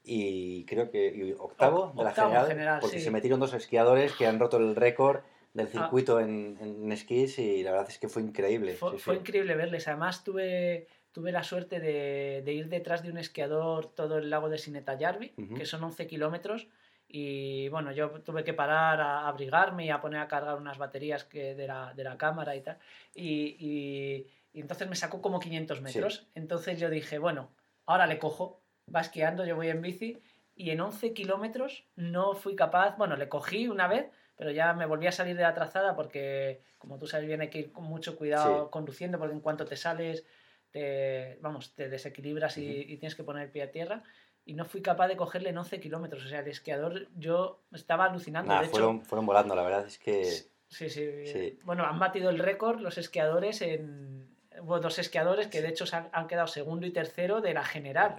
Y 0.05 0.65
creo 0.65 0.91
que 0.91 1.35
octavo 1.39 1.93
de 1.97 2.05
la 2.05 2.13
general, 2.13 2.79
porque 2.81 2.99
se 3.01 3.11
metieron 3.11 3.39
dos 3.39 3.55
esquiadores 3.55 4.13
que 4.15 4.27
han 4.27 4.41
roto 4.41 4.57
el 4.57 4.75
récord 4.75 5.21
del 5.55 5.69
ah. 5.69 5.71
circuito 5.71 6.19
en, 6.19 6.59
en, 6.61 6.91
esquís 6.91 7.39
y 7.39 7.63
la 7.63 7.71
verdad 7.71 7.89
es 7.89 7.99
que 7.99 8.09
fue 8.09 8.23
increíble. 8.23 8.75
fue 8.75 9.15
increíble 9.15 9.55
verles. 9.55 9.87
Además 9.87 10.25
tuve 10.25 10.89
tuve 11.13 11.31
la 11.31 11.45
suerte 11.45 11.79
de, 11.79 12.53
ir 12.53 12.69
detrás 12.69 13.03
de 13.03 13.11
un 13.11 13.19
esquiador 13.19 13.87
todo 13.95 14.19
el 14.19 14.31
lago 14.31 14.49
de 14.49 14.59
Sineta-Yarvi, 14.59 15.35
que 15.57 15.67
son 15.67 15.85
11 15.85 16.07
kilómetros, 16.07 16.67
y 17.07 17.69
bueno, 17.69 17.93
yo 17.93 18.11
tuve 18.23 18.43
que 18.43 18.55
parar 18.55 19.01
a 19.01 19.29
abrigarme 19.29 19.85
y 19.85 19.91
a 19.91 20.01
poner 20.01 20.21
a 20.21 20.29
cargar 20.29 20.57
unas 20.57 20.79
baterías 20.79 21.25
que 21.25 21.55
de, 21.55 21.67
la, 21.67 21.93
de 21.95 22.05
la 22.05 22.17
cámara 22.17 22.57
y 22.57 22.63
tal, 22.63 22.79
y, 23.15 24.27
entonces 24.61 24.89
me 24.89 24.97
sacó 24.97 25.23
como 25.23 25.41
500 25.41 25.81
metros, 25.81 26.29
entonces 26.35 26.79
yo 26.79 26.91
dije, 26.91 27.19
bueno, 27.19 27.51
ahora 27.87 28.07
le 28.07 28.19
cojo, 28.19 28.61
va 28.95 29.01
esquiando, 29.01 29.45
yo 29.47 29.57
voy 29.57 29.69
en 29.69 29.81
bici, 29.81 30.23
y 30.55 30.71
en 30.71 30.81
11 30.81 31.15
kilómetros 31.15 31.85
no 31.97 32.35
fui 32.35 32.55
capaz, 32.55 32.97
bueno, 32.97 33.17
le 33.17 33.29
cogí 33.29 33.69
una 33.69 33.89
vez, 33.89 34.11
pero 34.37 34.51
ya 34.51 34.73
me 34.75 34.87
volví 34.87 35.07
a 35.07 35.13
salir 35.13 35.37
de 35.37 35.43
la 35.43 35.55
trazada 35.55 35.95
porque, 35.95 36.63
como 36.79 36.99
tú 36.99 37.07
sabes 37.07 37.27
bien, 37.27 37.41
hay 37.41 37.49
que 37.49 37.61
ir 37.61 37.73
con 37.73 37.85
mucho 37.85 38.17
cuidado 38.17 38.71
conduciendo 38.71 39.19
porque 39.19 39.35
en 39.35 39.41
cuanto 39.41 39.65
te 39.65 39.77
sales, 39.77 40.25
te, 40.71 41.39
vamos, 41.41 41.75
te 41.75 41.89
desequilibras 41.89 42.59
y, 42.59 42.97
tienes 42.99 43.15
que 43.15 43.25
poner 43.25 43.45
el 43.45 43.51
pie 43.51 43.63
a 43.63 43.71
tierra. 43.71 44.03
Y 44.45 44.55
no 44.55 44.65
fui 44.65 44.83
capaz 44.83 45.07
de 45.07 45.17
cogerle 45.17 45.51
en 45.51 45.59
11 45.59 45.79
kilómetros. 45.79 46.25
O 46.25 46.29
sea, 46.29 46.41
el 46.41 46.49
esquiador, 46.49 47.07
yo 47.17 47.63
estaba 47.73 48.07
alucinando. 48.07 48.53
de 48.59 48.69
fueron, 48.69 48.97
hecho, 48.97 49.05
fueron 49.07 49.27
volando, 49.27 49.55
la 49.55 49.63
verdad 49.63 49.87
es 49.87 49.99
que... 49.99 50.25
sí, 50.25 50.91
sí. 50.91 51.61
Bueno, 51.63 51.85
han 51.85 52.01
batido 52.01 52.29
el 52.29 52.41
récord 52.41 52.81
los 52.81 52.99
esquiadores 52.99 53.63
en, 53.63 54.29
hubo 54.63 54.79
dos 54.81 54.99
esquiadores 54.99 55.49
que 55.49 55.61
de 55.61 55.69
hecho 55.69 55.85
han, 55.93 56.09
han, 56.13 56.27
quedado 56.27 56.47
segundo 56.47 56.87
y 56.87 56.91
tercero 56.91 57.41
de 57.41 57.53
la 57.53 57.65
general, 57.65 58.17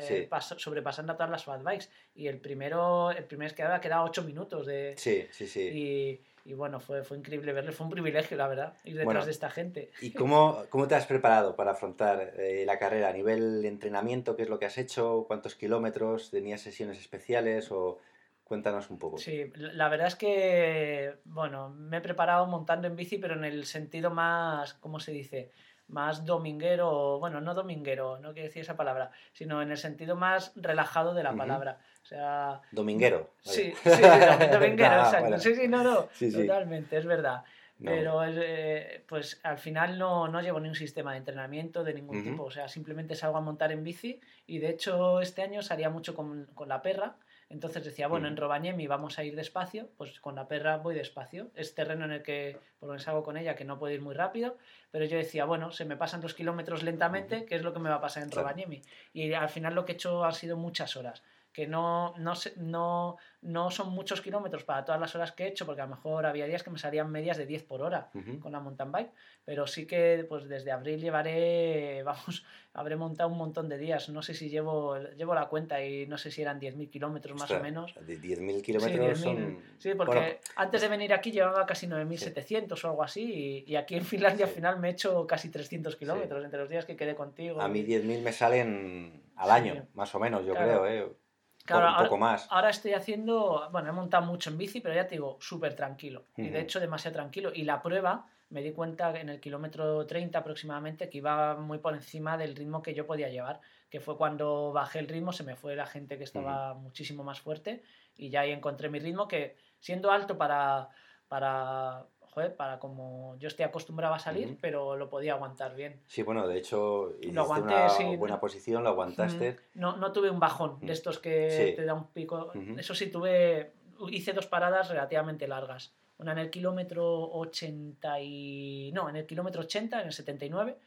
eh, 0.00 0.28
sobrepasando 0.56 1.12
a 1.12 1.16
todas 1.16 1.30
las 1.30 1.44
fat 1.44 1.62
bikes. 1.62 1.88
Y 2.14 2.26
el 2.26 2.38
primero, 2.38 3.10
el 3.10 3.24
primer 3.24 3.48
esquiador 3.48 3.74
ha 3.74 3.80
quedado 3.80 4.04
ocho 4.04 4.22
minutos 4.22 4.66
de. 4.66 4.94
Sí, 4.96 5.26
sí, 5.30 5.46
sí. 5.46 6.24
Y, 6.44 6.54
bueno, 6.54 6.80
fue, 6.80 7.04
fue 7.04 7.16
increíble 7.18 7.52
verle, 7.52 7.70
fue 7.70 7.86
un 7.86 7.92
privilegio, 7.92 8.36
la 8.36 8.48
verdad, 8.48 8.74
ir 8.82 8.96
detrás 8.96 9.26
de 9.26 9.30
esta 9.30 9.48
gente. 9.48 9.92
¿Y 10.00 10.12
cómo, 10.12 10.64
cómo 10.70 10.88
te 10.88 10.96
has 10.96 11.06
preparado 11.06 11.54
para 11.54 11.70
afrontar 11.70 12.34
eh, 12.36 12.64
la 12.66 12.80
carrera? 12.80 13.10
¿A 13.10 13.12
nivel 13.12 13.62
de 13.62 13.68
entrenamiento, 13.68 14.34
qué 14.34 14.42
es 14.42 14.48
lo 14.48 14.58
que 14.58 14.66
has 14.66 14.76
hecho? 14.76 15.24
¿Cuántos 15.28 15.54
kilómetros? 15.54 16.30
¿Tenías 16.30 16.60
sesiones 16.60 16.98
especiales 16.98 17.70
o.? 17.70 18.00
Cuéntanos 18.44 18.90
un 18.90 18.98
poco. 18.98 19.16
Sí, 19.16 19.50
la 19.54 19.88
verdad 19.88 20.08
es 20.08 20.14
que, 20.14 21.14
bueno, 21.24 21.70
me 21.70 21.96
he 21.96 22.00
preparado 22.02 22.46
montando 22.46 22.86
en 22.86 22.96
bici, 22.96 23.16
pero 23.16 23.32
en 23.32 23.44
el 23.44 23.64
sentido 23.64 24.10
más, 24.10 24.74
¿cómo 24.74 25.00
se 25.00 25.10
dice? 25.10 25.50
Más 25.92 26.24
dominguero, 26.24 27.18
bueno, 27.18 27.40
no 27.40 27.54
dominguero, 27.54 28.18
no 28.18 28.32
quiero 28.32 28.48
decir 28.48 28.62
esa 28.62 28.76
palabra, 28.76 29.10
sino 29.32 29.62
en 29.62 29.70
el 29.70 29.76
sentido 29.76 30.16
más 30.16 30.52
relajado 30.56 31.14
de 31.14 31.22
la 31.22 31.34
palabra. 31.34 31.78
O 32.02 32.06
sea, 32.06 32.60
dominguero. 32.72 33.30
Sí, 33.40 33.72
sí, 33.82 34.02
dominguero, 34.50 34.96
exacto. 35.04 35.38
Sí, 35.38 35.54
sí, 35.54 35.68
no, 35.68 35.84
no, 35.84 36.08
totalmente, 36.32 36.96
es 36.96 37.06
verdad. 37.06 37.44
Pero 37.84 38.22
eh, 38.24 39.04
pues 39.08 39.40
al 39.42 39.58
final 39.58 39.98
no, 39.98 40.28
no, 40.28 40.40
llevo 40.40 40.60
ni 40.60 40.68
un 40.68 40.74
sistema 40.74 41.12
de 41.12 41.18
entrenamiento 41.18 41.82
de 41.82 41.94
ningún 41.94 42.22
tipo, 42.22 42.44
o 42.44 42.50
sea, 42.50 42.68
simplemente 42.68 43.16
salgo 43.16 43.38
a 43.38 43.40
montar 43.40 43.72
en 43.72 43.82
bici 43.82 44.20
y 44.46 44.58
de 44.58 44.70
hecho 44.70 45.20
este 45.20 45.42
año 45.42 45.62
salía 45.62 45.90
mucho 45.90 46.14
con, 46.14 46.46
con 46.54 46.68
la 46.68 46.80
perra 46.80 47.16
entonces 47.52 47.84
decía, 47.84 48.08
bueno, 48.08 48.26
en 48.28 48.34
mm. 48.34 48.38
Robañemi 48.38 48.86
vamos 48.86 49.18
a 49.18 49.24
ir 49.24 49.36
despacio, 49.36 49.90
pues 49.96 50.18
con 50.20 50.34
la 50.34 50.48
perra 50.48 50.78
voy 50.78 50.94
despacio. 50.94 51.50
Es 51.54 51.74
terreno 51.74 52.06
en 52.06 52.12
el 52.12 52.22
que, 52.22 52.58
por 52.80 52.88
lo 52.88 52.94
menos 52.94 53.06
hago 53.08 53.22
con 53.22 53.36
ella, 53.36 53.54
que 53.54 53.64
no 53.64 53.78
puedo 53.78 53.94
ir 53.94 54.00
muy 54.00 54.14
rápido, 54.14 54.56
pero 54.90 55.04
yo 55.04 55.16
decía, 55.16 55.44
bueno, 55.44 55.70
se 55.70 55.84
me 55.84 55.96
pasan 55.96 56.20
dos 56.20 56.34
kilómetros 56.34 56.82
lentamente, 56.82 57.44
¿qué 57.44 57.56
es 57.56 57.62
lo 57.62 57.72
que 57.72 57.80
me 57.80 57.90
va 57.90 57.96
a 57.96 58.00
pasar 58.00 58.22
en 58.22 58.30
Robañemi? 58.30 58.82
Y 59.12 59.32
al 59.34 59.50
final 59.50 59.74
lo 59.74 59.84
que 59.84 59.92
he 59.92 59.94
hecho 59.94 60.24
ha 60.24 60.32
sido 60.32 60.56
muchas 60.56 60.96
horas 60.96 61.22
que 61.52 61.66
no, 61.66 62.14
no, 62.18 62.32
no, 62.56 63.16
no 63.42 63.70
son 63.70 63.90
muchos 63.90 64.20
kilómetros 64.20 64.64
para 64.64 64.84
todas 64.84 65.00
las 65.00 65.14
horas 65.14 65.32
que 65.32 65.44
he 65.44 65.48
hecho, 65.48 65.66
porque 65.66 65.82
a 65.82 65.84
lo 65.84 65.96
mejor 65.96 66.24
había 66.24 66.46
días 66.46 66.62
que 66.62 66.70
me 66.70 66.78
salían 66.78 67.10
medias 67.10 67.36
de 67.36 67.46
10 67.46 67.64
por 67.64 67.82
hora 67.82 68.10
con 68.40 68.52
la 68.52 68.60
mountain 68.60 68.90
bike, 68.90 69.12
pero 69.44 69.66
sí 69.66 69.86
que 69.86 70.24
pues 70.28 70.48
desde 70.48 70.70
abril 70.70 71.00
llevaré, 71.00 72.02
vamos, 72.04 72.44
habré 72.72 72.96
montado 72.96 73.28
un 73.28 73.36
montón 73.36 73.68
de 73.68 73.76
días, 73.76 74.08
no 74.08 74.22
sé 74.22 74.34
si 74.34 74.48
llevo, 74.48 74.96
llevo 74.98 75.34
la 75.34 75.46
cuenta 75.46 75.84
y 75.84 76.06
no 76.06 76.16
sé 76.16 76.30
si 76.30 76.40
eran 76.40 76.60
10.000 76.60 76.88
kilómetros 76.88 77.38
más 77.38 77.50
o 77.50 77.60
menos. 77.60 77.94
10.000 77.96 78.62
kilómetros 78.62 79.18
sí, 79.18 79.24
son... 79.24 79.58
Sí, 79.78 79.94
porque 79.94 80.40
antes 80.56 80.80
de 80.80 80.88
venir 80.88 81.12
aquí 81.12 81.30
llevaba 81.30 81.66
casi 81.66 81.86
9.700 81.86 82.82
o 82.84 82.88
algo 82.88 83.02
así, 83.02 83.64
y, 83.66 83.76
aquí 83.76 83.96
en 83.96 84.04
Finlandia 84.04 84.46
al 84.46 84.52
final 84.52 84.78
me 84.78 84.88
he 84.88 84.92
hecho 84.92 85.26
casi 85.26 85.50
300 85.50 85.96
kilómetros 85.96 86.44
entre 86.44 86.60
los 86.60 86.68
días 86.68 86.86
que 86.86 86.96
quedé 86.96 87.14
contigo. 87.14 87.60
A 87.60 87.68
mí 87.68 87.84
10.000 87.84 88.22
me 88.22 88.32
salen 88.32 89.22
al 89.36 89.50
año, 89.50 89.86
más 89.94 90.14
o 90.14 90.20
menos, 90.20 90.46
yo 90.46 90.54
creo, 90.54 90.86
¿eh? 90.86 91.21
Un 91.70 92.04
poco 92.04 92.18
más. 92.18 92.46
Ahora 92.50 92.70
estoy 92.70 92.92
haciendo, 92.92 93.68
bueno, 93.72 93.88
he 93.90 93.92
montado 93.92 94.24
mucho 94.26 94.50
en 94.50 94.58
bici, 94.58 94.80
pero 94.80 94.94
ya 94.94 95.06
te 95.06 95.16
digo, 95.16 95.38
súper 95.40 95.74
tranquilo. 95.74 96.24
Y 96.36 96.48
de 96.48 96.60
hecho, 96.60 96.80
demasiado 96.80 97.14
tranquilo. 97.14 97.50
Y 97.54 97.64
la 97.64 97.82
prueba, 97.82 98.26
me 98.50 98.62
di 98.62 98.72
cuenta 98.72 99.18
en 99.18 99.28
el 99.28 99.40
kilómetro 99.40 100.06
30 100.06 100.38
aproximadamente 100.38 101.08
que 101.08 101.18
iba 101.18 101.56
muy 101.56 101.78
por 101.78 101.94
encima 101.94 102.36
del 102.36 102.54
ritmo 102.54 102.82
que 102.82 102.94
yo 102.94 103.06
podía 103.06 103.28
llevar. 103.28 103.60
Que 103.88 104.00
fue 104.00 104.16
cuando 104.16 104.72
bajé 104.72 104.98
el 104.98 105.08
ritmo, 105.08 105.32
se 105.32 105.44
me 105.44 105.56
fue 105.56 105.76
la 105.76 105.86
gente 105.86 106.18
que 106.18 106.24
estaba 106.24 106.74
muchísimo 106.74 107.24
más 107.24 107.40
fuerte. 107.40 107.82
Y 108.16 108.30
ya 108.30 108.40
ahí 108.40 108.50
encontré 108.50 108.88
mi 108.88 108.98
ritmo, 108.98 109.28
que 109.28 109.56
siendo 109.80 110.10
alto 110.10 110.36
para, 110.36 110.88
para 111.28 112.06
joder, 112.32 112.56
para 112.56 112.78
como 112.78 113.36
yo 113.38 113.48
estoy 113.48 113.66
acostumbrado 113.66 114.14
a 114.14 114.18
salir, 114.18 114.56
pero 114.60 114.96
lo 114.96 115.10
podía 115.10 115.34
aguantar 115.34 115.76
bien. 115.76 116.00
Sí, 116.06 116.22
bueno, 116.22 116.48
de 116.48 116.58
hecho, 116.58 117.14
lo 117.20 117.42
aguanté 117.42 117.74
una 117.74 118.16
buena 118.16 118.40
posición, 118.40 118.82
lo 118.82 118.88
aguantaste. 118.88 119.58
No, 119.74 119.98
no 119.98 120.12
tuve 120.12 120.30
un 120.30 120.40
bajón 120.40 120.80
de 120.80 120.94
estos 120.94 121.18
que 121.18 121.74
te 121.76 121.84
da 121.84 121.92
un 121.92 122.06
pico. 122.08 122.50
Eso 122.78 122.94
sí, 122.94 123.10
tuve, 123.10 123.72
hice 124.10 124.32
dos 124.32 124.46
paradas 124.46 124.88
relativamente 124.88 125.46
largas. 125.46 125.94
Una 126.16 126.32
en 126.32 126.38
el 126.38 126.50
kilómetro 126.50 127.32
80 127.32 128.20
y... 128.20 128.92
No, 128.94 129.10
en 129.10 129.16
el 129.16 129.26
kilómetro 129.26 129.62
80, 129.62 130.00
en 130.00 130.06
el 130.06 130.12
79, 130.12 130.78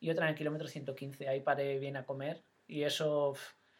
y 0.00 0.10
otra 0.10 0.24
en 0.24 0.30
el 0.30 0.36
kilómetro 0.36 0.68
115. 0.68 1.28
Ahí 1.28 1.40
paré 1.40 1.78
bien 1.78 1.96
a 1.98 2.06
comer 2.06 2.42
y 2.66 2.84
eso... 2.84 3.34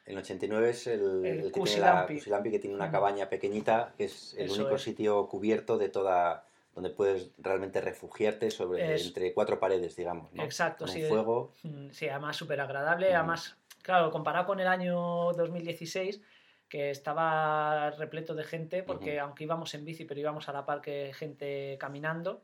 El 0.04 0.18
89 0.18 0.68
es 0.68 0.86
el, 0.88 1.24
el, 1.24 1.52
que 1.52 1.60
tiene 1.62 1.80
la 1.80 2.42
que 2.42 2.58
tiene 2.58 2.76
una 2.76 2.90
cabaña 2.90 3.30
pequeñita, 3.30 3.94
que 3.96 4.04
es 4.04 4.34
el 4.36 4.50
único 4.50 4.76
sitio 4.76 5.26
cubierto 5.28 5.78
de 5.78 5.88
toda 5.88 6.46
donde 6.74 6.90
puedes 6.90 7.30
realmente 7.38 7.80
refugiarte 7.80 8.50
sobre, 8.50 9.00
entre 9.00 9.32
cuatro 9.32 9.60
paredes, 9.60 9.96
digamos. 9.96 10.32
¿no? 10.32 10.42
Exacto, 10.42 10.86
sí. 10.88 11.02
fuego. 11.04 11.52
Mm, 11.62 11.90
sí, 11.90 12.08
además 12.08 12.36
súper 12.36 12.60
agradable. 12.60 13.14
Además, 13.14 13.56
claro, 13.82 14.10
comparado 14.10 14.46
con 14.46 14.60
el 14.60 14.66
año 14.66 15.32
2016, 15.32 16.20
que 16.68 16.90
estaba 16.90 17.90
repleto 17.92 18.34
de 18.34 18.44
gente, 18.44 18.82
porque 18.82 19.20
aunque 19.20 19.44
íbamos 19.44 19.72
en 19.74 19.84
bici, 19.84 20.04
pero 20.04 20.20
íbamos 20.20 20.48
a 20.48 20.52
la 20.52 20.66
par 20.66 20.80
que 20.80 21.12
gente 21.14 21.76
caminando, 21.78 22.42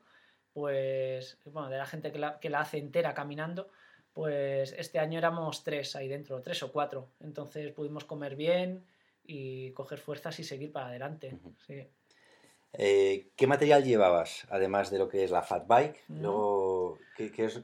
pues, 0.52 1.38
bueno, 1.46 1.68
de 1.68 1.78
la 1.78 1.86
gente 1.86 2.12
que 2.12 2.18
la, 2.18 2.38
que 2.38 2.50
la 2.50 2.60
hace 2.60 2.78
entera 2.78 3.14
caminando, 3.14 3.68
pues 4.12 4.74
este 4.76 4.98
año 4.98 5.18
éramos 5.18 5.64
tres 5.64 5.96
ahí 5.96 6.08
dentro, 6.08 6.40
tres 6.40 6.62
o 6.62 6.70
cuatro. 6.70 7.08
Entonces 7.20 7.72
pudimos 7.72 8.04
comer 8.04 8.36
bien 8.36 8.84
y 9.24 9.70
coger 9.72 9.98
fuerzas 9.98 10.38
y 10.40 10.44
seguir 10.44 10.72
para 10.72 10.88
adelante. 10.88 11.36
Sí. 11.66 11.86
Eh, 12.72 13.30
¿Qué 13.36 13.46
material 13.46 13.84
llevabas, 13.84 14.46
además 14.50 14.90
de 14.90 14.98
lo 14.98 15.08
que 15.08 15.24
es 15.24 15.30
la 15.30 15.42
fat 15.42 15.66
bike? 15.66 16.04
Luego, 16.08 16.98
¿qué, 17.16 17.32
es? 17.36 17.60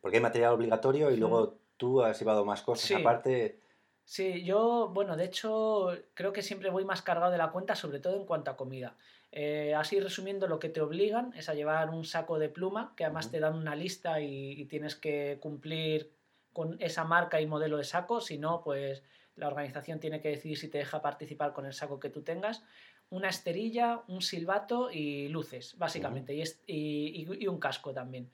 Porque 0.00 0.16
hay 0.16 0.22
material 0.22 0.54
obligatorio 0.54 1.10
y 1.10 1.16
luego 1.16 1.58
tú 1.76 2.02
has 2.02 2.18
llevado 2.18 2.44
más 2.44 2.62
cosas 2.62 2.98
aparte. 2.98 3.60
Sí, 4.04 4.42
yo, 4.42 4.90
bueno, 4.92 5.16
de 5.16 5.24
hecho, 5.24 5.96
creo 6.14 6.32
que 6.32 6.42
siempre 6.42 6.70
voy 6.70 6.84
más 6.84 7.00
cargado 7.00 7.30
de 7.30 7.38
la 7.38 7.52
cuenta, 7.52 7.76
sobre 7.76 8.00
todo 8.00 8.16
en 8.16 8.26
cuanto 8.26 8.50
a 8.50 8.56
comida. 8.56 8.96
Eh, 9.30 9.72
así 9.76 10.00
resumiendo, 10.00 10.48
lo 10.48 10.58
que 10.58 10.68
te 10.68 10.80
obligan 10.80 11.32
es 11.36 11.48
a 11.48 11.54
llevar 11.54 11.90
un 11.90 12.04
saco 12.04 12.40
de 12.40 12.48
pluma, 12.48 12.92
que 12.96 13.04
además 13.04 13.30
te 13.30 13.38
dan 13.38 13.54
una 13.54 13.76
lista 13.76 14.20
y, 14.20 14.60
y, 14.60 14.64
tienes 14.64 14.96
que 14.96 15.38
cumplir 15.40 16.10
con 16.52 16.76
esa 16.80 17.04
marca 17.04 17.40
y 17.40 17.46
modelo 17.46 17.76
de 17.76 17.84
saco, 17.84 18.20
si 18.20 18.38
no, 18.38 18.64
pues 18.64 19.04
la 19.36 19.46
organización 19.46 20.00
tiene 20.00 20.20
que 20.20 20.28
decidir 20.28 20.58
si 20.58 20.68
te 20.68 20.78
deja 20.78 21.00
participar 21.02 21.52
con 21.52 21.64
el 21.64 21.72
saco 21.72 22.00
que 22.00 22.10
tú 22.10 22.22
tengas 22.22 22.64
una 23.10 23.28
esterilla, 23.28 24.02
un 24.08 24.22
silbato 24.22 24.90
y 24.90 25.28
luces, 25.28 25.76
básicamente, 25.76 26.34
y, 26.66 27.46
un 27.46 27.58
casco 27.58 27.92
también. 27.92 28.30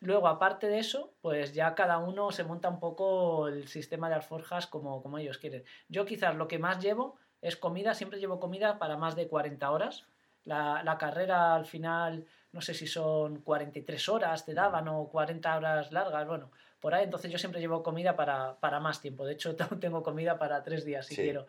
Luego, 0.00 0.28
aparte 0.28 0.66
de 0.66 0.78
eso, 0.78 1.14
pues 1.22 1.54
ya 1.54 1.74
cada 1.74 1.98
uno 1.98 2.30
se 2.32 2.44
monta 2.44 2.68
un 2.68 2.80
poco 2.80 3.48
el 3.48 3.68
sistema 3.68 4.08
de 4.08 4.16
alforjas 4.16 4.66
como, 4.66 5.02
como 5.02 5.18
ellos 5.18 5.38
quieren. 5.38 5.64
Yo 5.88 6.04
quizás 6.04 6.34
lo 6.34 6.48
que 6.48 6.58
más 6.58 6.80
llevo 6.80 7.16
es 7.40 7.56
comida, 7.56 7.94
siempre 7.94 8.18
llevo 8.18 8.40
comida 8.40 8.78
para 8.78 8.96
más 8.96 9.16
de 9.16 9.28
40 9.28 9.70
horas. 9.70 10.04
La, 10.44 10.96
carrera 10.98 11.54
al 11.54 11.66
final, 11.66 12.26
no 12.50 12.60
sé 12.60 12.74
si 12.74 12.88
son 12.88 13.42
43 13.42 14.08
horas 14.08 14.44
te 14.44 14.54
daban 14.54 14.88
o 14.88 15.06
40 15.08 15.56
horas 15.56 15.92
largas, 15.92 16.26
bueno, 16.26 16.50
por 16.80 16.94
ahí. 16.94 17.04
Entonces 17.04 17.30
yo 17.30 17.38
siempre 17.38 17.60
llevo 17.60 17.82
comida 17.82 18.16
para, 18.16 18.80
más 18.80 19.00
tiempo. 19.00 19.24
De 19.24 19.34
hecho, 19.34 19.54
tengo 19.80 20.02
comida 20.02 20.38
para 20.38 20.62
tres 20.62 20.84
días 20.84 21.06
si 21.06 21.14
quiero. 21.14 21.46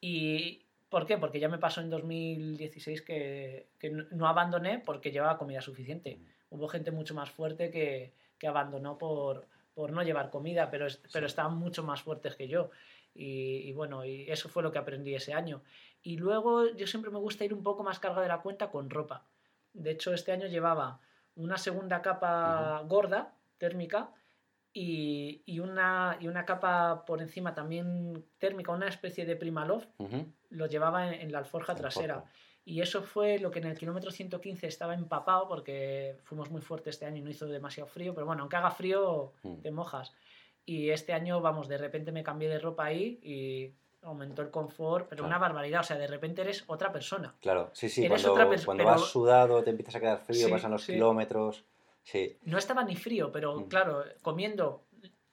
Y, 0.00 0.65
¿Por 0.88 1.06
qué? 1.06 1.18
Porque 1.18 1.40
ya 1.40 1.48
me 1.48 1.58
pasó 1.58 1.80
en 1.80 1.90
2016 1.90 3.02
que, 3.02 3.66
no 4.12 4.28
abandoné 4.28 4.78
porque 4.78 5.10
llevaba 5.10 5.38
comida 5.38 5.60
suficiente. 5.60 6.20
Hubo 6.50 6.68
gente 6.68 6.90
mucho 6.92 7.14
más 7.14 7.30
fuerte 7.30 7.70
que, 7.70 8.12
abandonó 8.46 8.96
por, 8.96 9.46
no 9.76 10.02
llevar 10.02 10.30
comida, 10.30 10.70
pero, 10.70 10.86
pero 11.12 11.26
estaban 11.26 11.56
mucho 11.58 11.82
más 11.82 12.02
fuertes 12.02 12.36
que 12.36 12.48
yo. 12.48 12.70
Y, 13.14 13.72
bueno, 13.72 14.04
y 14.04 14.30
eso 14.30 14.48
fue 14.48 14.62
lo 14.62 14.70
que 14.70 14.78
aprendí 14.78 15.14
ese 15.14 15.32
año. 15.32 15.62
Y 16.02 16.18
luego 16.18 16.68
yo 16.74 16.86
siempre 16.86 17.10
me 17.10 17.18
gusta 17.18 17.44
ir 17.44 17.54
un 17.54 17.62
poco 17.62 17.82
más 17.82 17.98
carga 17.98 18.22
de 18.22 18.28
la 18.28 18.42
cuenta 18.42 18.70
con 18.70 18.90
ropa. 18.90 19.24
De 19.72 19.90
hecho, 19.90 20.12
este 20.12 20.32
año 20.32 20.46
llevaba 20.46 21.00
una 21.34 21.58
segunda 21.58 22.02
capa 22.02 22.82
gorda, 22.86 23.34
térmica, 23.58 24.10
y, 24.78 25.58
una, 25.58 26.18
y 26.20 26.28
una 26.28 26.44
capa 26.44 27.06
por 27.06 27.22
encima 27.22 27.54
también 27.54 28.26
térmica, 28.36 28.72
una 28.72 28.88
especie 28.88 29.24
de 29.24 29.34
Primaloft, 29.34 29.88
lo 30.50 30.66
llevaba 30.66 31.14
en, 31.14 31.32
la 31.32 31.38
alforja 31.38 31.74
trasera. 31.74 32.24
Y 32.62 32.82
eso 32.82 33.00
fue 33.02 33.38
lo 33.38 33.50
que 33.50 33.60
en 33.60 33.66
el 33.66 33.78
kilómetro 33.78 34.10
115 34.10 34.66
estaba 34.66 34.92
empapado, 34.92 35.48
porque 35.48 36.18
fuimos 36.24 36.50
muy 36.50 36.60
fuertes 36.60 36.96
este 36.96 37.06
año 37.06 37.18
y 37.18 37.20
no 37.22 37.30
hizo 37.30 37.46
demasiado 37.46 37.88
frío, 37.88 38.12
pero 38.12 38.26
bueno, 38.26 38.42
aunque 38.42 38.56
haga 38.56 38.70
frío, 38.70 39.32
mm. 39.42 39.60
te 39.62 39.70
mojas. 39.70 40.12
Y 40.66 40.90
este 40.90 41.14
año, 41.14 41.40
vamos, 41.40 41.68
de 41.68 41.78
repente 41.78 42.12
me 42.12 42.22
cambié 42.22 42.50
de 42.50 42.58
ropa 42.58 42.84
ahí 42.84 43.18
y 43.22 43.72
aumentó 44.02 44.42
el 44.42 44.50
confort, 44.50 45.08
pero 45.08 45.24
una 45.24 45.38
barbaridad. 45.38 45.80
O 45.80 45.84
sea, 45.84 45.96
de 45.96 46.06
repente 46.06 46.42
eres 46.42 46.64
otra 46.66 46.92
persona. 46.92 47.34
Claro, 47.40 47.70
sí, 47.72 47.88
sí. 47.88 48.06
cuando, 48.08 48.34
cuando 48.66 48.84
vas 48.84 49.02
sudado, 49.02 49.62
te 49.62 49.70
empiezas 49.70 49.94
a 49.94 50.00
quedar 50.00 50.18
frío, 50.18 50.50
pasan 50.50 50.72
los 50.72 50.84
kilómetros. 50.84 51.64
Sí. 52.06 52.38
No 52.44 52.56
estaba 52.56 52.84
ni 52.84 52.94
frío, 52.94 53.32
pero 53.32 53.58
mm. 53.58 53.68
claro, 53.68 54.04
comiendo 54.22 54.84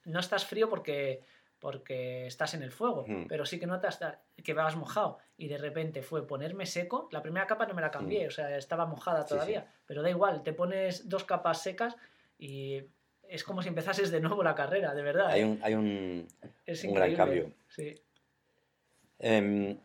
no 0.06 0.20
estás 0.20 0.46
frío 0.46 0.70
porque 0.70 1.22
porque 1.60 2.28
estás 2.28 2.56
en 2.56 2.64
el 2.64 2.72
fuego, 2.72 3.06
mm. 3.08 3.28
pero 3.30 3.46
sí 3.46 3.58
que 3.58 3.68
notas 3.68 3.98
que 4.44 4.54
vas 4.54 4.76
mojado 4.76 5.20
y 5.38 5.48
de 5.48 5.58
repente 5.58 6.02
fue 6.02 6.28
ponerme 6.28 6.66
seco, 6.66 7.08
la 7.12 7.22
primera 7.22 7.48
capa 7.48 7.66
no 7.66 7.74
me 7.74 7.82
la 7.82 7.90
cambié, 7.90 8.26
mm. 8.26 8.28
o 8.28 8.32
sea, 8.32 8.58
estaba 8.58 8.86
mojada 8.86 9.26
todavía, 9.26 9.72
pero 9.86 10.02
da 10.02 10.10
igual, 10.10 10.44
te 10.44 10.52
pones 10.52 11.08
dos 11.08 11.24
capas 11.24 11.62
secas 11.62 11.96
y 12.38 12.82
es 13.30 13.44
como 13.46 13.62
si 13.62 13.70
empezases 13.70 14.12
de 14.12 14.20
nuevo 14.20 14.44
la 14.44 14.56
carrera, 14.56 14.94
de 14.94 15.04
verdad. 15.04 15.28
Hay 15.28 15.42
¿eh? 15.42 15.46
un, 15.46 15.60
hay 15.62 15.74
un, 15.76 16.28
un 16.68 16.94
gran 16.94 17.16
cambio. 17.16 17.52
Sí. 17.70 17.96
Em, 19.20 19.78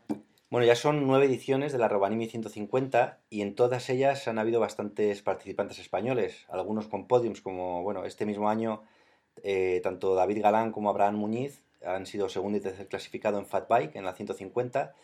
bueno, 0.50 0.66
ya 0.66 0.76
son 0.76 1.06
nueve 1.06 1.26
ediciones 1.26 1.72
de 1.72 1.78
la 1.78 1.88
Robanimi 1.88 2.26
150 2.26 3.20
y 3.28 3.42
en 3.42 3.54
todas 3.54 3.90
ellas 3.90 4.26
han 4.28 4.38
habido 4.38 4.60
bastantes 4.60 5.20
participantes 5.22 5.78
españoles, 5.78 6.46
algunos 6.48 6.88
con 6.88 7.06
podiums, 7.06 7.42
como 7.42 7.82
bueno, 7.82 8.04
este 8.06 8.24
mismo 8.24 8.48
año 8.48 8.82
eh, 9.42 9.80
tanto 9.82 10.14
David 10.14 10.42
Galán 10.42 10.72
como 10.72 10.90
Abraham 10.90 11.16
Muñiz 11.16 11.62
han 11.84 12.06
sido 12.06 12.28
segundo 12.28 12.58
y 12.58 12.60
tercer 12.60 12.88
clasificado 12.88 13.38
en 13.38 13.46
Fat 13.46 13.68
Bike, 13.68 13.96
en 13.96 14.04
la 14.04 14.14
150. 14.14 14.94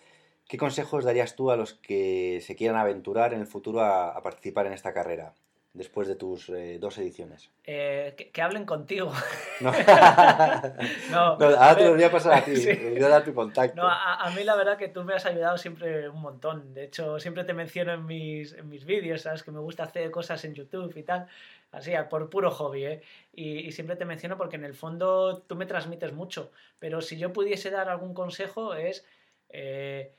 ¿Qué 0.49 0.59
consejos 0.59 1.05
darías 1.05 1.37
tú 1.37 1.51
a 1.51 1.57
los 1.57 1.75
que 1.75 2.41
se 2.43 2.57
quieran 2.57 2.77
aventurar 2.79 3.35
en 3.35 3.41
el 3.41 3.47
futuro 3.47 3.83
a 3.83 4.21
participar 4.23 4.67
en 4.67 4.73
esta 4.73 4.93
carrera? 4.93 5.35
Después 5.75 6.07
de 6.07 6.15
tus 6.15 6.49
eh, 6.49 6.79
dos 6.81 6.97
ediciones? 6.99 7.51
Eh, 7.65 8.31
que, 8.33 8.43
hablen 8.43 8.65
contigo. 8.65 9.13
No, 11.11 11.37
no, 11.37 11.47
ahora 11.47 11.77
te 11.77 11.85
lo 11.85 11.95
voy 11.95 12.03
a 12.03 12.11
pasar 12.11 12.35
a 12.35 12.45
ti, 12.45 12.53
voy 12.91 13.03
a 13.03 13.09
dar 13.09 13.25
tu 13.25 13.35
contacto. 13.35 13.81
No, 13.81 13.89
a, 13.89 14.31
mí 14.35 14.43
la 14.45 14.57
verdad 14.57 14.79
que 14.79 14.89
tú 14.89 15.05
me 15.05 15.15
has 15.15 15.27
ayudado 15.27 15.59
siempre 15.59 16.09
un 16.09 16.21
montón. 16.21 16.73
De 16.75 16.85
hecho, 16.85 17.19
siempre 17.21 17.45
te 17.45 17.53
menciono 17.53 17.93
en 17.93 18.07
mis, 18.07 18.53
en 18.55 18.69
mis 18.69 18.85
vídeos, 18.85 19.23
¿sabes? 19.23 19.43
Que 19.43 19.51
me 19.51 19.61
gusta 19.61 19.85
hacer 19.85 20.11
cosas 20.11 20.45
en 20.45 20.55
YouTube 20.55 20.97
y 20.97 21.03
tal. 21.03 21.27
Así, 21.73 21.93
por 22.09 22.31
puro 22.31 22.51
hobby, 22.51 22.85
¿eh? 22.85 23.03
Y, 23.33 23.67
y 23.67 23.73
siempre 23.73 23.97
te 23.97 24.05
menciono 24.05 24.37
porque 24.37 24.57
en 24.57 24.65
el 24.65 24.75
fondo 24.75 25.43
tú 25.47 25.57
me 25.57 25.67
transmites 25.67 26.13
mucho. 26.13 26.53
Pero 26.79 27.01
si 27.01 27.19
yo 27.19 27.33
pudiese 27.33 27.71
dar 27.71 27.89
algún 27.89 28.15
consejo 28.15 28.75
es... 28.75 29.05
Eh, 29.49 30.13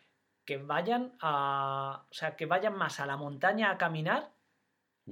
que 0.45 0.57
vayan 0.57 1.13
a, 1.19 2.03
o 2.09 2.13
sea, 2.13 2.35
que 2.35 2.45
vayan 2.45 2.77
más 2.77 2.99
a 2.99 3.07
la 3.07 3.17
montaña 3.17 3.71
a 3.71 3.77
caminar 3.79 4.29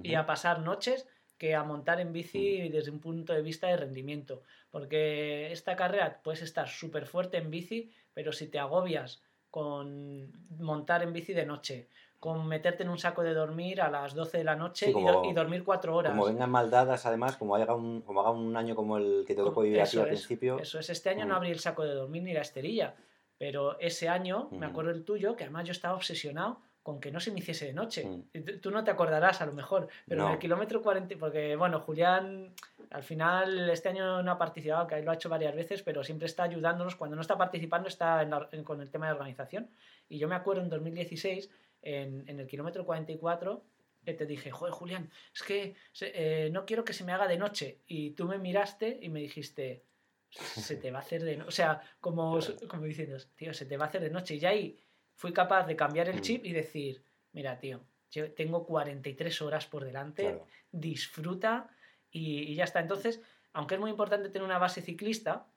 y 0.02 0.16
a 0.16 0.26
pasar 0.26 0.60
noches 0.60 1.08
que 1.38 1.56
a 1.56 1.64
montar 1.64 2.00
en 2.00 2.14
bici 2.14 2.70
desde 2.70 2.92
un 2.92 3.00
punto 3.00 3.34
de 3.34 3.42
vista 3.42 3.68
de 3.68 3.78
rendimiento. 3.78 4.44
Porque 4.72 5.52
esta 5.52 5.76
carrera 5.76 6.22
puedes 6.24 6.42
estar 6.42 6.70
súper 6.70 7.06
fuerte 7.06 7.38
en 7.38 7.52
bici, 7.52 7.92
pero 8.14 8.32
si 8.32 8.48
te 8.48 8.60
agobias 8.60 9.22
con 9.50 10.32
montar 10.58 11.04
en 11.04 11.14
bici 11.14 11.34
de 11.34 11.46
noche, 11.46 11.90
con 12.20 12.48
meterte 12.48 12.84
en 12.84 12.90
un 12.90 12.98
saco 12.98 13.22
de 13.22 13.34
dormir 13.34 13.82
a 13.82 13.92
las 13.92 14.14
12 14.16 14.38
de 14.38 14.44
la 14.46 14.56
noche 14.56 14.90
y, 14.90 15.34
dormir 15.34 15.66
cuatro 15.66 15.96
horas. 15.96 16.14
Como 16.14 16.26
vengan 16.26 16.50
maldadas, 16.50 17.06
además, 17.06 17.36
como 17.36 17.56
haga 17.56 17.76
un, 17.76 18.02
como 18.02 18.22
haga 18.22 18.32
un 18.32 18.56
año 18.56 18.76
como 18.76 18.98
el 18.98 19.26
que 19.28 19.36
te 19.36 19.42
tocó 19.42 19.62
vivir 19.62 19.82
aquí 19.82 20.00
al 20.00 20.08
principio. 20.08 20.58
Eso 20.58 20.80
es, 20.80 20.90
este 20.90 21.10
año 21.10 21.26
no 21.26 21.34
mm. 21.34 21.38
abrí 21.38 21.52
el 21.52 21.60
saco 21.60 21.84
de 21.84 21.94
dormir 21.94 22.24
ni 22.24 22.34
la 22.34 22.40
esterilla, 22.40 22.96
pero 23.38 23.78
ese 23.80 24.08
año, 24.08 24.48
me 24.52 24.66
acuerdo 24.66 24.92
el 24.92 25.04
tuyo, 25.04 25.36
que 25.36 25.44
además 25.44 25.66
yo 25.66 25.74
estaba 25.74 25.96
obsesionado 25.96 26.62
con 26.84 27.00
que 27.00 27.12
no 27.12 27.20
se 27.22 27.32
me 27.32 27.40
hiciese 27.40 27.66
de 27.66 27.74
noche. 27.74 28.06
Mm. 28.06 28.60
Tú 28.62 28.70
no 28.70 28.84
te 28.84 28.92
acordarás 28.92 29.42
a 29.42 29.46
lo 29.46 29.54
mejor, 29.54 29.88
pero 30.08 30.28
en 30.28 30.34
el 30.34 30.40
kilómetro 30.40 30.82
40, 30.82 31.16
porque 31.18 31.56
bueno, 31.56 31.80
Julián 31.80 32.54
al 32.92 33.04
final 33.04 33.70
este 33.70 33.90
año 33.90 34.22
no 34.22 34.32
ha 34.32 34.38
participado, 34.38 34.86
que 34.86 35.02
lo 35.02 35.12
ha 35.12 35.16
hecho 35.16 35.30
varias 35.30 35.56
veces, 35.56 35.82
pero 35.82 36.04
siempre 36.04 36.28
está 36.28 36.44
ayudándonos, 36.44 36.96
cuando 36.96 37.16
no 37.16 37.22
está 37.22 37.38
participando 37.38 37.88
está 37.88 38.28
con 38.64 38.82
el 38.82 38.92
tema 38.92 39.08
de 39.08 39.14
organización. 39.14 39.70
Y 40.10 40.20
yo 40.20 40.28
me 40.28 40.36
acuerdo 40.36 40.62
en 40.62 40.70
2016, 40.70 41.50
en, 41.82 42.26
en 42.28 42.40
el 42.40 42.48
kilómetro 42.48 42.86
44, 42.86 43.64
que 44.04 44.14
te 44.14 44.26
dije, 44.26 44.52
joder 44.52 44.74
Julián, 44.74 45.10
es 45.34 45.44
que 45.44 45.76
eh, 46.02 46.50
no 46.52 46.66
quiero 46.66 46.84
que 46.84 46.94
se 46.94 47.04
me 47.04 47.14
haga 47.14 47.28
de 47.28 47.38
noche. 47.38 47.80
Y 47.88 48.12
tú 48.12 48.26
me 48.26 48.38
miraste 48.38 49.00
y 49.02 49.10
me 49.10 49.22
dijiste, 49.22 49.84
se 50.30 50.76
te 50.76 50.92
va 50.92 51.00
a 51.00 51.02
hacer 51.02 51.24
de 51.24 51.38
noche. 51.38 51.48
O 51.48 51.52
sea, 51.52 51.82
como, 52.00 52.38
como 52.68 52.84
diciendo, 52.84 53.18
tío, 53.36 53.54
se 53.54 53.66
te 53.66 53.78
va 53.78 53.86
a 53.86 53.88
hacer 53.88 54.02
de 54.02 54.10
noche. 54.10 54.36
Y 54.36 54.40
ya 54.40 54.50
ahí 54.50 54.78
fui 55.16 55.34
capaz 55.34 55.66
de 55.66 55.76
cambiar 55.76 56.10
el 56.10 56.18
mm. 56.18 56.22
chip 56.22 56.46
y 56.46 56.54
decir, 56.54 57.04
mira, 57.32 57.60
tío, 57.60 57.82
yo 58.12 58.32
tengo 58.34 58.66
43 58.66 59.42
horas 59.42 59.66
por 59.66 59.84
delante, 59.84 60.42
disfruta 60.72 61.70
y, 62.12 62.54
ya 62.54 62.64
está. 62.64 62.80
Entonces, 62.80 63.22
aunque 63.54 63.76
es 63.76 63.82
muy 63.82 63.90
importante 63.90 64.30
tener 64.30 64.46
una 64.46 64.60
base 64.60 64.82
ciclista, 64.82 65.48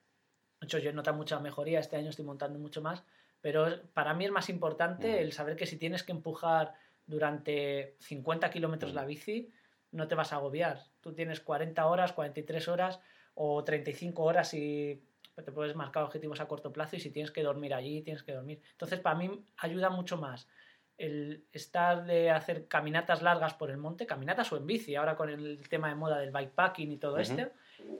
de 0.61 0.67
hecho 0.67 0.79
yo 0.79 0.93
noto 0.93 1.13
mucha 1.13 1.39
mejoría, 1.39 1.81
este 1.81 1.97
año 1.97 2.11
estoy 2.11 2.25
montando 2.25 2.59
mucho 2.59 2.81
más, 2.81 3.05
pero 3.41 3.83
para 3.93 4.15
mí 4.15 4.25
es 4.25 4.31
más 4.31 4.49
importante 4.49 5.09
mm. 5.13 5.19
el 5.23 5.33
saber 5.33 5.57
que 5.57 5.67
si 5.67 5.77
tienes 5.77 6.03
que 6.03 6.13
empujar 6.13 6.75
durante 7.07 7.97
50 8.01 8.51
kilómetros 8.51 8.95
la 8.95 9.05
mm. 9.05 9.07
bici, 9.07 9.53
no 9.93 10.09
te 10.09 10.15
vas 10.15 10.33
a 10.33 10.37
agobiar. 10.37 10.83
Tú 11.01 11.13
tienes 11.13 11.41
40 11.41 11.87
horas, 11.87 12.13
43 12.13 12.69
horas 12.69 13.01
o 13.35 13.63
35 13.63 14.23
horas 14.23 14.55
y 14.55 15.03
te 15.43 15.53
puedes 15.53 15.77
marcar 15.77 16.03
objetivos 16.03 16.41
a 16.41 16.49
corto 16.49 16.73
plazo 16.73 16.97
y 16.97 17.01
si 17.01 17.11
tienes 17.11 17.31
que 17.31 17.43
dormir 17.43 17.75
allí, 17.75 18.03
tienes 18.03 18.23
que 18.23 18.33
dormir. 18.33 18.61
Entonces, 18.73 19.01
para 19.01 19.17
mí 19.17 19.45
ayuda 19.59 19.91
mucho 19.91 20.17
más 20.17 20.49
el 20.99 21.45
estar 21.53 22.07
de 22.07 22.31
hacer 22.31 22.69
caminatas 22.69 23.21
largas 23.21 23.55
por 23.55 23.71
el 23.71 23.77
monte, 23.77 24.07
caminatas 24.07 24.51
o 24.53 24.57
en 24.57 24.67
bici, 24.67 24.95
ahora 24.95 25.15
con 25.15 25.29
el 25.29 25.69
tema 25.69 25.89
de 25.89 25.95
moda 25.95 26.19
del 26.19 26.31
bikepacking 26.31 26.91
y 26.91 26.97
todo 26.97 27.19
esto, 27.19 27.51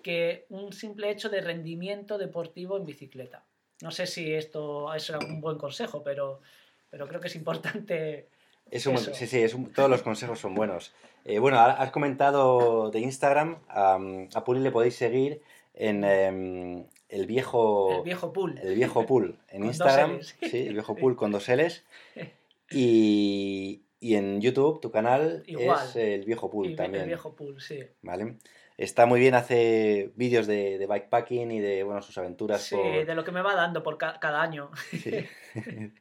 que 0.03 0.47
un 0.49 0.73
simple 0.73 1.11
hecho 1.11 1.29
de 1.29 1.43
rendimiento 1.43 2.17
deportivo 2.17 2.77
en 2.77 2.87
bicicleta. 2.87 3.45
No 3.83 3.91
sé 3.91 4.07
si 4.07 4.33
esto 4.33 4.95
es 4.95 5.11
un 5.11 5.43
buen 5.43 5.59
consejo, 5.59 6.03
pero, 6.03 6.41
pero 6.89 7.07
creo 7.07 7.21
que 7.21 7.29
es 7.29 7.37
importante. 7.37 8.29
sí, 8.73 9.27
sí, 9.27 9.47
todos 9.75 9.91
los 9.91 10.03
consejos 10.03 10.39
son 10.39 10.55
buenos. 10.55 10.95
Eh, 11.25 11.39
bueno, 11.39 11.61
has 11.61 11.91
comentado 11.91 12.91
de 12.91 13.01
Instagram, 13.01 13.59
a 13.69 14.45
Puli 14.45 14.61
le 14.61 14.71
podéis 14.71 14.97
seguir 14.97 15.43
en, 15.77 16.05
em, 16.05 16.85
el 17.09 17.27
viejo. 17.27 17.99
El 17.99 18.03
viejo 18.03 18.33
pool. 18.33 18.59
El 18.63 18.75
viejo 18.75 19.07
pool. 19.07 19.39
En 19.51 19.65
Instagram. 19.65 20.21
Sí, 20.23 20.67
el 20.67 20.73
viejo 20.73 20.97
pool 20.97 21.17
con 21.17 21.31
dos 21.31 21.49
L's. 21.49 21.85
Y, 22.69 23.85
y 24.01 24.17
en 24.17 24.41
YouTube, 24.41 24.81
tu 24.81 24.91
canal 24.91 25.45
es 25.47 25.95
el 25.95 26.25
viejo 26.25 26.51
pool 26.51 26.75
también. 26.75 27.05
El 27.05 27.11
viejo 27.11 27.37
pool, 27.37 27.61
sí. 27.61 27.79
Vale. 28.03 28.39
Está 28.77 29.07
muy 29.07 29.21
bien, 29.21 29.35
hace 29.35 30.11
vídeos 30.17 30.49
de, 30.49 30.77
de 30.77 30.87
bikepacking 30.89 31.53
y 31.53 31.61
de 31.61 31.85
bueno, 31.85 32.03
sus 32.03 32.19
aventuras. 32.19 32.63
Sí, 32.63 32.77
de 32.77 33.15
lo 33.15 33.23
que 33.23 33.31
me 33.31 33.41
va 33.41 33.55
dando 33.55 33.85
por 33.85 33.99
cada 33.99 34.43
año. 34.43 34.73
Sí. 34.91 35.25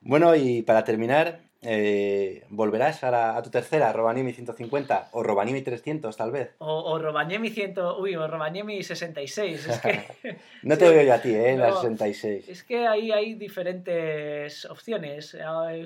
bueno, 0.00 0.34
y 0.34 0.62
para 0.62 0.82
terminar, 0.82 1.42
eh, 1.64 2.44
¿volverás 2.50 3.02
a, 3.04 3.40
tu 3.42 3.50
tercera, 3.50 3.92
Robanimi 3.92 4.32
150 4.32 5.08
o 5.12 5.22
Robanimi 5.22 5.62
300 5.62 6.16
tal 6.16 6.30
vez? 6.30 6.54
O, 6.58 6.92
o 6.92 6.98
Robanimi 6.98 7.50
100, 7.50 7.74
uy, 7.98 8.16
o 8.16 8.26
Robanimi 8.28 8.82
66, 8.82 9.68
es 9.68 9.80
que... 9.80 10.36
no 10.62 10.76
te 10.76 10.88
veo 10.88 11.02
yo 11.02 11.14
a 11.14 11.18
ti, 11.20 11.30
¿eh? 11.30 11.50
En 11.50 11.60
la 11.60 11.72
66. 11.80 12.48
Es 12.48 12.62
que 12.62 12.86
ahí 12.86 13.10
hay 13.10 13.34
diferentes 13.34 14.64
opciones. 14.66 15.36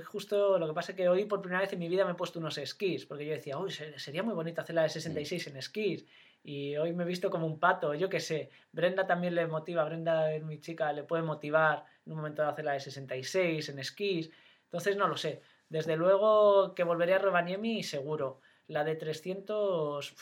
Justo 0.06 0.58
lo 0.58 0.66
que 0.66 0.74
pasa 0.74 0.92
es 0.92 0.96
que 0.96 1.08
hoy 1.08 1.24
por 1.24 1.40
primera 1.40 1.60
vez 1.60 1.72
en 1.72 1.78
mi 1.78 1.88
vida 1.88 2.04
me 2.04 2.12
he 2.12 2.14
puesto 2.14 2.38
unos 2.38 2.58
esquís, 2.58 3.06
porque 3.06 3.26
yo 3.26 3.32
decía, 3.32 3.58
uy, 3.58 3.70
sería 3.70 4.22
muy 4.22 4.34
bonito 4.34 4.60
hacer 4.60 4.74
la 4.74 4.82
de 4.82 4.88
66 4.88 5.46
mm. 5.46 5.50
en 5.50 5.56
esquís. 5.56 6.06
Y 6.42 6.76
hoy 6.76 6.92
me 6.92 7.04
he 7.04 7.06
visto 7.06 7.30
como 7.30 7.46
un 7.46 7.58
pato, 7.58 7.94
yo 7.94 8.08
qué 8.08 8.20
sé. 8.20 8.50
Brenda 8.72 9.06
también 9.06 9.34
le 9.34 9.46
motiva, 9.46 9.84
Brenda 9.84 10.32
es 10.32 10.42
mi 10.42 10.60
chica, 10.60 10.92
le 10.92 11.02
puede 11.02 11.22
motivar 11.22 11.84
en 12.06 12.12
un 12.12 12.18
momento 12.18 12.42
de 12.42 12.48
hacer 12.48 12.64
la 12.64 12.72
de 12.72 12.80
66 12.80 13.68
en 13.68 13.78
esquís. 13.78 14.30
Entonces 14.64 14.96
no 14.96 15.08
lo 15.08 15.16
sé. 15.16 15.40
Desde 15.68 15.96
luego 15.96 16.74
que 16.74 16.84
volveré 16.84 17.14
a 17.14 17.18
Rovaniemi 17.18 17.82
seguro. 17.82 18.40
La 18.68 18.84
de 18.84 18.96
300 18.96 20.14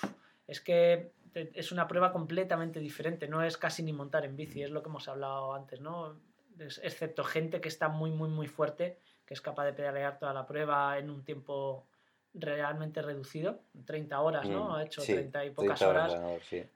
es 0.47 0.61
que 0.61 1.11
es 1.35 1.73
una 1.73 1.87
prueba 1.87 2.13
completamente 2.13 2.81
diferente, 2.81 3.29
no 3.29 3.43
es 3.43 3.57
casi 3.57 3.83
ni 3.83 3.93
montar 3.93 4.25
en 4.25 4.37
bici, 4.37 4.63
es 4.63 4.71
lo 4.71 4.83
que 4.83 4.89
hemos 4.89 5.09
hablado 5.09 5.55
antes, 5.55 5.81
¿no? 5.81 6.17
excepto 6.59 7.25
gente 7.25 7.61
que 7.61 7.69
está 7.69 7.89
muy, 7.89 8.11
muy, 8.11 8.29
muy 8.29 8.47
fuerte, 8.47 8.99
que 9.27 9.35
es 9.35 9.41
capaz 9.41 9.67
de 9.67 9.73
pedalear 9.73 10.19
toda 10.19 10.33
la 10.33 10.47
prueba 10.47 10.99
en 10.99 11.11
un 11.11 11.23
tiempo 11.23 11.87
realmente 12.33 13.03
reducido, 13.03 13.61
30 13.85 14.21
horas, 14.21 14.49
¿no? 14.49 14.71
Mm, 14.71 14.73
ha 14.73 14.85
hecho 14.85 15.03
30 15.03 15.45
y 15.45 15.51
pocas 15.51 15.83
horas, 15.83 16.17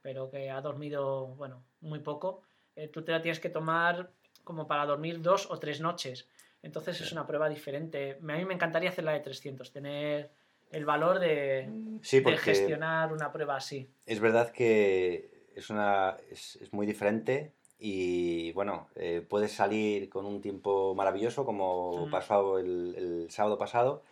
pero 0.02 0.30
que 0.30 0.50
ha 0.50 0.60
dormido, 0.60 1.28
bueno, 1.28 1.62
muy 1.80 2.00
poco. 2.00 2.42
Eh, 2.76 2.88
tú 2.88 3.02
te 3.02 3.12
la 3.12 3.20
tienes 3.20 3.40
que 3.40 3.50
tomar 3.50 4.10
como 4.44 4.66
para 4.66 4.86
dormir 4.86 5.20
dos 5.20 5.50
o 5.50 5.58
tres 5.58 5.80
noches. 5.80 6.28
Entonces 6.62 7.00
es 7.00 7.12
una 7.12 7.26
prueba 7.26 7.48
diferente. 7.48 8.18
A 8.20 8.36
mí 8.36 8.44
me 8.44 8.54
encantaría 8.54 8.90
hacer 8.90 9.04
la 9.04 9.12
de 9.12 9.20
300, 9.20 9.72
tener 9.72 10.30
el 10.70 10.84
valor 10.84 11.18
de, 11.18 11.68
gestionar 12.02 13.12
una 13.12 13.32
prueba 13.32 13.56
así. 13.56 13.90
Es 14.06 14.20
verdad 14.20 14.50
que 14.50 15.48
es, 15.54 15.70
una, 15.70 16.16
es, 16.30 16.58
muy 16.72 16.86
diferente 16.86 17.54
y 17.78 18.52
bueno, 18.52 18.88
eh, 18.94 19.24
puedes 19.26 19.52
salir 19.52 20.08
con 20.08 20.26
un 20.26 20.40
tiempo 20.40 20.94
maravilloso 20.94 21.44
como 21.44 22.06
mm. 22.06 22.10
pasó 22.10 22.58
el, 22.58 23.26
sábado 23.30 23.58
pasado 23.58 24.02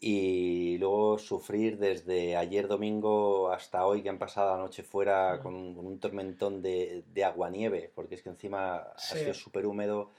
y 0.00 0.78
luego 0.78 1.18
sufrir 1.18 1.78
desde 1.78 2.36
ayer 2.36 2.68
domingo 2.68 3.50
hasta 3.50 3.84
hoy 3.86 4.02
que 4.02 4.08
han 4.08 4.18
pasado 4.18 4.56
la 4.56 4.62
noche 4.62 4.82
fuera 4.82 5.36
mm. 5.36 5.42
con, 5.42 5.54
un, 5.54 6.00
tormentón 6.00 6.60
de, 6.60 7.04
de 7.12 7.24
agua-nieve, 7.24 7.90
porque 7.94 8.16
es 8.16 8.22
que 8.22 8.28
encima 8.28 8.76
ha 8.76 8.98
sido 8.98 9.32
súper 9.32 9.66
húmedo 9.66 10.10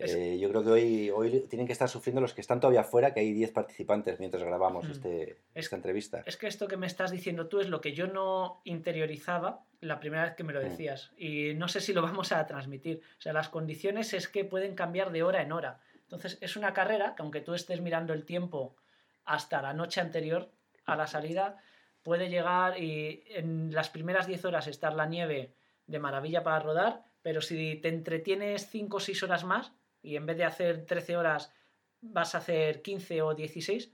Eh, 0.00 0.38
yo 0.38 0.48
creo 0.48 0.62
que 0.62 0.70
hoy, 0.70 1.10
hoy 1.10 1.40
tienen 1.48 1.66
que 1.66 1.72
estar 1.72 1.88
sufriendo 1.88 2.20
los 2.20 2.34
que 2.34 2.40
están 2.40 2.60
todavía 2.60 2.84
fuera, 2.84 3.12
que 3.12 3.20
hay 3.20 3.32
10 3.32 3.52
participantes 3.52 4.18
mientras 4.20 4.42
grabamos 4.44 4.86
Mm. 4.86 4.90
este, 4.92 5.22
Es- 5.54 5.64
esta 5.66 5.76
entrevista. 5.76 6.22
Es 6.26 6.36
que 6.36 6.46
esto 6.46 6.68
que 6.68 6.76
me 6.76 6.86
estás 6.86 7.10
diciendo 7.10 7.46
tú 7.48 7.60
es 7.60 7.68
lo 7.68 7.80
que 7.80 7.92
yo 7.92 8.06
no 8.06 8.60
interiorizaba 8.64 9.64
la 9.80 10.00
primera 10.00 10.24
vez 10.24 10.34
que 10.34 10.44
me 10.44 10.52
lo 10.52 10.60
Mm. 10.60 10.64
decías. 10.64 11.12
Y 11.16 11.54
no 11.54 11.68
sé 11.68 11.80
si 11.80 11.92
lo 11.92 12.02
vamos 12.20 12.32
a 12.32 12.46
transmitir. 12.46 13.00
O 13.18 13.20
sea, 13.20 13.32
las 13.32 13.48
condiciones 13.48 14.12
es 14.12 14.28
que 14.28 14.44
pueden 14.44 14.74
cambiar 14.74 15.10
de 15.12 15.22
hora 15.22 15.42
en 15.42 15.52
hora. 15.52 15.80
Entonces, 16.02 16.38
es 16.40 16.56
una 16.56 16.72
carrera 16.72 17.14
que 17.14 17.22
aunque 17.22 17.40
tú 17.40 17.54
estés 17.54 17.80
mirando 17.80 18.12
el 18.14 18.24
tiempo 18.24 18.76
hasta 19.24 19.60
la 19.60 19.74
noche 19.74 20.00
anterior 20.00 20.50
a 20.86 20.96
la 20.96 21.06
salida, 21.06 21.58
puede 22.02 22.30
llegar 22.30 22.78
y 22.82 23.24
en 23.28 23.72
las 23.74 23.90
primeras 23.90 24.26
10 24.26 24.44
horas 24.46 24.66
estar 24.68 24.94
la 24.94 25.04
nieve 25.06 25.52
de 25.86 25.98
maravilla 25.98 26.42
para 26.42 26.60
rodar, 26.60 27.02
pero 27.20 27.42
si 27.42 27.76
te 27.76 27.88
entretienes 27.88 28.68
5 28.70 28.96
o 28.96 29.00
6 29.00 29.22
horas 29.22 29.44
más 29.44 29.72
y 30.02 30.16
en 30.16 30.26
vez 30.26 30.36
de 30.36 30.44
hacer 30.44 30.86
13 30.86 31.16
horas 31.16 31.52
vas 32.00 32.34
a 32.34 32.38
hacer 32.38 32.82
15 32.82 33.22
o 33.22 33.34
16, 33.34 33.92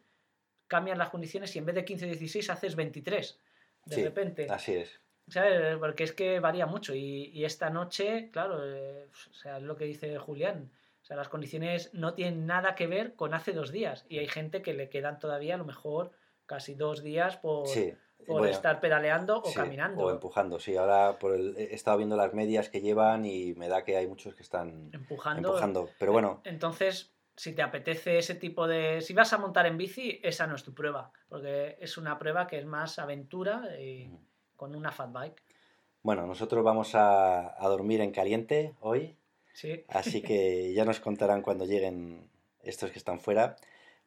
cambian 0.66 0.98
las 0.98 1.11
condiciones 1.11 1.55
y 1.57 1.59
en 1.59 1.66
vez 1.66 1.74
de 1.74 1.84
15 1.84 2.05
o 2.07 2.09
16 2.09 2.50
haces 2.50 2.76
23 2.76 3.38
de 3.86 3.94
Sí, 3.94 4.05
repente. 4.05 4.46
Así 4.50 4.74
es. 4.74 5.00
¿Sabes? 5.28 5.76
Porque 5.78 6.05
es 6.05 6.12
que 6.12 6.38
varía 6.40 6.66
mucho. 6.66 6.94
Y, 6.94 7.30
y 7.32 7.44
esta 7.44 7.70
noche, 7.70 8.28
claro, 8.30 8.61
eh, 8.62 9.09
o 9.30 9.34
sea, 9.34 9.57
es 9.57 9.62
lo 9.62 9.76
que 9.76 9.86
dice 9.86 10.18
Julián. 10.18 10.70
O 11.02 11.07
sea, 11.07 11.16
las 11.16 11.28
condiciones 11.28 11.92
no 11.94 12.14
tienen 12.14 12.46
nada 12.46 12.74
que 12.74 12.86
ver 12.86 13.14
con 13.14 13.34
hace 13.34 13.52
dos 13.52 13.72
días. 13.72 14.05
Y 14.09 14.18
hay 14.18 14.26
gente 14.26 14.62
que 14.62 14.74
le 14.74 14.88
quedan 14.90 15.18
todavía 15.18 15.55
a 15.55 15.59
lo 15.59 15.64
mejor 15.64 16.12
casi 16.46 16.74
dos 16.74 17.02
días 17.02 17.36
por, 17.38 17.66
Sí. 17.68 17.94
Por 18.27 18.39
bueno, 18.41 18.53
estar 18.55 18.81
pedaleando 18.81 19.41
o 19.41 19.45
sí, 19.47 19.55
caminando. 19.55 20.05
O 20.05 20.11
empujando, 20.11 20.59
sí. 20.59 20.77
Ahora 20.77 21.18
por 21.18 21.35
el- 21.35 21.57
he 21.57 21.75
estado 21.75 21.97
viendo 21.99 22.16
las 22.16 22.33
medias 22.35 22.68
que 22.68 22.81
llevan 22.81 23.25
y 23.25 23.55
me 23.55 23.68
da 23.68 23.85
que 23.85 23.97
hay 23.97 24.07
muchos 24.07 24.35
que 24.35 24.43
están 24.43 24.91
empujando. 24.93 25.49
empujando. 25.49 25.89
Pero 25.99 26.12
bueno, 26.12 26.41
Entonces, 26.45 27.12
si 27.37 27.53
te 27.53 27.62
apetece 27.62 28.18
ese 28.18 28.35
tipo 28.37 28.66
de... 28.68 29.01
Si 29.01 29.12
vas 29.14 29.33
a 29.33 29.39
montar 29.39 29.66
en 29.66 29.77
bici, 29.77 30.20
esa 30.22 30.47
no 30.47 30.55
es 30.55 30.62
tu 30.64 30.72
prueba. 30.75 31.12
Porque 31.29 31.77
es 31.81 31.99
una 31.99 32.18
prueba 32.18 32.47
que 32.47 32.59
es 32.59 32.66
más 32.66 32.99
aventura 32.99 33.68
y 33.81 34.11
con 34.57 34.75
una 34.77 34.93
fat 34.93 35.11
bike. 35.12 35.43
bueno, 36.03 36.27
nosotros 36.27 36.62
vamos 36.64 36.95
a, 36.95 37.61
a 37.62 37.68
dormir 37.68 38.01
en 38.01 38.12
caliente 38.12 38.75
hoy. 38.81 39.16
Sí. 39.53 39.85
Así 39.89 40.22
que 40.22 40.72
ya 40.75 40.85
nos 40.85 41.01
contarán 41.01 41.43
cuando 41.43 41.64
lleguen 41.64 42.29
estos 42.62 42.91
que 42.93 42.99
están 42.99 43.20
fuera. 43.20 43.57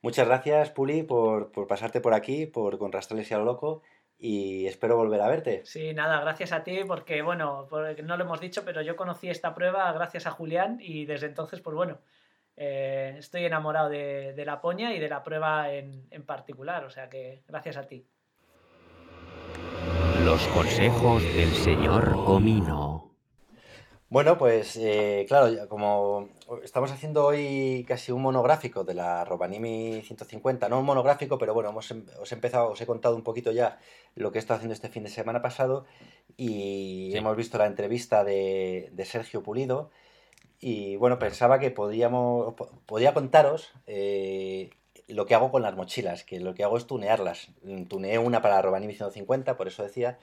Muchas 0.02 0.28
gracias, 0.28 0.70
Puli, 0.70 1.02
por, 1.04 1.52
por 1.52 1.66
pasarte 1.68 2.02
por 2.02 2.14
aquí, 2.14 2.46
por 2.46 2.78
con 2.78 2.92
Rastrales 2.92 3.30
y 3.32 3.34
a 3.34 3.40
lo 3.40 3.46
loco. 3.46 3.82
Y 4.20 4.66
espero 4.66 4.98
volver 4.98 5.22
a 5.22 5.28
verte. 5.28 5.62
Sí, 5.66 5.94
nada, 5.94 6.20
gracias 6.22 6.52
a 6.52 6.64
ti, 6.64 6.80
porque 6.88 7.22
bueno, 7.22 7.68
porque 7.70 8.02
no 8.02 8.18
lo 8.18 8.24
hemos 8.24 8.40
dicho, 8.40 8.64
pero 8.66 8.82
yo 8.82 8.96
conocí 8.96 9.30
esta 9.30 9.54
prueba 9.54 9.92
gracias 9.94 10.26
a 10.26 10.32
Julián 10.32 10.80
y 10.82 11.06
desde 11.06 11.28
entonces, 11.28 11.62
pues 11.62 11.76
bueno, 11.76 12.00
eh, 12.56 13.16
estoy 13.20 13.46
enamorado 13.46 13.90
de, 13.90 14.34
de 14.34 14.46
la 14.46 14.60
poña 14.60 14.94
y 14.96 15.00
de 15.00 15.10
la 15.10 15.22
prueba 15.24 15.72
en, 15.72 16.08
en 16.10 16.26
particular, 16.26 16.84
o 16.86 16.90
sea 16.90 17.10
que 17.10 17.44
gracias 17.48 17.78
a 17.78 17.84
ti. 17.84 18.08
Los 20.26 20.48
consejos 20.48 21.22
del 21.22 21.50
señor 21.54 22.14
Comino. 22.26 23.17
Bueno, 24.10 24.38
pues 24.38 24.78
eh, 24.78 25.26
claro, 25.28 25.50
ya 25.50 25.68
como 25.68 26.30
estamos 26.64 26.92
haciendo 26.92 27.26
hoy 27.26 27.84
casi 27.86 28.14
un 28.14 28.22
monográfico 28.22 28.86
de 28.86 28.94
la 28.94 29.26
Robanimi 29.26 30.02
150, 30.02 30.70
no 30.70 30.80
un 30.80 30.86
monográfico, 30.86 31.38
pero 31.38 31.54
bueno, 31.54 31.72
hemos, 31.72 31.92
em- 31.92 32.06
os 32.22 32.32
he 32.32 32.36
empezado, 32.36 32.70
os 32.72 32.80
he 32.80 32.86
contado 32.86 33.18
un 33.18 33.24
poquito 33.24 33.52
ya 33.52 33.80
lo 34.16 34.32
que 34.32 34.38
he 34.38 34.40
estado 34.40 34.58
haciendo 34.60 34.74
este 34.76 34.88
fin 34.88 35.04
de 35.04 35.10
semana 35.10 35.42
pasado 35.42 35.86
y 36.38 37.10
Sí. 37.12 37.18
hemos 37.18 37.36
visto 37.36 37.58
la 37.58 37.66
entrevista 37.66 38.24
de, 38.24 38.90
de 38.94 39.06
Sergio 39.06 39.44
Pulido 39.44 39.90
y 40.62 40.96
bueno, 40.96 41.20
pensaba 41.20 41.60
que 41.60 41.70
podíamos, 41.72 42.54
po- 42.54 42.70
podía 42.86 43.14
contaros 43.14 43.74
eh, 43.88 44.70
lo 45.10 45.26
que 45.26 45.36
hago 45.36 45.52
con 45.52 45.64
las 45.64 45.76
mochilas, 45.76 46.24
que 46.24 46.40
lo 46.40 46.54
que 46.56 46.64
hago 46.64 46.78
es 46.78 46.88
tunearlas. 46.88 47.50
Tuneé 47.90 48.20
una 48.20 48.42
para 48.42 48.56
la 48.56 48.62
Robanimi 48.62 48.94
150, 48.94 49.58
por 49.58 49.68
eso 49.68 49.84
decía, 49.84 50.18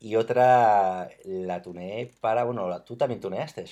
y 0.00 0.16
otra 0.16 1.10
la 1.24 1.62
tuneé 1.62 2.12
para, 2.20 2.44
bueno, 2.44 2.68
la- 2.68 2.84
tú 2.84 2.96
también 2.96 3.20
tuneaste. 3.20 3.66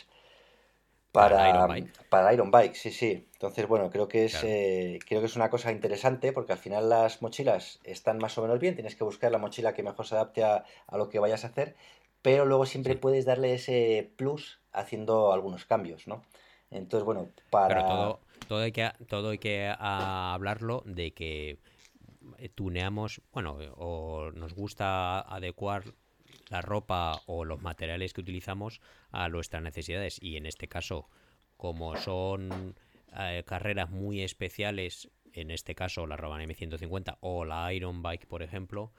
Para 1.12 1.34
Para, 1.34 1.48
Iron 1.48 1.66
Bike. 1.66 1.92
para 2.10 2.32
Iron 2.34 2.50
Bike, 2.50 2.74
sí, 2.76 2.90
sí. 2.92 3.26
Entonces, 3.32 3.66
bueno, 3.66 3.90
creo 3.90 4.06
que 4.06 4.26
es, 4.26 4.34
Claro. 4.34 4.44
eh, 4.44 4.98
creo 5.06 5.20
que 5.20 5.26
es 5.26 5.36
una 5.36 5.48
cosa 5.50 5.72
interesante 5.72 6.32
porque 6.32 6.52
al 6.52 6.58
final 6.58 6.90
las 6.90 7.22
mochilas 7.22 7.80
están 7.84 8.18
más 8.18 8.36
o 8.36 8.42
menos 8.42 8.58
bien, 8.60 8.74
tienes 8.74 8.96
que 8.96 9.04
buscar 9.04 9.32
la 9.32 9.38
mochila 9.38 9.72
que 9.74 9.82
mejor 9.82 10.06
se 10.06 10.14
adapte 10.14 10.44
a, 10.44 10.64
a 10.86 10.98
lo 10.98 11.08
que 11.08 11.18
vayas 11.18 11.44
a 11.44 11.48
hacer, 11.48 11.74
pero 12.20 12.44
luego 12.44 12.66
siempre 12.66 12.94
Sí. 12.94 12.96
puedes 12.96 13.24
darle 13.24 13.54
ese 13.54 14.12
plus 14.16 14.60
haciendo 14.72 15.32
algunos 15.32 15.64
cambios, 15.64 16.06
¿no? 16.06 16.22
Entonces, 16.70 17.04
bueno, 17.06 17.30
para... 17.50 17.66
Pero 17.66 17.84
todo, 17.84 18.20
todo 18.48 18.60
hay 18.60 18.72
que, 18.72 18.90
todo 19.08 19.30
hay 19.30 19.38
que 19.38 19.68
a- 19.68 20.34
hablarlo 20.34 20.82
de 20.86 21.12
que 21.12 21.58
tuneamos, 22.54 23.22
bueno, 23.32 23.58
o 23.76 24.30
nos 24.34 24.54
gusta 24.54 25.20
adecuar 25.20 25.84
la 26.48 26.62
ropa 26.62 27.22
o 27.26 27.44
los 27.44 27.62
materiales 27.62 28.12
que 28.12 28.20
utilizamos 28.20 28.80
a 29.10 29.28
nuestras 29.28 29.62
necesidades. 29.62 30.18
Y 30.22 30.36
en 30.36 30.46
este 30.46 30.68
caso, 30.68 31.08
como 31.56 31.96
son 31.96 32.76
eh, 33.18 33.42
carreras 33.46 33.90
muy 33.90 34.22
especiales, 34.22 35.10
en 35.32 35.50
este 35.50 35.74
caso 35.74 36.06
la 36.06 36.16
Roban 36.16 36.40
M150 36.48 37.18
o 37.20 37.44
la 37.44 37.72
Iron 37.72 38.02
Bike, 38.02 38.26
por 38.26 38.42
ejemplo, 38.42 38.92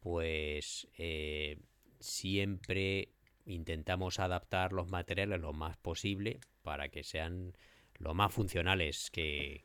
pues 0.00 0.88
eh, 0.98 1.58
siempre 2.00 3.10
intentamos 3.46 4.18
adaptar 4.18 4.72
los 4.72 4.90
materiales 4.90 5.40
lo 5.40 5.52
más 5.52 5.76
posible 5.76 6.40
para 6.62 6.88
que 6.88 7.04
sean 7.04 7.56
lo 7.98 8.14
más 8.14 8.32
funcionales 8.32 9.10
que, 9.10 9.64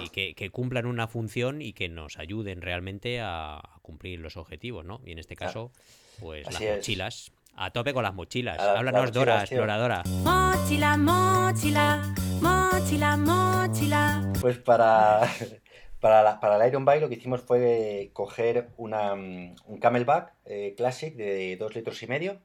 y 0.00 0.08
que, 0.08 0.34
que 0.34 0.50
cumplan 0.50 0.86
una 0.86 1.08
función 1.08 1.60
y 1.60 1.72
que 1.72 1.88
nos 1.88 2.18
ayuden 2.18 2.62
realmente 2.62 3.20
a, 3.20 3.58
a 3.58 3.78
cumplir 3.82 4.20
los 4.20 4.36
objetivos, 4.36 4.84
¿no? 4.84 5.00
Y 5.04 5.12
en 5.12 5.18
este 5.18 5.36
caso, 5.36 5.72
pues 6.20 6.46
Así 6.46 6.54
las 6.54 6.62
es. 6.62 6.76
mochilas. 6.76 7.30
A 7.56 7.70
tope 7.72 7.92
con 7.94 8.02
las 8.02 8.14
mochilas. 8.14 8.56
La- 8.58 8.72
Háblanos, 8.78 9.02
las 9.02 9.12
Dora, 9.12 9.40
exploradora. 9.40 10.02
Mochila, 10.22 10.96
mochila, 10.96 12.14
mochila, 12.40 13.16
mochila. 13.16 14.32
Pues 14.40 14.58
para, 14.58 15.20
para, 16.00 16.22
la, 16.22 16.40
para 16.40 16.56
el 16.62 16.68
Iron 16.68 16.84
Bike 16.84 17.00
lo 17.02 17.08
que 17.08 17.14
hicimos 17.14 17.40
fue 17.42 18.10
coger 18.12 18.70
una, 18.76 19.14
mm, 19.14 19.54
un 19.66 19.78
Camelback 19.78 20.32
eh, 20.46 20.74
Classic 20.76 21.14
de 21.14 21.56
2 21.56 21.74
litros 21.76 22.02
y 22.02 22.06
medio 22.08 22.40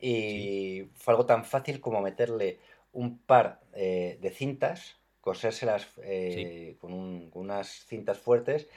y 0.00 0.88
fue 0.94 1.12
algo 1.12 1.26
tan 1.26 1.44
fácil 1.44 1.80
como 1.80 2.00
meterle 2.00 2.58
un 2.92 3.18
par 3.18 3.60
eh, 3.72 4.18
de 4.20 4.30
cintas, 4.30 4.96
cosérselas 5.20 5.86
eh, 6.02 6.76
con, 6.80 6.92
un- 6.92 7.30
con 7.30 7.42
unas 7.42 7.68
cintas 7.86 8.18
fuertes 8.18 8.68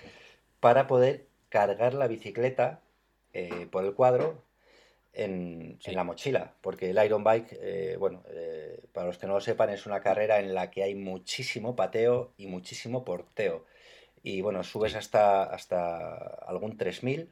para 0.59 0.87
poder 0.87 1.27
cargar 1.49 1.93
la 1.93 2.07
bicicleta 2.07 2.81
eh, 3.39 3.67
por 3.71 3.85
el 3.85 3.93
cuadro 3.93 4.43
en, 5.13 5.77
Sí. 5.79 5.91
en 5.91 5.95
la 5.95 6.03
mochila, 6.03 6.53
porque 6.61 6.89
el 6.89 7.03
Iron 7.05 7.23
Bike, 7.23 7.57
eh, 7.61 7.95
bueno, 7.99 8.23
eh, 8.29 8.79
para 8.93 9.07
los 9.07 9.17
que 9.17 9.27
no 9.27 9.33
lo 9.33 9.41
sepan, 9.41 9.69
es 9.69 9.85
una 9.85 10.01
carrera 10.01 10.39
en 10.39 10.53
la 10.53 10.69
que 10.71 10.83
hay 10.83 10.95
muchísimo 10.95 11.75
pateo 11.75 12.33
y 12.37 12.47
muchísimo 12.47 13.03
porteo. 13.05 13.65
Y 14.23 14.41
bueno, 14.41 14.63
subes 14.63 14.91
Sí. 14.93 14.97
hasta, 14.97 15.43
hasta 15.43 16.15
algún 16.51 16.77
3000 16.77 17.29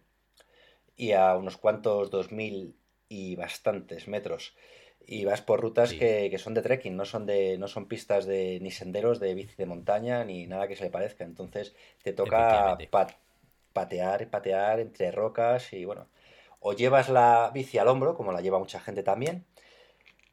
y 0.95 1.11
a 1.11 1.35
unos 1.35 1.57
cuantos 1.57 2.09
2000 2.09 2.75
y 3.09 3.35
bastantes 3.35 4.07
metros. 4.07 4.55
Y 5.07 5.25
vas 5.25 5.41
por 5.41 5.61
rutas 5.61 5.91
Sí. 5.91 5.99
que, 5.99 6.29
que 6.31 6.37
son 6.39 6.53
de 6.55 6.61
trekking, 6.63 6.95
no 6.95 7.05
son 7.05 7.25
de, 7.25 7.57
no 7.57 7.67
son 7.67 7.87
pistas 7.87 8.25
de 8.25 8.59
ni 8.61 8.71
senderos 8.71 9.19
de 9.19 9.35
bici 9.35 9.55
de 9.55 9.65
montaña 9.67 10.23
ni 10.25 10.47
nada 10.47 10.67
que 10.67 10.75
se 10.75 10.85
le 10.85 10.89
parezca. 10.89 11.23
Entonces 11.23 11.75
te 12.03 12.13
toca. 12.13 12.75
Pa- 13.75 13.81
patear, 13.83 14.29
patear 14.29 14.79
entre 14.79 15.11
rocas 15.11 15.73
y 15.73 15.85
bueno, 15.85 16.07
o 16.59 16.73
llevas 16.73 17.09
la 17.09 17.51
bici 17.53 17.77
al 17.77 17.87
hombro, 17.89 18.15
como 18.15 18.31
la 18.31 18.41
lleva 18.41 18.59
mucha 18.59 18.79
gente 18.79 19.03
también, 19.03 19.45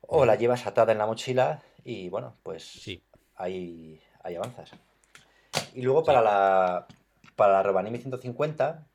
o 0.03 0.24
la 0.24 0.36
llevas 0.36 0.66
atada 0.66 0.93
en 0.93 0.99
la 0.99 1.07
mochila 1.07 1.62
y 1.84 2.09
bueno, 2.09 2.34
pues 2.43 2.62
Sí. 2.64 3.03
ahí, 3.36 4.01
ahí 4.22 4.36
avanzas. 4.36 4.70
Y 5.74 5.82
luego 5.82 6.05
para 6.05 6.22
la, 6.22 6.86
para 7.36 7.55
la 7.55 7.62
Robanimi 7.62 7.99
150, 7.99 8.86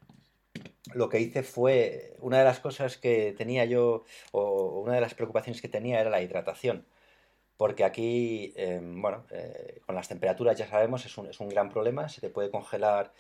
lo 0.94 1.10
que 1.10 1.20
hice 1.20 1.44
fue, 1.44 2.16
una 2.22 2.40
de 2.40 2.46
las 2.46 2.60
cosas 2.60 2.98
que 2.98 3.34
tenía 3.38 3.66
yo, 3.66 4.06
o 4.32 4.82
una 4.82 4.94
de 4.96 5.02
las 5.02 5.14
preocupaciones 5.14 5.62
que 5.62 5.68
tenía 5.70 6.00
era 6.00 6.10
la 6.10 6.22
hidratación. 6.22 6.86
Porque 7.58 7.84
aquí, 7.84 8.54
eh, 8.56 8.80
bueno, 8.84 9.26
eh, 9.32 9.82
con 9.86 9.96
las 9.96 10.08
temperaturas 10.08 10.58
ya 10.58 10.68
sabemos, 10.68 11.06
es 11.06 11.18
un, 11.18 11.28
es 11.28 11.40
un 11.40 11.50
gran 11.50 11.70
problema, 11.70 12.10
se 12.10 12.22
te 12.22 12.30
puede 12.30 12.52
congelar 12.52 13.14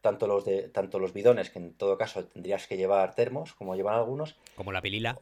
tanto 0.00 0.26
los, 0.26 0.44
de, 0.44 0.68
tanto 0.68 0.98
los 0.98 1.12
bidones, 1.12 1.50
que 1.50 1.58
en 1.58 1.74
todo 1.74 1.98
caso 1.98 2.24
tendrías 2.26 2.66
que 2.66 2.76
llevar 2.76 3.14
termos, 3.14 3.54
como 3.54 3.74
llevan 3.76 3.94
algunos, 3.96 4.36
Como 4.56 4.72
la 4.72 4.80
pilila. 4.82 5.18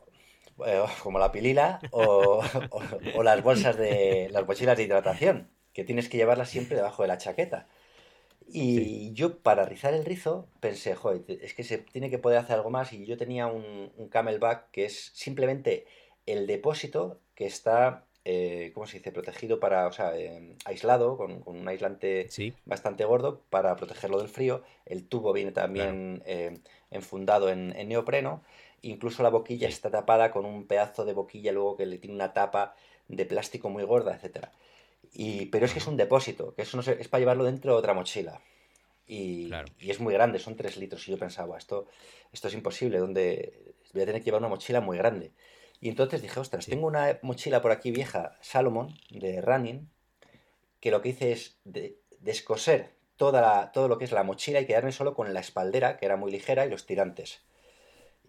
eh, 0.67 0.83
como 1.03 1.19
la 1.19 1.33
pilila 1.33 1.81
o, 1.91 2.43
o- 2.71 2.83
o 3.19 3.23
las 3.23 3.43
bolsas 3.43 3.77
de 3.77 4.29
las 4.33 4.47
mochilas 4.47 4.77
de 4.77 4.85
hidratación, 4.85 5.49
que 5.73 5.85
tienes 5.85 6.09
que 6.09 6.17
llevarlas 6.17 6.51
siempre 6.51 6.77
debajo 6.77 7.03
de 7.03 7.09
la 7.09 7.19
chaqueta. 7.19 7.67
Y 8.47 9.13
yo 9.15 9.39
para 9.39 9.65
rizar 9.65 9.95
el 9.95 10.05
rizo 10.05 10.49
pensé, 10.61 10.95
joder, 10.95 11.25
es 11.43 11.55
que 11.55 11.65
se 11.65 11.79
tiene 11.79 12.11
que 12.11 12.19
poder 12.19 12.39
hacer 12.39 12.57
algo 12.57 12.71
más 12.71 12.93
y 12.93 13.07
yo 13.07 13.17
tenía 13.17 13.47
un, 13.47 13.91
un 13.97 14.09
camelback 14.09 14.71
que 14.71 14.85
es 14.85 15.13
simplemente 15.15 15.87
el 16.27 16.47
depósito 16.47 17.21
que 17.35 17.47
está 17.47 18.05
eh, 18.25 18.71
¿cómo 18.75 18.87
se 18.87 18.99
dice? 18.99 19.13
Protegido 19.13 19.61
para, 19.61 19.87
o 19.87 19.93
sea, 19.93 20.17
eh, 20.19 20.57
aislado, 20.65 21.17
con, 21.17 21.41
con 21.41 21.57
un 21.59 21.69
aislante 21.69 22.29
Sí, 22.31 22.55
bastante 22.65 23.05
gordo 23.05 23.43
para 23.51 23.77
protegerlo 23.77 24.19
del 24.19 24.29
frío. 24.29 24.63
El 24.87 25.07
tubo 25.07 25.33
viene 25.33 25.53
también 25.53 26.23
eh, 26.27 26.59
enfundado 26.91 27.51
en, 27.51 27.75
en 27.77 27.89
neopreno. 27.89 28.43
Incluso 28.83 29.23
la 29.23 29.31
boquilla 29.31 29.69
Sí. 29.69 29.75
está 29.75 29.91
tapada 29.91 30.31
con 30.31 30.45
un 30.45 30.67
pedazo 30.67 31.05
de 31.05 31.13
boquilla 31.15 31.53
luego 31.53 31.77
que 31.77 31.87
le 31.87 31.99
tiene 31.99 32.15
una 32.17 32.33
tapa 32.33 32.75
de 33.09 33.25
plástico 33.27 33.69
muy 33.71 33.85
gorda, 33.85 34.15
etcétera. 34.15 34.53
Y, 35.13 35.47
pero 35.47 35.67
es 35.67 35.73
que 35.73 35.79
es 35.79 35.87
un 35.87 35.97
depósito, 35.97 36.55
que 36.55 36.63
eso 36.63 36.77
no 36.77 36.83
se- 36.83 37.01
es 37.01 37.09
para 37.09 37.21
llevarlo 37.21 37.45
dentro 37.45 37.73
de 37.73 37.79
otra 37.79 37.95
mochila. 37.95 38.41
Y, 39.07 39.49
Claro. 39.49 39.69
y 39.79 39.91
es 39.91 40.01
muy 40.01 40.15
grande, 40.15 40.39
son 40.39 40.57
3 40.57 40.77
litros. 40.77 41.07
Y 41.09 41.13
yo 41.13 41.19
pensaba, 41.19 41.59
esto, 41.59 41.87
esto 42.33 42.49
es 42.49 42.55
imposible, 42.55 42.99
donde 42.99 43.75
voy 43.93 44.03
a 44.03 44.07
tener 44.07 44.21
que 44.23 44.27
llevar 44.27 44.41
una 44.41 44.49
mochila 44.49 44.81
muy 44.81 44.97
grande. 44.99 45.33
Y 45.85 45.91
entonces 45.91 46.23
dije, 46.23 46.41
ostras, 46.41 46.65
Sí. 46.65 46.71
tengo 46.71 46.87
una 46.87 47.19
mochila 47.21 47.61
por 47.61 47.71
aquí 47.71 47.91
vieja, 47.91 48.39
Salomon, 48.41 48.99
de 49.11 49.43
Running, 49.43 49.87
que 50.81 50.91
lo 50.91 51.03
que 51.03 51.11
hice 51.11 51.33
es 51.33 51.59
de- 51.65 51.99
descoser 52.21 52.95
toda 53.19 53.43
la- 53.43 53.71
todo 53.71 53.87
lo 53.87 53.99
que 53.99 54.07
es 54.07 54.13
la 54.13 54.23
mochila 54.23 54.63
y 54.63 54.67
quedarme 54.67 54.93
solo 54.93 55.13
con 55.15 55.35
la 55.35 55.41
espaldera, 55.41 55.99
que 55.99 56.07
era 56.07 56.17
muy 56.17 56.33
ligera, 56.33 56.65
y 56.65 56.71
los 56.71 56.87
tirantes. 56.87 57.43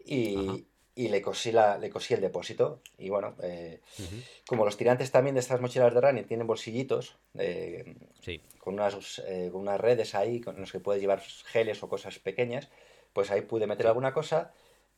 Y, 0.03 0.65
y 0.95 1.07
le, 1.07 1.21
cosí 1.21 1.53
la, 1.53 1.77
le 1.77 1.89
cosí 1.89 2.13
el 2.13 2.19
depósito. 2.19 2.81
Y 2.97 3.07
bueno, 3.09 3.37
eh, 3.41 3.79
ujú, 3.99 4.21
como 4.47 4.65
los 4.65 4.75
tirantes 4.75 5.11
también 5.11 5.35
de 5.35 5.39
estas 5.39 5.61
mochilas 5.61 5.93
de 5.93 6.01
running 6.01 6.25
tienen 6.27 6.47
bolsillitos, 6.47 7.15
eh, 7.35 7.95
sí, 8.19 8.41
con, 8.59 8.73
unas, 8.73 9.19
eh, 9.27 9.47
con 9.49 9.61
unas 9.61 9.79
redes 9.79 10.13
ahí 10.13 10.41
con 10.41 10.59
los 10.59 10.73
que 10.73 10.81
puedes 10.81 11.01
llevar 11.01 11.21
geles 11.21 11.81
o 11.83 11.87
cosas 11.87 12.19
pequeñas, 12.19 12.67
pues 13.13 13.31
ahí 13.31 13.43
pude 13.43 13.65
meter 13.65 13.87
alguna 13.87 14.13
cosa, 14.13 14.51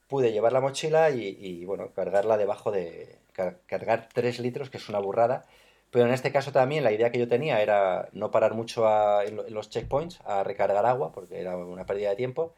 pude 0.08 0.32
llevar 0.32 0.54
la 0.54 0.62
mochila 0.62 1.10
y, 1.12 1.66
bueno, 1.66 1.92
cargarla 1.94 2.38
debajo 2.38 2.72
de... 2.72 3.18
car- 3.34 3.60
cargar 3.68 4.10
3 4.14 4.40
litros, 4.40 4.70
que 4.70 4.78
es 4.78 4.90
una 4.90 5.00
burrada. 5.00 5.46
Pero 5.92 6.06
en 6.06 6.14
este 6.14 6.32
caso 6.32 6.52
también 6.52 6.84
la 6.84 6.92
idea 6.92 7.12
que 7.12 7.20
yo 7.20 7.28
tenía 7.28 7.62
era 7.62 8.10
no 8.14 8.32
parar 8.32 8.54
mucho 8.54 8.88
a- 8.88 9.24
en 9.26 9.38
los 9.54 9.70
checkpoints 9.70 10.20
a 10.26 10.44
recargar 10.44 10.86
agua, 10.86 11.12
porque 11.12 11.40
era 11.42 11.58
una 11.58 11.86
pérdida 11.86 12.10
de 12.12 12.16
tiempo. 12.18 12.54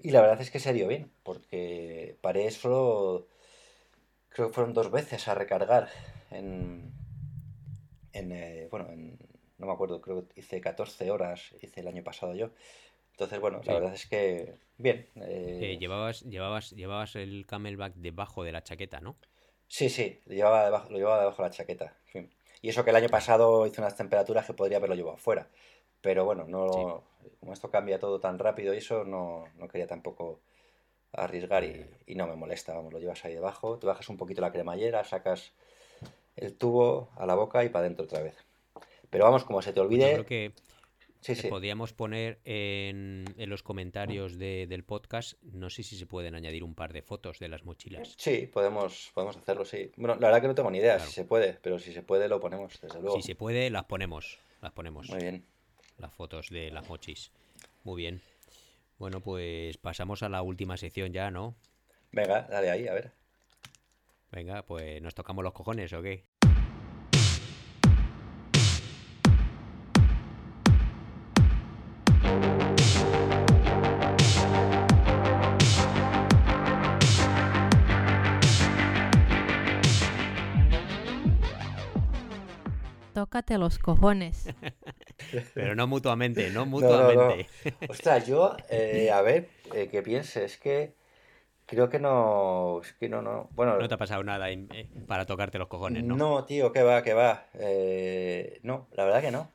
Y 0.00 0.10
la 0.12 0.20
verdad 0.22 0.40
es 0.40 0.50
que 0.50 0.60
se 0.60 0.72
dio 0.72 0.88
bien, 0.88 1.10
porque 1.24 2.16
paré 2.22 2.50
solo, 2.52 3.26
creo 4.30 4.48
que 4.48 4.54
fueron 4.54 4.72
dos 4.74 4.90
veces 4.90 5.28
a 5.28 5.34
recargar 5.34 5.88
en, 6.30 6.92
en, 8.12 8.32
eh, 8.32 8.68
bueno, 8.70 8.88
en, 8.90 9.18
no 9.58 9.66
me 9.66 9.72
acuerdo, 9.72 10.00
creo 10.00 10.26
que 10.28 10.40
hice 10.40 10.60
14 10.60 11.10
horas, 11.10 11.52
hice 11.62 11.80
el 11.80 11.88
año 11.88 12.02
pasado 12.04 12.34
yo. 12.34 12.50
Entonces, 13.18 13.40
bueno, 13.40 13.62
la 13.64 13.74
Sí. 13.74 13.74
verdad 13.74 13.94
es 13.94 14.06
que 14.06 14.54
bien. 14.78 15.08
Eh, 15.16 15.76
eh, 15.76 15.76
llevabas, 15.78 16.20
llevabas, 16.22 16.70
llevabas 16.70 17.16
el 17.16 17.44
camelback 17.46 17.94
debajo 17.96 18.44
de 18.44 18.52
la 18.52 18.62
chaqueta, 18.62 19.00
¿no? 19.00 19.16
sí, 19.66 19.88
sí, 19.88 20.20
lo 20.26 20.34
llevaba 20.34 20.64
debajo, 20.64 20.90
lo 20.90 20.98
llevaba 20.98 21.20
debajo 21.20 21.42
de 21.42 21.48
la 21.48 21.54
chaqueta. 21.54 21.94
sí. 22.12 22.28
Y 22.62 22.70
eso 22.70 22.84
que 22.84 22.90
el 22.90 22.96
año 22.96 23.08
pasado 23.10 23.66
hice 23.66 23.80
unas 23.80 23.96
temperaturas 23.96 24.46
que 24.46 24.54
podría 24.54 24.78
haberlo 24.78 24.96
llevado 24.96 25.16
fuera. 25.16 25.48
Pero 26.00 26.24
bueno, 26.24 26.44
Sí, 26.66 26.86
no, 26.86 27.04
como 27.40 27.52
esto 27.52 27.70
cambia 27.70 27.98
todo 27.98 28.20
tan 28.20 28.38
rápido 28.38 28.74
y 28.74 28.78
eso, 28.78 29.04
no, 29.04 29.46
no 29.58 29.68
quería 29.68 29.86
tampoco 29.86 30.40
arriesgar 31.12 31.64
y, 31.64 31.86
y 32.06 32.14
no 32.16 32.26
me 32.28 32.36
molesta, 32.36 32.74
vamos, 32.74 32.92
lo 32.92 33.00
llevas 33.00 33.24
ahí 33.24 33.34
debajo, 33.34 33.78
te 33.78 33.86
bajas 33.86 34.08
un 34.10 34.16
poquito 34.18 34.40
la 34.42 34.52
cremallera, 34.52 35.04
sacas 35.04 35.52
el 36.36 36.54
tubo 36.56 37.10
a 37.16 37.26
la 37.26 37.34
boca 37.36 37.64
y 37.64 37.70
para 37.70 37.84
adentro 37.86 38.06
otra 38.06 38.22
vez. 38.22 38.36
Pero 39.10 39.24
vamos, 39.24 39.44
como 39.44 39.62
se 39.62 39.72
te 39.74 39.80
pues 39.86 40.00
yo 40.00 40.10
creo 40.10 40.24
olvide, 40.24 40.26
que 40.26 40.52
sí, 41.34 41.40
eh, 41.40 41.42
sí. 41.42 41.48
podríamos 41.48 41.92
poner 41.92 42.40
en, 42.44 43.24
en 43.36 43.50
los 43.50 43.62
comentarios 43.62 44.38
de- 44.38 44.66
del 44.66 44.84
podcast, 44.84 45.34
no 45.42 45.70
sé 45.70 45.82
si 45.82 45.96
se 45.96 46.06
pueden 46.06 46.34
añadir 46.34 46.64
un 46.64 46.74
par 46.74 46.92
de 46.92 47.02
fotos 47.02 47.38
de 47.38 47.48
las 47.48 47.64
mochilas. 47.64 48.14
Sí, 48.18 48.48
podemos, 48.52 49.10
podemos 49.14 49.36
hacerlo, 49.36 49.64
sí. 49.64 49.90
Bueno, 49.96 50.14
la 50.16 50.28
verdad 50.28 50.40
que 50.42 50.48
no 50.48 50.54
tengo 50.54 50.70
ni 50.70 50.78
idea 50.78 50.98
si 50.98 51.12
se 51.12 51.24
puede, 51.24 51.54
pero 51.62 51.78
si 51.78 51.92
se 51.92 52.02
puede 52.02 52.28
lo 52.28 52.40
ponemos, 52.40 52.80
desde 52.80 52.96
Si 52.96 53.02
luego. 53.02 53.22
se 53.22 53.34
puede, 53.34 53.70
las 53.70 53.84
ponemos, 53.84 54.38
las 54.62 54.72
ponemos, 54.72 55.08
Muy 55.10 55.20
bien. 55.20 55.44
las 55.98 56.12
fotos 56.12 56.48
de 56.50 56.70
las 56.70 56.88
mochis. 56.88 57.30
Muy 57.84 58.02
bien. 58.02 58.20
Bueno, 58.98 59.20
pues 59.20 59.76
pasamos 59.78 60.22
a 60.22 60.28
la 60.28 60.42
última 60.42 60.76
sección 60.76 61.12
ya, 61.12 61.30
¿no? 61.30 61.54
Venga, 62.10 62.42
dale 62.50 62.70
ahí, 62.70 62.88
a 62.88 62.94
ver. 62.94 63.12
Venga, 64.32 64.62
pues 64.66 65.00
nos 65.00 65.14
tocamos 65.14 65.42
los 65.44 65.52
cojones, 65.52 65.92
¿o 65.92 66.02
qué? 66.02 66.24
Tócate 83.18 83.58
los 83.58 83.80
cojones. 83.80 84.46
Pero 85.54 85.74
no 85.74 85.88
mutuamente, 85.88 86.50
no 86.50 86.60
No, 86.66 86.80
no, 86.82 87.12
no. 87.14 87.28
mutuamente. 87.28 87.48
Ostras, 87.88 88.28
yo, 88.28 88.56
eh, 88.70 89.10
a 89.10 89.22
ver, 89.22 89.48
eh, 89.74 89.88
que 89.88 90.02
piense, 90.02 90.44
es 90.44 90.56
que 90.56 90.92
creo 91.66 91.88
que 91.88 91.98
no, 91.98 92.80
es 92.80 92.92
que 92.92 93.08
no, 93.08 93.20
no. 93.20 93.48
Bueno, 93.56 93.76
No 93.76 93.88
te 93.88 93.94
ha 93.94 93.98
pasado 93.98 94.22
nada 94.22 94.52
eh, 94.52 94.86
para 95.08 95.26
tocarte 95.26 95.58
los 95.58 95.66
cojones, 95.66 96.04
¿no? 96.04 96.16
no, 96.16 96.44
tío, 96.44 96.70
que 96.70 96.84
va, 96.84 97.02
que 97.02 97.12
va. 97.12 97.46
Eh, 97.54 98.60
no, 98.62 98.86
la 98.92 99.04
verdad 99.04 99.20
que 99.20 99.32
no. 99.32 99.50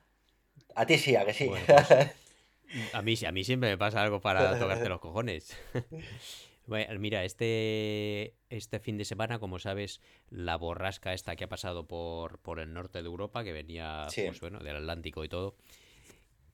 A 0.76 0.86
ti 0.86 0.97
sí, 0.97 1.16
a 1.16 1.24
que 1.24 1.34
sí. 1.34 1.47
Bueno, 1.47 1.66
pues 1.66 1.89
a 2.93 3.01
mí, 3.01 3.16
sí- 3.16 3.26
a 3.26 3.32
mí 3.32 3.45
siempre 3.45 3.70
me 3.70 3.78
pasa 3.78 4.03
algo 4.03 4.20
para 4.20 4.59
tocarte 4.59 4.89
los 4.89 4.99
cojones. 4.99 5.55
Bueno, 6.66 6.97
Mira, 6.99 7.26
este, 7.26 8.36
este 8.49 8.80
fin 8.80 8.97
de 8.97 9.05
semana, 9.05 9.39
como 9.39 9.59
sabes, 9.59 9.99
la 10.30 10.55
borrasca 10.55 11.14
esta 11.14 11.36
que 11.36 11.43
ha 11.43 11.49
pasado 11.49 11.88
por, 11.88 12.39
por 12.39 12.59
el 12.59 12.74
norte 12.74 13.01
de 13.01 13.07
Europa, 13.07 13.43
que 13.43 13.51
venía, 13.51 14.07
Sí. 14.09 14.24
pues 14.26 14.39
bueno, 14.39 14.59
del 14.59 14.78
Atlántico 14.78 15.24
y 15.26 15.30
todo, 15.30 15.57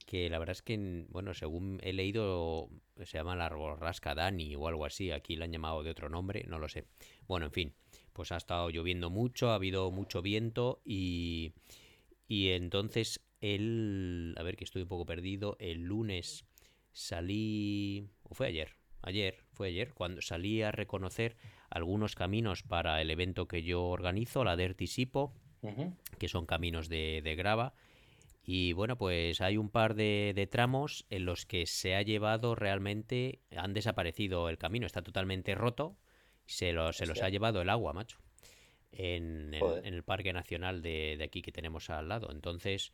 que 0.08 0.28
la 0.30 0.40
verdad 0.40 0.54
es 0.54 0.64
que, 0.64 0.74
en- 0.74 1.08
bueno, 1.12 1.34
según 1.36 1.80
he 1.84 1.94
leído, 1.94 2.70
se 2.98 3.18
llama 3.20 3.36
la 3.36 3.50
borrasca 3.50 4.16
Dani 4.16 4.56
o 4.56 4.68
algo 4.68 4.86
así, 4.86 5.12
aquí 5.12 5.36
la 5.36 5.46
han 5.46 5.52
llamado 5.52 5.84
de 5.84 5.92
otro 5.92 6.10
nombre, 6.10 6.44
no 6.48 6.58
lo 6.58 6.68
sé. 6.70 6.86
Bueno, 7.28 7.46
en 7.46 7.52
fin, 7.52 7.74
pues 8.14 8.32
ha 8.32 8.38
estado 8.38 8.72
lloviendo 8.72 9.12
mucho, 9.12 9.52
ha 9.52 9.56
habido 9.56 9.92
mucho 9.92 10.24
viento 10.24 10.82
y, 10.84 11.54
y 12.28 12.50
entonces 12.50 13.22
el, 13.42 14.34
a 14.38 14.44
ver 14.44 14.56
que 14.58 14.64
estoy 14.64 14.82
un 14.82 14.88
poco 14.88 15.06
perdido, 15.06 15.56
el 15.60 15.82
lunes 15.84 16.46
salí, 16.92 18.10
o 18.24 18.34
fue 18.34 18.48
ayer, 18.48 18.72
ayer, 19.04 19.46
fue 19.60 19.68
ayer, 19.68 19.94
cuando 19.94 20.22
salí 20.22 20.62
a 20.62 20.72
reconocer 20.72 21.36
algunos 21.70 22.16
caminos 22.16 22.64
para 22.64 23.02
el 23.02 23.12
evento 23.12 23.46
que 23.50 23.62
yo 23.62 23.84
organizo, 23.84 24.46
la 24.46 24.56
Dirty 24.56 24.88
Sipo, 24.88 25.34
que 26.18 26.30
son 26.30 26.46
caminos 26.46 26.88
de, 26.88 27.20
de 27.22 27.36
grava. 27.36 27.74
Y 28.42 28.72
bueno, 28.72 28.98
pues 28.98 29.42
hay 29.42 29.58
un 29.58 29.70
par 29.70 29.96
de, 29.96 30.32
de 30.34 30.48
tramos 30.48 31.06
en 31.10 31.26
los 31.26 31.46
que 31.46 31.66
se 31.66 31.94
ha 31.98 32.02
llevado 32.04 32.56
realmente, 32.56 33.42
han 33.54 33.74
desaparecido 33.74 34.48
el 34.48 34.58
camino, 34.58 34.86
está 34.86 35.02
totalmente 35.02 35.56
roto, 35.56 35.98
se, 36.46 36.72
lo- 36.72 36.94
se 36.94 37.06
los 37.06 37.22
ha 37.22 37.28
llevado 37.30 37.62
el 37.62 37.70
agua, 37.70 37.92
macho, 37.92 38.18
en 38.94 39.54
el, 39.54 39.60
Joder. 39.60 39.86
en 39.86 39.94
el 39.94 40.04
Parque 40.04 40.32
Nacional 40.32 40.82
de, 40.82 41.16
de 41.18 41.24
aquí 41.26 41.42
que 41.42 41.52
tenemos 41.52 41.90
al 41.90 42.08
lado. 42.08 42.32
Entonces, 42.32 42.94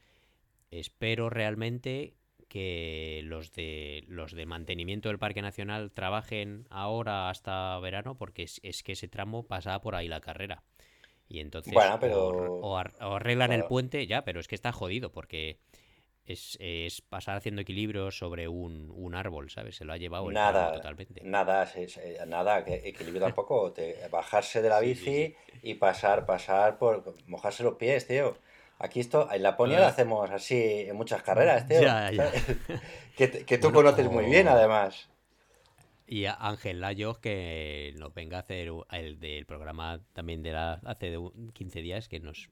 espero 0.72 1.30
realmente 1.30 2.16
que 2.48 3.22
los 3.26 3.52
de 3.54 4.04
los 4.08 4.32
de 4.34 4.46
mantenimiento 4.46 5.10
del 5.10 5.20
Parque 5.20 5.41
Nacional 5.41 5.91
trabajen 5.91 6.68
ahora 6.70 7.30
hasta 7.30 7.80
verano, 7.80 8.18
porque 8.18 8.43
es, 8.43 8.60
es 8.64 8.84
que 8.84 8.93
ese 8.93 9.08
tramo 9.08 9.43
pasaba 9.48 9.82
por 9.82 9.96
ahí 9.96 10.08
la 10.08 10.22
carrera. 10.22 10.64
Y 11.28 11.39
entonces 11.39 11.74
Bueno, 11.74 11.96
o- 11.96 12.00
pero- 12.00 12.60
o, 12.62 12.78
ar- 12.78 12.93
o 13.02 13.16
arreglan 13.16 13.52
el 13.52 13.66
puente, 13.66 14.06
ya, 14.08 14.24
pero 14.24 14.39
es 14.39 14.48
que 14.48 14.56
está 14.56 14.72
jodido, 14.72 15.12
porque 15.12 15.60
es, 16.26 16.58
es 16.62 17.02
pasar 17.02 17.38
haciendo 17.38 17.62
equilibrio 17.62 18.12
sobre 18.12 18.48
un, 18.48 18.91
un 18.96 19.16
árbol, 19.16 19.50
¿sabes? 19.50 19.76
Se 19.78 19.86
lo 19.86 19.93
ha 19.93 19.98
llevado 19.98 20.30
el 20.30 20.34
Nada, 20.34 20.72
totalmente. 20.72 21.22
nada, 21.24 21.68
nada, 22.28 22.60
equilibrio 22.89 23.22
tampoco. 23.22 23.72
te- 23.74 24.08
bajarse 24.10 24.62
de 24.62 24.70
la 24.70 24.80
Sí, 24.82 24.96
bici 24.96 25.04
sí, 25.06 25.36
y 25.62 25.76
pasar, 25.76 26.26
pasar 26.26 26.78
por 26.78 27.16
mojarse 27.28 27.64
los 27.64 27.76
pies, 27.76 28.08
tío. 28.08 28.38
Aquí 28.80 28.99
esto, 28.99 29.32
en 29.32 29.41
Laponia 29.43 29.78
Ah. 29.78 29.82
lo 29.82 29.88
hacemos 29.88 30.30
así 30.32 30.55
en 30.61 30.95
muchas 30.95 31.21
carreras, 31.23 31.67
tío. 31.67 31.82
Ya, 31.82 32.11
ya. 32.11 32.32
Que, 33.15 33.28
tú 33.28 33.69
Bueno, 33.71 33.76
conoces 33.91 34.11
muy 34.11 34.26
bien, 34.26 34.47
además. 34.49 35.09
Y 36.07 36.26
a 36.26 36.34
Ángel 36.34 36.82
Layos 36.82 37.17
que 37.19 37.93
nos 37.97 38.13
venga 38.13 38.38
a 38.38 38.41
hacer 38.41 38.69
el 38.91 39.19
del 39.19 39.45
programa 39.45 40.01
también 40.13 40.43
de 40.43 40.51
la, 40.51 40.73
hace 40.86 41.09
de 41.11 41.17
un- 41.17 41.51
15 41.53 41.82
días 41.82 42.07
que 42.09 42.19
nos, 42.19 42.49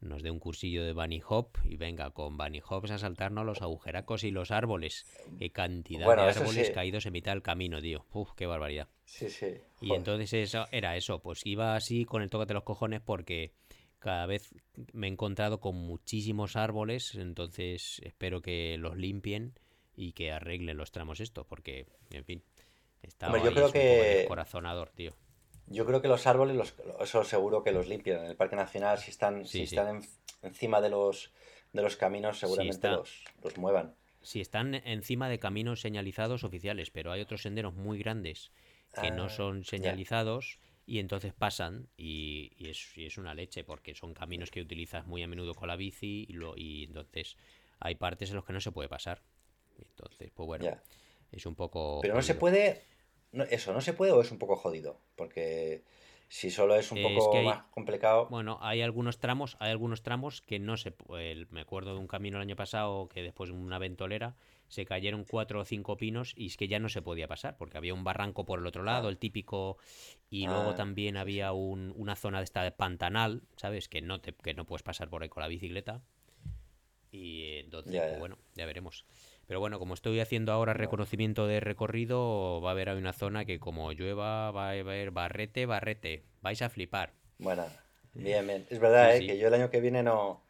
nos 0.00 0.22
dé 0.22 0.30
un 0.30 0.38
cursillo 0.38 0.84
de 0.84 0.92
Bunny 0.92 1.22
Hop 1.26 1.56
y 1.64 1.76
venga 1.76 2.10
con 2.10 2.36
Bunny 2.36 2.60
Hops 2.68 2.90
a 2.92 2.98
saltarnos 2.98 3.46
los 3.46 3.62
agujeracos 3.62 4.22
y 4.24 4.30
los 4.30 4.50
árboles. 4.50 5.06
Qué 5.38 5.50
cantidad 5.50 6.04
Bueno, 6.04 6.22
de 6.24 6.28
árboles 6.32 6.66
sí. 6.68 6.72
caídos 6.74 7.06
en 7.06 7.14
mitad 7.14 7.32
del 7.32 7.42
camino, 7.42 7.80
tío. 7.80 8.04
Uf, 8.12 8.30
qué 8.36 8.44
barbaridad. 8.46 8.88
Sí, 9.06 9.28
sí. 9.30 9.56
Y 9.80 9.92
entonces 9.94 10.32
eso 10.34 10.66
era 10.70 10.96
eso, 10.96 11.20
pues 11.20 11.40
iba 11.44 11.74
así 11.74 12.04
con 12.04 12.20
el 12.22 12.28
toque 12.30 12.44
de 12.46 12.54
los 12.54 12.62
cojones 12.64 13.00
porque 13.00 13.54
cada 14.04 14.26
vez 14.26 14.54
me 14.92 15.06
he 15.06 15.10
encontrado 15.10 15.60
con 15.60 15.74
muchísimos 15.76 16.56
árboles, 16.56 17.14
entonces 17.14 18.00
espero 18.04 18.42
que 18.42 18.76
los 18.78 18.96
limpien 18.98 19.58
y 19.96 20.12
que 20.12 20.30
arreglen 20.30 20.76
los 20.76 20.92
tramos 20.92 21.20
estos, 21.20 21.46
porque, 21.46 21.86
en 22.10 22.24
fin, 22.24 22.42
está 23.02 23.28
yo 23.42 23.50
creo 23.52 23.66
es 23.66 23.72
que- 23.72 23.78
descorazonador, 24.18 24.90
tío. 24.90 25.12
Yo 25.66 25.86
creo 25.86 26.02
que 26.02 26.08
los 26.08 26.26
árboles, 26.26 26.54
los, 26.54 26.74
eso 27.00 27.24
seguro 27.24 27.62
que 27.62 27.72
los 27.72 27.88
limpian. 27.88 28.20
En 28.24 28.26
el 28.26 28.36
Parque 28.36 28.56
Nacional, 28.56 28.98
si 28.98 29.10
están, 29.10 29.46
Sí, 29.46 29.60
si 29.60 29.66
sí. 29.68 29.74
están 29.76 29.96
en- 29.96 30.08
encima 30.42 30.82
de 30.82 30.90
los, 30.90 31.32
de 31.72 31.80
los 31.80 31.96
caminos, 31.96 32.38
seguramente 32.38 32.76
está- 32.86 32.92
los, 32.96 33.24
los 33.42 33.56
muevan. 33.56 33.94
Sí, 34.20 34.42
están 34.42 34.74
encima 34.74 35.30
de 35.30 35.38
caminos 35.38 35.80
señalizados 35.80 36.44
oficiales, 36.44 36.90
pero 36.90 37.10
hay 37.12 37.22
otros 37.22 37.40
senderos 37.42 37.74
muy 37.74 37.98
grandes 37.98 38.52
que 39.00 39.10
no 39.10 39.24
Ah, 39.24 39.28
son 39.30 39.64
señalizados 39.64 40.58
y 40.86 40.98
entonces 40.98 41.32
pasan 41.32 41.88
y, 41.96 42.52
y 42.58 42.68
es, 42.68 42.96
y 42.98 43.06
es 43.06 43.16
una 43.18 43.34
leche 43.34 43.64
porque 43.64 43.94
son 43.94 44.14
caminos 44.14 44.50
que 44.50 44.60
utilizas 44.60 45.06
muy 45.06 45.22
a 45.22 45.26
menudo 45.28 45.54
con 45.54 45.68
la 45.68 45.76
bici 45.76 46.26
y, 46.28 46.32
lo, 46.34 46.54
y 46.56 46.84
entonces 46.84 47.36
hay 47.80 47.94
partes 47.94 48.30
en 48.30 48.36
los 48.36 48.44
que 48.44 48.52
no 48.52 48.60
se 48.60 48.72
puede 48.72 48.88
pasar. 48.88 49.22
Entonces, 49.78 50.30
pues 50.34 50.46
bueno, 50.46 50.64
Ya. 50.64 50.82
es 51.32 51.46
un 51.46 51.54
poco... 51.54 51.98
Pero 52.02 52.14
no 52.14 52.22
se 52.22 52.34
puede. 52.34 52.82
no- 53.32 53.44
eso, 53.44 53.72
¿no 53.72 53.80
se 53.80 53.92
puede 53.92 54.12
o 54.12 54.20
es 54.20 54.30
un 54.30 54.38
poco 54.38 54.56
jodido? 54.56 55.00
Porque 55.16 55.82
si 56.28 56.50
solo 56.50 56.76
es 56.76 56.90
un 56.92 56.98
Es 56.98 57.04
poco 57.04 57.36
hay- 57.38 57.44
más 57.44 57.64
complicado. 57.70 58.26
Bueno, 58.30 58.58
hay 58.62 58.82
algunos 58.82 59.18
tramos, 59.18 59.56
hay 59.60 59.70
algunos 59.70 60.02
tramos 60.02 60.42
que 60.42 60.58
no 60.58 60.76
se 60.76 60.94
el- 61.18 61.48
me 61.50 61.60
acuerdo 61.60 61.94
de 61.94 62.00
un 62.00 62.06
camino 62.08 62.36
el 62.38 62.42
año 62.42 62.56
pasado 62.56 63.08
que 63.08 63.22
después 63.22 63.50
de 63.50 63.56
una 63.56 63.78
ventolera 63.78 64.36
se 64.74 64.84
cayeron 64.84 65.24
cuatro 65.24 65.60
o 65.60 65.64
cinco 65.64 65.96
pinos 65.96 66.34
y 66.36 66.46
es 66.46 66.56
que 66.56 66.68
ya 66.68 66.78
no 66.78 66.88
se 66.88 67.02
podía 67.02 67.28
pasar 67.28 67.56
porque 67.56 67.78
había 67.78 67.94
un 67.94 68.04
barranco 68.04 68.44
por 68.44 68.58
el 68.60 68.66
otro 68.66 68.82
lado, 68.82 69.08
el 69.08 69.18
típico 69.18 69.78
y 70.30 70.46
luego 70.46 70.74
Ah, 70.74 70.76
también 70.76 71.16
sí, 71.16 71.20
había 71.22 71.52
un- 71.52 71.92
una 71.96 72.16
zona 72.16 72.38
de 72.38 72.44
esta 72.44 72.62
de 72.62 72.72
pantanal, 72.72 73.42
¿sabes? 73.56 73.88
Que 73.88 74.02
no 74.02 74.20
te 74.20 74.34
que 74.34 74.54
no 74.54 74.64
puedes 74.66 74.82
pasar 74.82 75.08
por 75.10 75.22
ahí 75.22 75.28
con 75.28 75.42
la 75.42 75.48
bicicleta. 75.48 76.02
Y 77.10 77.58
entonces, 77.60 77.94
Ya, 77.94 78.02
pues 78.02 78.18
bueno, 78.18 78.38
ya 78.56 78.66
veremos. 78.66 79.04
Pero 79.46 79.60
bueno, 79.60 79.78
como 79.78 79.94
estoy 79.94 80.18
haciendo 80.20 80.52
ahora 80.52 80.74
reconocimiento 80.74 81.46
de 81.46 81.60
recorrido, 81.60 82.60
va 82.60 82.70
a 82.70 82.72
haber 82.72 82.88
ahí 82.90 82.98
una 82.98 83.12
zona 83.12 83.44
que 83.44 83.60
como 83.60 83.92
llueva 83.92 84.50
va 84.50 84.68
a 84.68 84.72
haber 84.72 85.10
barrete, 85.12 85.66
barrete. 85.66 86.24
Vais 86.42 86.60
a 86.62 86.68
flipar. 86.70 87.12
Bueno, 87.38 87.64
bien, 88.14 88.46
bien. 88.46 88.66
Es 88.70 88.78
verdad, 88.80 89.10
Sí, 89.10 89.16
¿eh? 89.16 89.18
sí. 89.18 89.26
Que 89.26 89.38
yo 89.38 89.48
el 89.48 89.54
año 89.54 89.70
que 89.70 89.80
viene 89.80 90.02
no, 90.02 90.40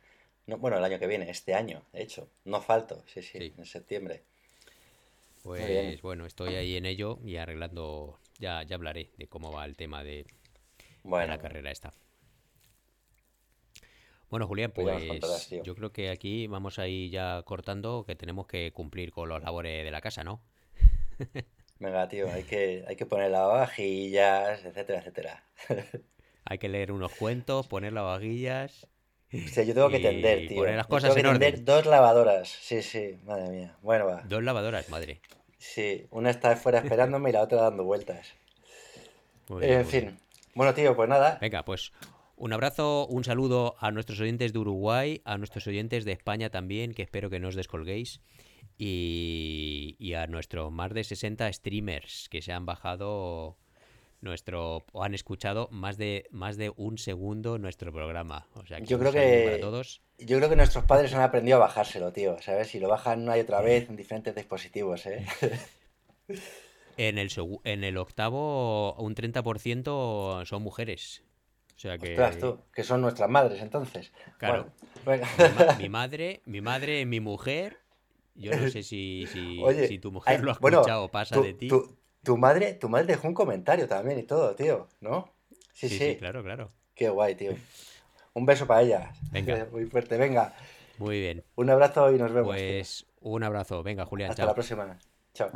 no. 0.47 0.59
Bueno, 0.59 0.79
el 0.79 0.85
año 0.85 0.99
que 0.99 1.07
viene, 1.07 1.29
este 1.31 1.55
año, 1.55 1.83
de 1.93 2.03
hecho. 2.03 2.29
No 2.45 2.61
falto, 2.63 3.03
sí, 3.07 3.23
sí, 3.23 3.39
Sí. 3.39 3.53
en 3.57 3.67
septiembre. 3.67 4.23
Pues 5.43 6.01
bueno, 6.03 6.27
estoy 6.27 6.55
ahí 6.57 6.77
en 6.77 6.87
ello 6.87 7.19
y 7.25 7.37
arreglando. 7.37 8.19
Ya, 8.39 8.63
ya 8.65 8.75
hablaré 8.77 9.11
de 9.17 9.29
cómo 9.29 9.53
va 9.53 9.65
el 9.65 9.77
tema 9.77 10.03
de, 10.03 10.27
de 11.17 11.27
Bueno, 11.27 11.29
la 11.29 11.39
carrera 11.39 11.71
esta. 11.71 11.95
Bueno, 14.29 14.47
Julián, 14.47 14.73
Pues 14.73 14.85
pues 14.85 15.05
contarás, 15.07 15.51
yo 15.63 15.75
creo 15.75 15.93
que 15.93 16.11
aquí 16.11 16.47
vamos 16.47 16.79
a 16.79 16.89
ir 16.89 17.11
ya 17.11 17.43
cortando, 17.45 18.05
que 18.07 18.17
tenemos 18.17 18.47
que 18.47 18.73
cumplir 18.73 19.13
con 19.13 19.29
los 19.29 19.43
labores 19.43 19.85
de 19.85 19.91
la 19.91 20.01
casa, 20.01 20.25
¿no? 20.25 20.43
venga, 21.79 22.09
tío, 22.09 22.31
hay 22.33 22.45
que, 22.45 22.85
hay 22.89 22.97
que 22.97 23.07
poner 23.07 23.31
lavavajillas, 23.31 24.65
etcétera, 24.65 24.99
etcétera. 25.01 25.45
Hay 26.47 26.57
que 26.59 26.69
leer 26.71 26.91
unos 26.93 27.13
cuentos, 27.13 27.67
poner 27.67 27.93
lavavajillas. 27.93 28.89
O 29.45 29.49
sea, 29.49 29.65
yo 29.65 29.75
tengo 29.75 29.91
que 29.91 29.99
tender, 30.01 30.47
tío. 30.49 30.59
poner 30.59 30.77
las 30.77 30.87
Yo 30.87 30.91
cosas 30.91 31.11
tengo 31.11 31.15
que 31.15 31.21
en 31.21 31.27
orden. 31.27 31.41
tender 31.41 31.65
dos 31.65 31.87
lavadoras. 31.87 32.49
Sí, 32.49 32.83
sí, 32.83 33.17
madre 33.25 33.49
mía. 33.51 33.77
Bueno, 33.83 34.07
va. 34.07 34.23
Dos 34.29 34.43
lavadoras, 34.43 34.89
madre. 34.91 35.21
Sí, 35.59 36.07
una 36.11 36.31
está 36.31 36.57
fuera 36.57 36.79
esperándome 36.81 37.31
y 37.31 37.33
la 37.33 37.43
otra 37.43 37.63
dando 37.63 37.85
vueltas. 37.85 38.35
Bien, 39.49 39.63
En 39.63 39.69
bien. 39.69 39.87
fin. 39.87 40.19
Bueno, 40.55 40.73
tío, 40.75 40.95
pues 40.95 41.09
nada. 41.09 41.39
Venga, 41.41 41.65
pues 41.65 41.93
un 42.37 42.53
abrazo, 42.53 43.07
un 43.07 43.25
saludo 43.25 43.77
a 43.79 43.91
nuestros 43.91 44.21
oyentes 44.21 44.53
de 44.53 44.59
Uruguay, 44.59 45.21
a 45.25 45.39
nuestros 45.39 45.67
oyentes 45.67 46.05
de 46.05 46.13
España 46.13 46.51
también, 46.51 46.93
que 46.95 47.03
espero 47.03 47.31
que 47.31 47.41
no 47.41 47.49
os 47.49 47.55
descolguéis, 47.55 48.21
y, 48.79 49.97
y 49.99 50.15
a 50.15 50.27
nuestros 50.27 50.71
más 50.73 50.93
de 50.93 51.05
60 51.05 51.53
streamers 51.53 52.29
que 52.31 52.43
se 52.43 52.53
han 52.53 52.67
bajado 52.67 53.57
nuestro 54.25 54.85
o 54.93 55.05
han 55.05 55.15
escuchado 55.15 55.69
más 55.71 55.97
de 55.97 56.27
más 56.31 56.57
de 56.57 56.73
un 56.77 56.99
segundo 56.99 57.59
nuestro 57.59 57.93
programa. 57.93 58.49
O 58.55 58.67
sea, 58.67 58.79
que 58.81 58.87
Yo 58.87 58.99
creo 58.99 59.13
que- 59.13 59.45
para 59.47 59.61
todos. 59.61 60.03
Yo 60.19 60.39
creo 60.39 60.49
que 60.49 60.57
nuestros 60.57 60.85
padres 60.85 61.13
han 61.15 61.23
aprendido 61.23 61.57
a 61.57 61.61
bajárselo, 61.61 62.13
tío. 62.13 62.37
¿Sabes? 62.41 62.75
Y 62.75 62.81
lo 62.81 62.89
bajan 62.89 63.23
una 63.23 63.37
y 63.37 63.41
otra 63.41 63.61
vez 63.61 63.89
en 63.89 63.97
diferentes 63.97 64.35
dispositivos, 64.35 65.07
¿eh? 65.07 65.25
En 66.97 67.19
el 67.19 67.29
en 67.65 67.83
el 67.85 67.97
octavo 67.97 68.95
un 68.95 69.15
30% 69.17 70.45
son 70.47 70.63
mujeres. 70.63 71.25
O 71.77 71.79
sea 71.79 71.99
que 71.99 72.11
Ostras, 72.13 72.39
tú, 72.39 72.61
que 72.73 72.85
son 72.85 73.01
nuestras 73.01 73.29
madres, 73.29 73.61
entonces. 73.61 74.13
Claro. 74.39 74.69
Bueno, 75.05 75.25
mi, 75.27 75.43
venga. 75.43 75.55
ma- 75.67 75.75
mi 75.79 75.89
madre, 75.89 76.41
mi 76.47 76.61
madre, 76.61 77.05
mi 77.05 77.19
mujer. 77.19 77.79
Yo 78.37 78.53
no 78.57 78.69
sé 78.69 78.83
si, 78.85 79.27
si, 79.27 79.61
Oye, 79.63 79.89
si 79.89 79.99
tu 79.99 80.13
mujer 80.13 80.43
lo 80.43 80.51
ha 80.51 80.55
escuchado 80.55 81.05
o 81.05 81.11
pasa 81.11 81.41
de 81.41 81.55
ti. 81.55 81.69
Tu 82.25 82.37
madre, 82.37 82.75
tu 82.75 82.89
madre 82.89 83.07
dejó 83.07 83.29
un 83.29 83.35
comentario 83.35 83.87
también 83.87 84.19
y 84.19 84.23
todo, 84.25 84.55
tío, 84.55 84.89
¿no? 85.01 85.31
Sí, 85.73 85.89
sí, 85.89 85.99
sí. 85.99 85.99
sí, 85.99 86.17
claro, 86.17 86.43
claro. 86.43 86.73
Qué 86.95 87.09
guay, 87.09 87.35
tío. 87.35 87.53
Un 88.33 88.47
beso 88.47 88.67
para 88.67 88.83
ella. 88.83 89.13
Venga. 89.31 89.67
Muy 89.73 89.87
fuerte, 89.87 90.17
venga. 90.17 90.55
Muy 90.99 91.21
bien. 91.21 91.45
Un 91.57 91.71
abrazo 91.71 92.13
y 92.13 92.19
nos 92.19 92.33
vemos. 92.33 92.57
tío. 92.57 92.65
Pues 92.65 93.07
un 93.21 93.43
abrazo. 93.45 93.83
Venga, 93.83 94.05
Julián, 94.07 94.31
Hasta 94.31 94.43
chao. 94.43 94.49
la 94.49 94.55
próxima. 94.55 94.99
Chao. 95.35 95.51